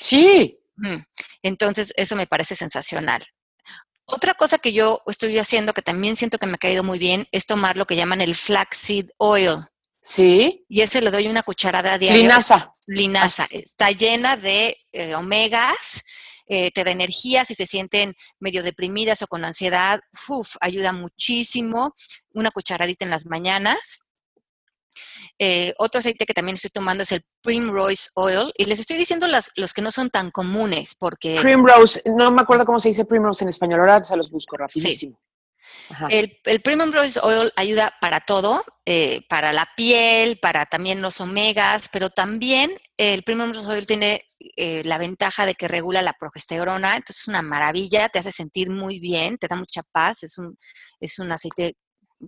Sí. 0.00 0.58
Entonces 1.42 1.92
eso 1.96 2.16
me 2.16 2.26
parece 2.26 2.54
sensacional. 2.54 3.22
Otra 4.06 4.34
cosa 4.34 4.58
que 4.58 4.72
yo 4.72 5.02
estoy 5.06 5.38
haciendo 5.38 5.72
que 5.72 5.82
también 5.82 6.16
siento 6.16 6.38
que 6.38 6.46
me 6.46 6.54
ha 6.54 6.58
caído 6.58 6.82
muy 6.82 6.98
bien 6.98 7.28
es 7.32 7.46
tomar 7.46 7.76
lo 7.76 7.86
que 7.86 7.96
llaman 7.96 8.20
el 8.20 8.34
flaxseed 8.34 9.10
oil. 9.18 9.66
Sí. 10.02 10.64
Y 10.68 10.80
ese 10.80 11.02
le 11.02 11.10
doy 11.10 11.28
una 11.28 11.42
cucharada 11.42 11.98
diaria. 11.98 12.22
Linaza. 12.22 12.72
Linaza. 12.86 13.46
Está 13.50 13.90
llena 13.90 14.36
de 14.36 14.76
eh, 14.92 15.14
omegas, 15.14 16.02
eh, 16.46 16.70
te 16.72 16.84
da 16.84 16.90
energía 16.90 17.44
si 17.44 17.54
se 17.54 17.66
sienten 17.66 18.14
medio 18.38 18.62
deprimidas 18.62 19.22
o 19.22 19.26
con 19.26 19.44
ansiedad. 19.44 20.00
Uf, 20.28 20.56
ayuda 20.60 20.92
muchísimo. 20.92 21.94
Una 22.32 22.50
cucharadita 22.50 23.04
en 23.04 23.10
las 23.10 23.26
mañanas. 23.26 24.00
Eh, 25.38 25.74
otro 25.78 26.00
aceite 26.00 26.26
que 26.26 26.34
también 26.34 26.54
estoy 26.54 26.70
tomando 26.70 27.02
es 27.04 27.12
el 27.12 27.24
Primrose 27.42 28.10
Oil. 28.14 28.52
Y 28.56 28.64
les 28.64 28.80
estoy 28.80 28.96
diciendo 28.96 29.26
las, 29.26 29.52
los 29.54 29.72
que 29.72 29.82
no 29.82 29.92
son 29.92 30.10
tan 30.10 30.30
comunes 30.30 30.96
porque... 30.98 31.38
Primrose, 31.40 32.02
no 32.04 32.30
me 32.30 32.42
acuerdo 32.42 32.64
cómo 32.64 32.80
se 32.80 32.88
dice 32.88 33.04
Primrose 33.04 33.44
en 33.44 33.48
español, 33.50 33.80
ahora 33.80 34.02
se 34.02 34.16
los 34.16 34.30
busco 34.30 34.56
rapidísimo. 34.56 35.20
El, 36.08 36.38
el, 36.44 36.60
Premium 36.60 36.92
Rose 36.92 37.18
Oil 37.22 37.52
ayuda 37.56 37.94
para 38.00 38.20
todo, 38.20 38.64
eh, 38.86 39.22
para 39.28 39.52
la 39.52 39.68
piel, 39.76 40.38
para 40.38 40.66
también 40.66 41.02
los 41.02 41.20
omegas, 41.20 41.88
pero 41.92 42.10
también 42.10 42.70
el 42.96 43.22
Premium 43.22 43.52
Rose 43.52 43.68
Oil 43.68 43.86
tiene 43.86 44.24
eh, 44.56 44.82
la 44.84 44.98
ventaja 44.98 45.46
de 45.46 45.54
que 45.54 45.68
regula 45.68 46.00
la 46.00 46.12
progesterona, 46.12 46.96
entonces 46.96 47.22
es 47.22 47.28
una 47.28 47.42
maravilla, 47.42 48.08
te 48.08 48.18
hace 48.18 48.32
sentir 48.32 48.70
muy 48.70 48.98
bien, 49.00 49.36
te 49.36 49.48
da 49.48 49.56
mucha 49.56 49.82
paz, 49.82 50.22
es 50.22 50.38
un, 50.38 50.56
es 51.00 51.18
un 51.18 51.32
aceite 51.32 51.76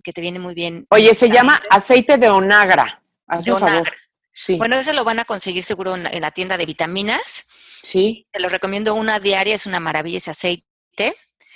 que 0.03 0.11
te 0.11 0.21
viene 0.21 0.39
muy 0.39 0.53
bien. 0.53 0.85
Oye, 0.89 1.13
se 1.13 1.29
llama 1.29 1.61
aceite 1.69 2.17
de 2.17 2.29
onagra. 2.29 2.99
Hazme 3.27 3.57
favor. 3.57 3.91
Sí. 4.33 4.57
Bueno, 4.57 4.75
ese 4.75 4.93
lo 4.93 5.03
van 5.03 5.19
a 5.19 5.25
conseguir 5.25 5.63
seguro 5.63 5.95
en, 5.95 6.07
en 6.07 6.21
la 6.21 6.31
tienda 6.31 6.57
de 6.57 6.65
vitaminas. 6.65 7.47
Sí. 7.83 8.27
Te 8.31 8.39
lo 8.39 8.49
recomiendo 8.49 8.95
una 8.95 9.19
diaria, 9.19 9.55
es 9.55 9.65
una 9.65 9.79
maravilla 9.79 10.17
ese 10.17 10.31
aceite. 10.31 11.15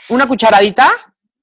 ¿Una 0.10 0.28
cucharadita? 0.28 0.92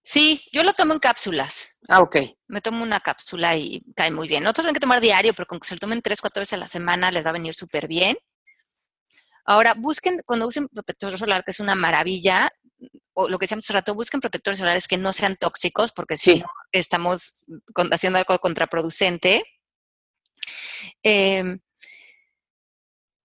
Sí, 0.07 0.45
yo 0.53 0.62
lo 0.62 0.75
tomo 0.75 0.93
en 0.93 0.99
cápsulas. 0.99 1.78
Ah, 1.89 2.01
ok. 2.01 2.16
Me 2.49 2.61
tomo 2.61 2.83
una 2.83 3.01
cápsula 3.01 3.57
y 3.57 3.83
cae 3.97 4.11
muy 4.11 4.28
bien. 4.28 4.47
Otros 4.47 4.62
tienen 4.64 4.74
que 4.74 4.81
tomar 4.81 5.01
diario, 5.01 5.33
pero 5.33 5.47
con 5.47 5.59
que 5.59 5.66
se 5.66 5.74
lo 5.76 5.78
tomen 5.81 6.03
tres, 6.03 6.20
cuatro 6.20 6.43
veces 6.43 6.53
a 6.53 6.59
la 6.59 6.68
semana 6.68 7.11
les 7.11 7.24
va 7.24 7.31
a 7.31 7.33
venir 7.33 7.55
súper 7.55 7.89
bien. 7.89 8.18
Ahora, 9.47 9.72
busquen, 9.74 10.20
cuando 10.26 10.47
usen 10.47 10.68
protector 10.68 11.18
solar, 11.18 11.43
que 11.43 11.53
es 11.53 11.61
una 11.61 11.74
maravilla, 11.74 12.51
o 13.14 13.31
lo 13.31 13.39
que 13.39 13.45
decíamos 13.45 13.64
hace 13.64 13.72
rato, 13.72 13.95
busquen 13.95 14.20
protectores 14.20 14.59
solares 14.59 14.87
que 14.87 14.99
no 14.99 15.14
sean 15.14 15.37
tóxicos, 15.37 15.93
porque 15.93 16.18
si 16.18 16.41
no, 16.41 16.47
estamos 16.70 17.43
haciendo 17.91 18.18
algo 18.18 18.39
contraproducente. 18.41 19.43
Em, 21.03 21.61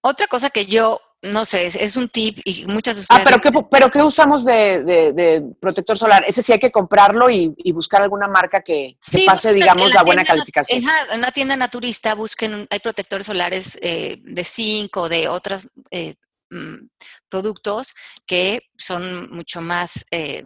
otra 0.01 0.27
cosa 0.27 0.49
que 0.49 0.65
yo 0.65 1.01
no 1.21 1.45
sé, 1.45 1.67
es, 1.67 1.97
un 1.97 2.07
tip 2.07 2.39
y 2.45 2.65
muchas 2.65 2.95
de 2.97 3.03
Ah, 3.09 3.21
pero 3.23 3.41
¿qué, 3.41 3.51
pero 3.69 3.89
¿qué 3.89 4.01
usamos 4.01 4.45
de, 4.45 5.43
protector 5.59 5.97
solar? 5.97 6.23
Ese 6.25 6.41
sí 6.41 6.53
hay 6.53 6.59
que 6.59 6.71
comprarlo 6.71 7.29
y, 7.29 7.53
buscar 7.73 8.01
alguna 8.01 8.27
marca 8.27 8.61
que, 8.61 8.97
pase, 9.25 9.53
digamos, 9.53 9.93
la 9.93 10.03
buena 10.03 10.23
calificación. 10.23 10.83
En 11.11 11.19
una 11.19 11.31
tienda 11.31 11.55
naturista 11.57 12.15
busquen, 12.15 12.67
hay 12.69 12.79
protectores 12.79 13.27
solares 13.27 13.77
eh, 13.81 14.17
de 14.23 14.43
zinc 14.43 14.95
o 14.97 15.09
de 15.09 15.27
otros 15.27 15.67
eh, 15.91 16.15
mm, 16.49 16.87
productos 17.27 17.93
que 18.25 18.69
son 18.77 19.29
mucho 19.31 19.61
más 19.61 20.05
eh, 20.11 20.45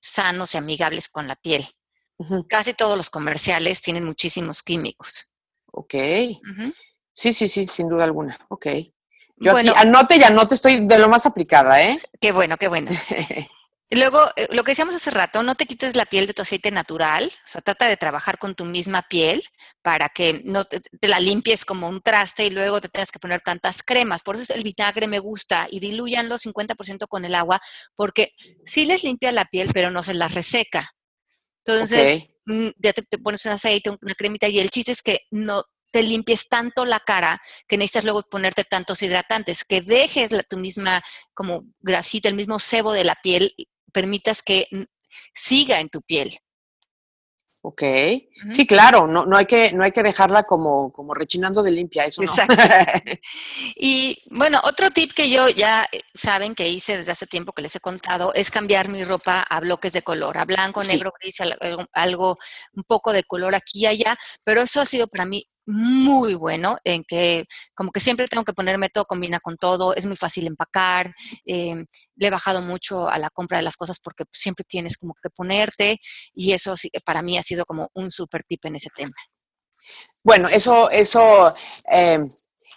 sanos 0.00 0.54
y 0.54 0.58
amigables 0.58 1.08
con 1.08 1.28
la 1.28 1.36
piel. 1.36 1.64
Casi 2.48 2.74
todos 2.74 2.96
los 2.96 3.10
comerciales 3.10 3.82
tienen 3.82 4.04
muchísimos 4.04 4.62
químicos. 4.62 5.32
Ok. 5.72 5.94
Sí, 7.12 7.32
sí, 7.32 7.48
sí, 7.48 7.66
sin 7.66 7.88
duda 7.88 8.04
alguna. 8.04 8.38
Ok. 8.48 8.66
Yo 9.42 9.56
aquí 9.56 9.68
anote 9.74 10.16
y 10.16 10.22
anote, 10.22 10.54
estoy 10.54 10.86
de 10.86 10.98
lo 10.98 11.08
más 11.08 11.26
aplicada, 11.26 11.82
¿eh? 11.82 12.00
Qué 12.20 12.32
bueno, 12.32 12.56
qué 12.56 12.68
bueno. 12.68 12.90
Luego, 13.94 14.26
eh, 14.36 14.48
lo 14.52 14.64
que 14.64 14.70
decíamos 14.70 14.94
hace 14.94 15.10
rato, 15.10 15.42
no 15.42 15.54
te 15.54 15.66
quites 15.66 15.96
la 15.96 16.06
piel 16.06 16.26
de 16.26 16.32
tu 16.32 16.40
aceite 16.40 16.70
natural, 16.70 17.30
o 17.44 17.48
sea, 17.48 17.60
trata 17.60 17.86
de 17.86 17.98
trabajar 17.98 18.38
con 18.38 18.54
tu 18.54 18.64
misma 18.64 19.02
piel 19.02 19.44
para 19.82 20.08
que 20.08 20.40
no 20.44 20.64
te, 20.64 20.80
la 21.06 21.20
limpies 21.20 21.66
como 21.66 21.88
un 21.88 22.00
traste 22.00 22.46
y 22.46 22.50
luego 22.50 22.80
te 22.80 22.88
tengas 22.88 23.12
que 23.12 23.18
poner 23.18 23.42
tantas 23.42 23.82
cremas. 23.82 24.22
Por 24.22 24.36
eso 24.36 24.54
el 24.54 24.62
vinagre 24.62 25.08
me 25.08 25.18
gusta 25.18 25.66
y 25.70 25.78
diluyanlo 25.78 26.38
50% 26.38 27.06
con 27.06 27.26
el 27.26 27.34
agua, 27.34 27.60
porque 27.94 28.32
sí 28.64 28.86
les 28.86 29.04
limpia 29.04 29.30
la 29.30 29.44
piel, 29.44 29.70
pero 29.74 29.90
no 29.90 30.02
se 30.02 30.14
las 30.14 30.32
reseca. 30.32 30.88
Entonces, 31.64 32.22
mm, 32.46 32.68
ya 32.78 32.94
te, 32.94 33.02
te, 33.02 33.18
pones 33.18 33.44
un 33.44 33.52
aceite, 33.52 33.90
una 33.90 34.14
cremita 34.14 34.48
y 34.48 34.58
el 34.58 34.70
chiste 34.70 34.92
es 34.92 35.02
que 35.02 35.20
no 35.30 35.64
te 35.92 36.02
limpies 36.02 36.48
tanto 36.48 36.84
la 36.84 36.98
cara 36.98 37.40
que 37.68 37.76
necesitas 37.76 38.04
luego 38.04 38.22
ponerte 38.22 38.64
tantos 38.64 39.02
hidratantes, 39.02 39.64
que 39.64 39.82
dejes 39.82 40.32
la, 40.32 40.42
tu 40.42 40.58
misma 40.58 41.02
como 41.34 41.66
grasita, 41.80 42.28
el 42.28 42.34
mismo 42.34 42.58
sebo 42.58 42.92
de 42.92 43.04
la 43.04 43.16
piel, 43.22 43.54
permitas 43.92 44.42
que 44.42 44.66
siga 45.34 45.80
en 45.80 45.88
tu 45.88 46.02
piel. 46.02 46.36
Ok, 47.64 47.80
sí, 48.50 48.66
claro, 48.66 49.06
no, 49.06 49.24
no, 49.24 49.36
hay 49.36 49.46
que, 49.46 49.72
no 49.72 49.84
hay 49.84 49.92
que 49.92 50.02
dejarla 50.02 50.42
como, 50.42 50.92
como 50.92 51.14
rechinando 51.14 51.62
de 51.62 51.70
limpia, 51.70 52.04
eso 52.04 52.20
Exacto. 52.20 52.56
y 53.76 54.20
bueno, 54.30 54.60
otro 54.64 54.90
tip 54.90 55.12
que 55.12 55.30
yo 55.30 55.48
ya 55.48 55.86
eh, 55.92 56.00
saben 56.12 56.56
que 56.56 56.68
hice 56.68 56.96
desde 56.96 57.12
hace 57.12 57.28
tiempo 57.28 57.52
que 57.52 57.62
les 57.62 57.76
he 57.76 57.80
contado 57.80 58.34
es 58.34 58.50
cambiar 58.50 58.88
mi 58.88 59.04
ropa 59.04 59.42
a 59.42 59.60
bloques 59.60 59.92
de 59.92 60.02
color, 60.02 60.38
a 60.38 60.44
blanco, 60.44 60.82
negro, 60.82 61.12
gris, 61.20 61.38
algo, 61.92 62.36
un 62.72 62.82
poco 62.82 63.12
de 63.12 63.22
color 63.22 63.54
aquí 63.54 63.82
y 63.82 63.86
allá, 63.86 64.18
pero 64.42 64.62
eso 64.62 64.80
ha 64.80 64.84
sido 64.84 65.06
para 65.06 65.24
mí 65.24 65.46
muy 65.66 66.34
bueno 66.34 66.78
en 66.84 67.04
que 67.04 67.44
como 67.74 67.90
que 67.90 68.00
siempre 68.00 68.26
tengo 68.26 68.44
que 68.44 68.52
ponerme 68.52 68.88
todo, 68.88 69.04
combina 69.04 69.40
con 69.40 69.56
todo, 69.56 69.94
es 69.94 70.06
muy 70.06 70.16
fácil 70.16 70.46
empacar, 70.46 71.14
em, 71.44 71.86
le 72.16 72.26
he 72.26 72.30
bajado 72.30 72.62
mucho 72.62 73.08
a 73.08 73.18
la 73.18 73.30
compra 73.30 73.58
de 73.58 73.64
las 73.64 73.76
cosas 73.76 74.00
porque 74.00 74.24
siempre 74.32 74.64
tienes 74.68 74.96
como 74.96 75.14
que 75.22 75.30
ponerte 75.30 75.98
y 76.34 76.52
eso 76.52 76.74
para 77.04 77.22
mí 77.22 77.38
ha 77.38 77.42
sido 77.42 77.64
como 77.64 77.90
un 77.94 78.10
super 78.10 78.42
tip 78.44 78.64
en 78.64 78.76
ese 78.76 78.88
tema. 78.96 79.14
Bueno, 80.22 80.48
eso, 80.48 80.90
eso, 80.90 81.52
em, 81.86 82.26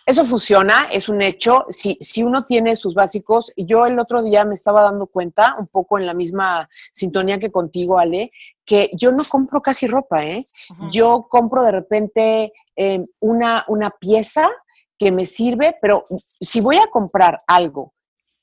eso 0.05 0.25
funciona, 0.25 0.88
es 0.91 1.09
un 1.09 1.21
hecho. 1.21 1.65
Si, 1.69 1.97
si 2.01 2.23
uno 2.23 2.45
tiene 2.45 2.75
sus 2.75 2.93
básicos, 2.93 3.51
yo 3.57 3.86
el 3.86 3.99
otro 3.99 4.23
día 4.23 4.45
me 4.45 4.53
estaba 4.53 4.81
dando 4.81 5.07
cuenta, 5.07 5.55
un 5.59 5.67
poco 5.67 5.97
en 5.97 6.05
la 6.05 6.13
misma 6.13 6.69
sintonía 6.93 7.39
que 7.39 7.51
contigo, 7.51 7.99
Ale, 7.99 8.31
que 8.65 8.89
yo 8.93 9.11
no 9.11 9.23
compro 9.23 9.61
casi 9.61 9.88
ropa, 9.88 10.25
¿eh? 10.25 10.43
Yo 10.91 11.27
compro 11.29 11.63
de 11.63 11.71
repente 11.71 12.53
Em, 12.76 13.05
una, 13.19 13.63
una 13.67 13.89
pieza 13.89 14.49
que 14.97 15.11
me 15.11 15.26
sirve, 15.26 15.78
pero 15.82 16.03
si 16.09 16.61
voy 16.61 16.78
a 16.78 16.88
comprar 16.88 17.41
algo, 17.47 17.93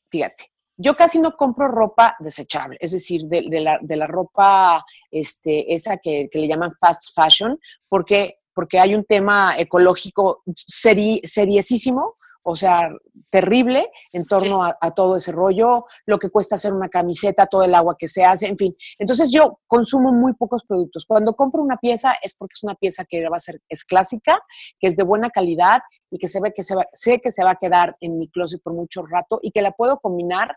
fíjate, 0.08 0.52
yo 0.76 0.96
casi 0.96 1.20
no 1.20 1.36
compro 1.36 1.68
ropa 1.68 2.16
desechable, 2.18 2.76
es 2.80 2.92
decir, 2.92 3.22
de, 3.26 3.42
la, 3.60 3.78
de 3.80 3.96
la, 3.96 4.06
ropa 4.06 4.84
este, 5.10 5.72
esa 5.72 5.98
que, 5.98 6.28
le 6.32 6.48
llaman 6.48 6.72
fast 6.80 7.14
fashion, 7.14 7.58
porque, 7.88 8.34
porque 8.54 8.80
hay 8.80 8.94
un 8.94 9.04
tema 9.04 9.54
ecológico 9.58 10.42
seri, 10.54 11.20
seriesísimo 11.24 12.14
o 12.42 12.56
sea, 12.56 12.90
terrible 13.30 13.90
en 14.12 14.26
torno 14.26 14.64
a, 14.64 14.90
todo 14.94 15.16
ese 15.16 15.32
rollo, 15.32 15.84
lo 16.06 16.18
que 16.18 16.28
cuesta 16.28 16.56
hacer 16.56 16.72
una 16.72 16.88
camiseta, 16.88 17.46
todo 17.46 17.62
el 17.62 17.74
agua 17.74 17.96
que 17.98 18.08
se 18.08 18.24
hace, 18.24 18.46
en 18.46 18.56
fin. 18.56 18.74
Entonces 18.98 19.30
yo 19.32 19.60
consumo 19.66 20.12
muy 20.12 20.34
pocos 20.34 20.62
productos. 20.66 21.06
Cuando 21.06 21.34
compro 21.34 21.62
una 21.62 21.76
pieza 21.76 22.14
es 22.22 22.34
porque 22.36 22.54
es 22.54 22.62
una 22.62 22.74
pieza 22.74 23.04
que 23.04 23.28
va 23.28 23.36
a 23.36 23.40
ser, 23.40 23.60
es 23.68 23.84
clásica, 23.84 24.40
que 24.78 24.88
es 24.88 24.96
de 24.96 25.04
buena 25.04 25.30
calidad 25.30 25.80
y 26.10 26.18
que 26.18 26.28
se 26.28 26.40
ve 26.40 26.52
que 26.54 26.62
se 26.62 26.74
va, 26.74 26.86
sé 26.92 27.20
que 27.20 27.32
se 27.32 27.42
va 27.42 27.52
a 27.52 27.56
quedar 27.56 27.96
en 28.00 28.18
mi 28.18 28.28
closet 28.28 28.60
por 28.62 28.74
mucho 28.74 29.02
rato 29.02 29.38
y 29.42 29.50
que 29.50 29.62
la 29.62 29.72
puedo 29.72 29.98
combinar 29.98 30.56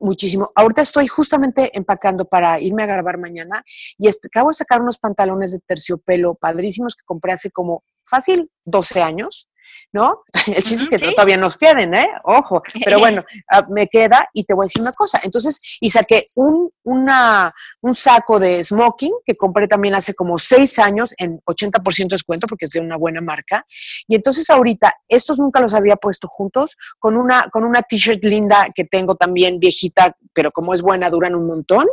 muchísimo. 0.00 0.48
Ahorita 0.56 0.82
estoy 0.82 1.06
justamente 1.06 1.70
empacando 1.76 2.24
para 2.24 2.60
irme 2.60 2.82
a 2.82 2.86
grabar 2.86 3.18
mañana 3.18 3.62
y 3.96 4.08
acabo 4.08 4.48
de 4.48 4.54
sacar 4.54 4.82
unos 4.82 4.98
pantalones 4.98 5.52
de 5.52 5.60
terciopelo 5.60 6.34
padrísimos 6.34 6.96
que 6.96 7.04
compré 7.04 7.32
hace 7.32 7.50
como 7.50 7.84
fácil 8.04 8.50
12 8.64 9.02
años 9.02 9.48
¿no? 9.92 10.22
El 10.46 10.62
chiste 10.62 10.96
es 10.96 11.02
que 11.02 11.12
todavía 11.12 11.36
nos 11.36 11.56
queden, 11.56 11.94
¿eh? 11.94 12.08
Ojo, 12.24 12.62
pero 12.84 12.98
bueno, 12.98 13.24
ah, 13.50 13.66
me 13.68 13.88
queda 13.88 14.28
y 14.32 14.44
te 14.44 14.54
voy 14.54 14.64
a 14.64 14.66
decir 14.66 14.82
una 14.82 14.92
cosa. 14.92 15.20
Entonces, 15.22 15.60
y 15.80 15.90
saqué 15.90 16.24
un, 16.36 16.70
una, 16.84 17.52
un 17.80 17.94
saco 17.94 18.38
de 18.38 18.62
smoking 18.64 19.12
que 19.24 19.36
compré 19.36 19.68
también 19.68 19.94
hace 19.94 20.14
como 20.14 20.38
seis 20.38 20.78
años 20.78 21.14
en 21.18 21.40
80% 21.40 22.08
de 22.08 22.14
descuento 22.14 22.46
porque 22.46 22.66
es 22.66 22.72
de 22.72 22.80
una 22.80 22.96
buena 22.96 23.20
marca. 23.20 23.64
Y 24.06 24.14
entonces 24.14 24.48
ahorita, 24.50 24.94
estos 25.08 25.38
nunca 25.38 25.60
los 25.60 25.74
había 25.74 25.96
puesto 25.96 26.28
juntos 26.28 26.76
con 26.98 27.16
una, 27.16 27.48
con 27.50 27.64
una 27.64 27.82
t-shirt 27.82 28.22
linda 28.24 28.68
que 28.74 28.84
tengo 28.84 29.16
también 29.16 29.58
viejita, 29.58 30.16
pero 30.32 30.50
como 30.52 30.74
es 30.74 30.82
buena, 30.82 31.10
duran 31.10 31.34
un 31.34 31.46
montón. 31.46 31.86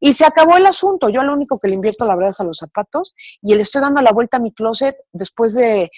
Y 0.00 0.12
se 0.12 0.24
acabó 0.24 0.56
el 0.56 0.66
asunto. 0.66 1.08
Yo 1.08 1.22
lo 1.22 1.32
único 1.32 1.58
que 1.60 1.68
le 1.68 1.74
invierto, 1.74 2.04
la 2.04 2.16
verdad, 2.16 2.30
es 2.30 2.40
a 2.40 2.44
los 2.44 2.58
zapatos 2.58 3.14
y 3.42 3.54
le 3.54 3.62
estoy 3.62 3.80
dando 3.80 4.02
la 4.02 4.12
vuelta 4.12 4.36
a 4.36 4.40
mi 4.40 4.52
closet 4.52 4.96
después 5.12 5.54
de 5.54 5.90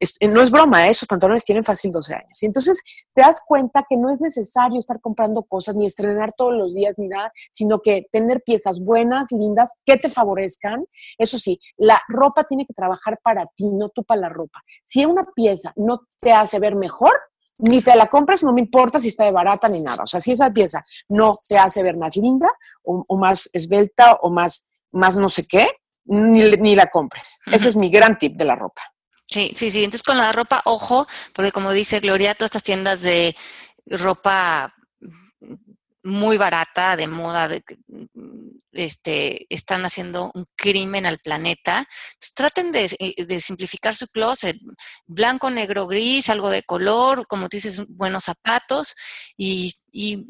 eh, 0.00 0.28
no 0.28 0.42
es 0.42 0.50
broma, 0.50 0.86
¿eh? 0.86 0.90
esos 0.90 1.08
pantalones 1.08 1.44
tienen 1.44 1.64
fácil 1.64 1.92
12 1.92 2.14
años. 2.14 2.42
Y 2.42 2.46
entonces 2.46 2.82
te 3.14 3.22
das 3.22 3.40
cuenta 3.46 3.84
que 3.88 3.96
no 3.96 4.10
es 4.10 4.20
necesario 4.20 4.78
estar 4.78 5.00
comprando 5.00 5.42
cosas 5.44 5.76
ni 5.76 5.86
estrenar 5.86 6.32
todos 6.36 6.54
los 6.54 6.74
días 6.74 6.94
ni 6.98 7.08
nada, 7.08 7.32
sino 7.52 7.80
que 7.80 8.06
tener 8.12 8.42
piezas 8.42 8.80
buenas, 8.80 9.28
lindas, 9.30 9.72
que 9.84 9.96
te 9.96 10.10
favorezcan. 10.10 10.84
Eso 11.16 11.38
sí, 11.38 11.58
la 11.76 12.00
ropa 12.08 12.44
tiene 12.44 12.66
que 12.66 12.74
trabajar 12.74 13.18
para 13.22 13.46
ti, 13.56 13.70
no 13.70 13.88
tú 13.88 14.04
para 14.04 14.22
la 14.22 14.28
ropa. 14.28 14.62
Si 14.84 15.04
una 15.04 15.26
pieza 15.34 15.72
no 15.76 16.02
te 16.20 16.32
hace 16.32 16.58
ver 16.58 16.76
mejor, 16.76 17.12
ni 17.58 17.82
te 17.82 17.96
la 17.96 18.06
compras, 18.06 18.44
no 18.44 18.52
me 18.52 18.60
importa 18.60 19.00
si 19.00 19.08
está 19.08 19.24
de 19.24 19.32
barata 19.32 19.68
ni 19.68 19.80
nada. 19.80 20.04
O 20.04 20.06
sea, 20.06 20.20
si 20.20 20.32
esa 20.32 20.52
pieza 20.52 20.84
no 21.08 21.32
te 21.48 21.58
hace 21.58 21.82
ver 21.82 21.96
más 21.96 22.16
linda 22.16 22.48
o, 22.82 23.16
más 23.16 23.50
esbelta 23.52 24.14
o 24.22 24.30
más, 24.30 24.66
más 24.92 25.16
no 25.16 25.28
sé 25.28 25.44
qué, 25.46 25.66
ni, 26.04 26.52
ni 26.52 26.76
la 26.76 26.86
compres. 26.86 27.40
Ese 27.46 27.68
es 27.68 27.76
mi 27.76 27.90
gran 27.90 28.16
tip 28.18 28.36
de 28.36 28.44
la 28.44 28.54
ropa. 28.54 28.82
Sí, 29.30 29.52
sí, 29.54 29.70
sí. 29.70 29.84
Entonces 29.84 30.02
con 30.02 30.16
la 30.16 30.32
ropa, 30.32 30.62
ojo, 30.64 31.06
porque 31.34 31.52
como 31.52 31.72
dice 31.72 32.00
Gloria, 32.00 32.34
todas 32.34 32.48
estas 32.48 32.62
tiendas 32.62 33.02
de 33.02 33.36
ropa 33.86 34.74
muy 36.02 36.38
barata, 36.38 36.96
de 36.96 37.06
moda, 37.06 37.48
de, 37.48 37.62
este, 38.78 39.46
están 39.48 39.84
haciendo 39.84 40.30
un 40.34 40.46
crimen 40.56 41.04
al 41.06 41.18
planeta. 41.18 41.86
traten 42.34 42.72
de, 42.72 42.96
eh, 42.98 43.24
de, 43.24 43.40
simplificar 43.40 43.94
su 43.94 44.06
closet, 44.08 44.56
blanco, 45.06 45.50
negro, 45.50 45.86
gris, 45.86 46.30
algo 46.30 46.50
de 46.50 46.62
color, 46.62 47.26
como 47.26 47.48
tú 47.48 47.56
dices, 47.56 47.82
buenos 47.88 48.24
zapatos 48.24 48.94
y, 49.36 49.74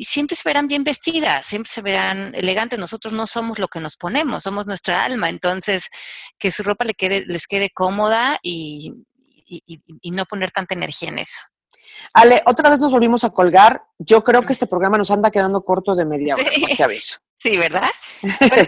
siempre 0.01 0.35
se 0.35 0.49
verán 0.49 0.67
bien 0.67 0.83
vestidas, 0.83 1.45
siempre 1.45 1.71
se 1.71 1.83
verán 1.83 2.33
elegantes. 2.35 2.79
Nosotros 2.79 3.13
no 3.13 3.27
somos 3.27 3.59
lo 3.59 3.69
que 3.69 3.81
nos 3.81 3.97
ponemos, 3.97 4.45
somos 4.45 4.67
nuestra 4.67 5.05
alma, 5.05 5.29
entonces 5.29 5.89
que 6.39 6.51
su 6.51 6.63
ropa 6.63 6.85
le 6.87 6.95
quede, 6.95 7.27
les 7.27 7.47
quede 7.47 7.69
cómoda 7.69 8.39
y 8.43 8.95
no 10.05 10.25
poner 10.25 10.53
tanta 10.53 10.75
energía 10.75 11.11
en 11.11 11.19
eso. 11.19 11.39
Ale, 12.13 12.43
otra 12.47 12.71
vez 12.71 12.81
nos 12.81 12.91
volvimos 12.91 13.25
a 13.25 13.31
colgar. 13.31 13.83
Yo 13.99 14.25
creo 14.25 14.43
que 14.43 14.53
este 14.53 14.67
programa 14.67 14.99
nos 14.99 15.11
anda 15.11 15.31
quedando 15.31 15.65
corto 15.65 15.95
de 15.95 16.05
media 16.05 16.35
hora, 16.35 16.51
sí. 16.51 16.83
aviso. 16.83 17.19
Sí, 17.37 17.57
¿verdad? 17.57 17.91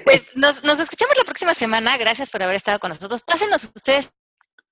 pues 0.05 0.27
nos, 0.37 0.63
escuchamos 0.79 1.17
la 1.17 1.25
próxima 1.25 1.55
semana. 1.55 1.97
Gracias 1.97 2.31
por 2.31 2.43
haber 2.43 2.57
estado 2.57 2.79
con 2.79 2.91
nosotros. 2.91 3.23
Pásenos 3.23 3.65
ustedes 3.75 4.13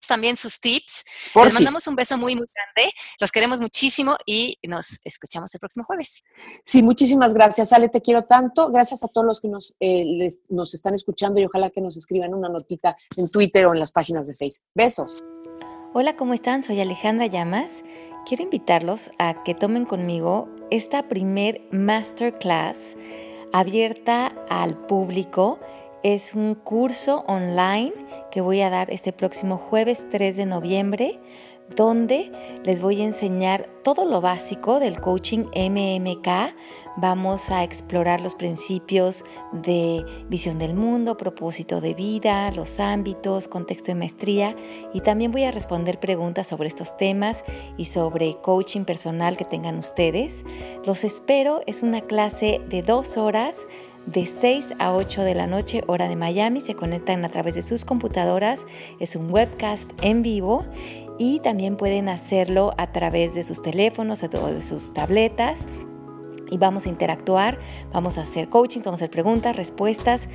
también 0.07 0.37
sus 0.37 0.59
tips. 0.59 1.05
les 1.45 1.53
mandamos 1.53 1.87
un 1.87 1.95
beso 1.95 2.17
muy, 2.17 2.35
muy 2.35 2.47
grande. 2.55 2.93
Los 3.21 3.31
queremos 3.31 3.61
muchísimo 3.61 4.17
y 4.25 4.57
nos 4.63 4.99
escuchamos 5.05 5.53
el 5.55 5.61
próximo 5.61 5.85
jueves. 5.85 6.23
Sí, 6.65 6.83
muchísimas 6.83 7.35
gracias, 7.35 7.73
Ale. 7.73 7.89
Te 7.91 8.01
quiero 8.01 8.25
tanto. 8.25 8.71
Gracias 8.71 9.03
a 9.05 9.09
todos 9.09 9.27
los 9.27 9.41
que 9.41 9.49
nos, 9.49 9.75
eh, 9.81 10.29
nos 10.49 10.73
están 10.75 10.95
escuchando 10.95 11.41
y 11.41 11.45
ojalá 11.45 11.71
que 11.71 11.81
nos 11.81 11.97
escriban 11.97 12.33
una 12.33 12.49
notita 12.49 12.97
en 13.17 13.31
Twitter 13.31 13.67
o 13.67 13.75
en 13.75 13.81
las 13.81 13.93
páginas 13.93 14.27
de 14.27 14.35
Facebook. 14.35 14.67
Besos. 14.75 15.23
Hola, 15.93 16.17
¿cómo 16.17 16.35
están? 16.35 16.63
Soy 16.63 16.81
Alejandra 16.81 17.27
Llamas 17.27 17.83
quiero 18.27 18.43
invitarlos 18.43 19.11
a 19.19 19.43
que 19.43 19.55
tomen 19.55 19.85
conmigo 19.85 20.49
esta 20.71 21.09
primer 21.09 21.63
masterclass 21.71 22.97
abierta 23.53 24.33
al 24.49 24.77
público. 24.77 25.59
Es 26.03 26.35
un 26.35 26.55
curso 26.55 27.25
online 27.27 27.93
que 28.31 28.41
voy 28.41 28.61
a 28.61 28.71
dar 28.71 28.91
este 28.91 29.13
próximo 29.13 29.57
jueves 29.57 30.07
3 30.11 30.37
de 30.37 30.47
noviembre 30.47 31.21
donde 31.77 32.33
les 32.65 32.81
voy 32.81 33.01
a 33.03 33.05
enseñar 33.05 33.69
todo 33.83 34.05
lo 34.05 34.21
básico 34.21 34.81
del 34.81 35.01
coaching 35.01 35.47
MMK. 35.55 36.29
Vamos 36.97 37.51
a 37.51 37.63
explorar 37.63 38.21
los 38.21 38.35
principios 38.35 39.25
de 39.53 40.05
visión 40.29 40.59
del 40.59 40.75
mundo, 40.75 41.17
propósito 41.17 41.81
de 41.81 41.95
vida, 41.95 42.51
los 42.51 42.81
ámbitos, 42.81 43.47
contexto 43.49 43.93
de 43.93 43.95
maestría 43.95 44.57
y 44.93 45.01
también 45.01 45.31
voy 45.31 45.45
a 45.45 45.53
responder 45.53 46.01
preguntas 46.01 46.49
sobre 46.49 46.69
estos 46.69 46.97
temas 46.97 47.45
y 47.77 47.85
sobre 47.85 48.37
coaching 48.43 48.85
personal 48.85 49.37
que 49.37 49.45
tengan 49.45 49.79
ustedes. 49.79 50.45
Los 50.85 51.05
espero, 51.05 51.61
es 51.67 51.83
una 51.83 52.01
clase 52.01 52.61
de 52.69 52.83
dos 52.83 53.17
horas 53.17 53.67
de 54.07 54.27
6 54.27 54.75
a 54.79 54.95
8 54.95 55.23
de 55.23 55.35
la 55.35 55.47
noche, 55.47 55.83
hora 55.87 56.09
de 56.09 56.17
Miami. 56.17 56.61
Se 56.61 56.75
conectan 56.75 57.25
a 57.25 57.29
través 57.29 57.55
de 57.55 57.63
sus 57.63 57.85
computadoras. 57.85 58.67
Es 59.01 59.17
un 59.17 59.31
webcast 59.31 59.93
en 60.03 60.23
vivo 60.23 60.65
y 61.19 61.41
también 61.41 61.77
pueden 61.77 62.09
hacerlo 62.09 62.73
a 62.79 62.93
través 62.93 63.35
de 63.35 63.45
sus 63.45 63.61
teléfonos 63.61 64.23
o 64.23 64.29
de 64.29 64.63
sus 64.63 64.95
tabletas. 64.95 65.67
Y 66.51 66.57
vamos 66.57 66.87
a 66.87 66.89
interactuar, 66.89 67.59
vamos 67.93 68.17
a 68.17 68.23
hacer 68.23 68.49
coaching, 68.49 68.81
vamos 68.85 69.01
a 69.01 69.05
hacer 69.05 69.11
preguntas, 69.11 69.55
respuestas. 69.55 70.29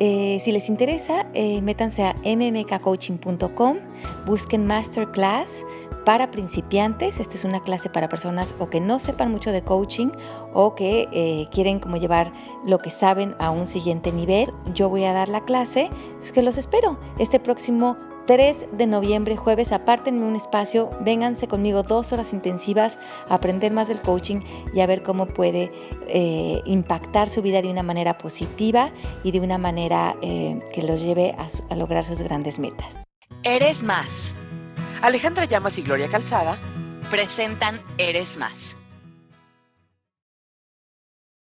Eh, 0.00 0.40
si 0.42 0.50
les 0.50 0.68
interesa, 0.68 1.26
eh, 1.34 1.62
métanse 1.62 2.02
a 2.02 2.16
mmkcoaching.com, 2.24 3.76
busquen 4.26 4.66
Masterclass 4.66 5.64
para 6.04 6.32
principiantes. 6.32 7.20
Esta 7.20 7.36
es 7.36 7.44
una 7.44 7.60
clase 7.62 7.88
para 7.88 8.08
personas 8.08 8.56
o 8.58 8.68
que 8.68 8.80
no 8.80 8.98
sepan 8.98 9.30
mucho 9.30 9.52
de 9.52 9.62
coaching 9.62 10.08
o 10.52 10.74
que 10.74 11.08
eh, 11.12 11.46
quieren 11.52 11.78
como 11.78 11.96
llevar 11.96 12.32
lo 12.66 12.78
que 12.78 12.90
saben 12.90 13.36
a 13.38 13.50
un 13.50 13.68
siguiente 13.68 14.10
nivel. 14.10 14.50
Yo 14.74 14.88
voy 14.88 15.04
a 15.04 15.12
dar 15.12 15.28
la 15.28 15.44
clase, 15.44 15.90
es 16.22 16.32
que 16.32 16.42
los 16.42 16.58
espero 16.58 16.98
este 17.18 17.38
próximo 17.38 17.96
3 18.26 18.66
de 18.72 18.86
noviembre, 18.86 19.36
jueves, 19.36 19.72
apártenme 19.72 20.26
un 20.26 20.36
espacio, 20.36 20.90
vénganse 21.00 21.48
conmigo 21.48 21.82
dos 21.82 22.12
horas 22.12 22.32
intensivas 22.32 22.98
a 23.28 23.34
aprender 23.34 23.72
más 23.72 23.88
del 23.88 24.00
coaching 24.00 24.40
y 24.74 24.80
a 24.80 24.86
ver 24.86 25.02
cómo 25.02 25.26
puede 25.26 25.72
eh, 26.08 26.62
impactar 26.64 27.30
su 27.30 27.42
vida 27.42 27.62
de 27.62 27.70
una 27.70 27.82
manera 27.82 28.18
positiva 28.18 28.90
y 29.22 29.32
de 29.32 29.40
una 29.40 29.58
manera 29.58 30.16
eh, 30.22 30.60
que 30.72 30.82
los 30.82 31.02
lleve 31.02 31.34
a 31.70 31.76
lograr 31.76 32.04
sus 32.04 32.20
grandes 32.20 32.58
metas. 32.58 33.00
Eres 33.42 33.82
más. 33.82 34.34
Alejandra 35.02 35.44
Llamas 35.44 35.78
y 35.78 35.82
Gloria 35.82 36.08
Calzada 36.08 36.56
presentan 37.10 37.80
Eres 37.98 38.38
más 38.38 38.76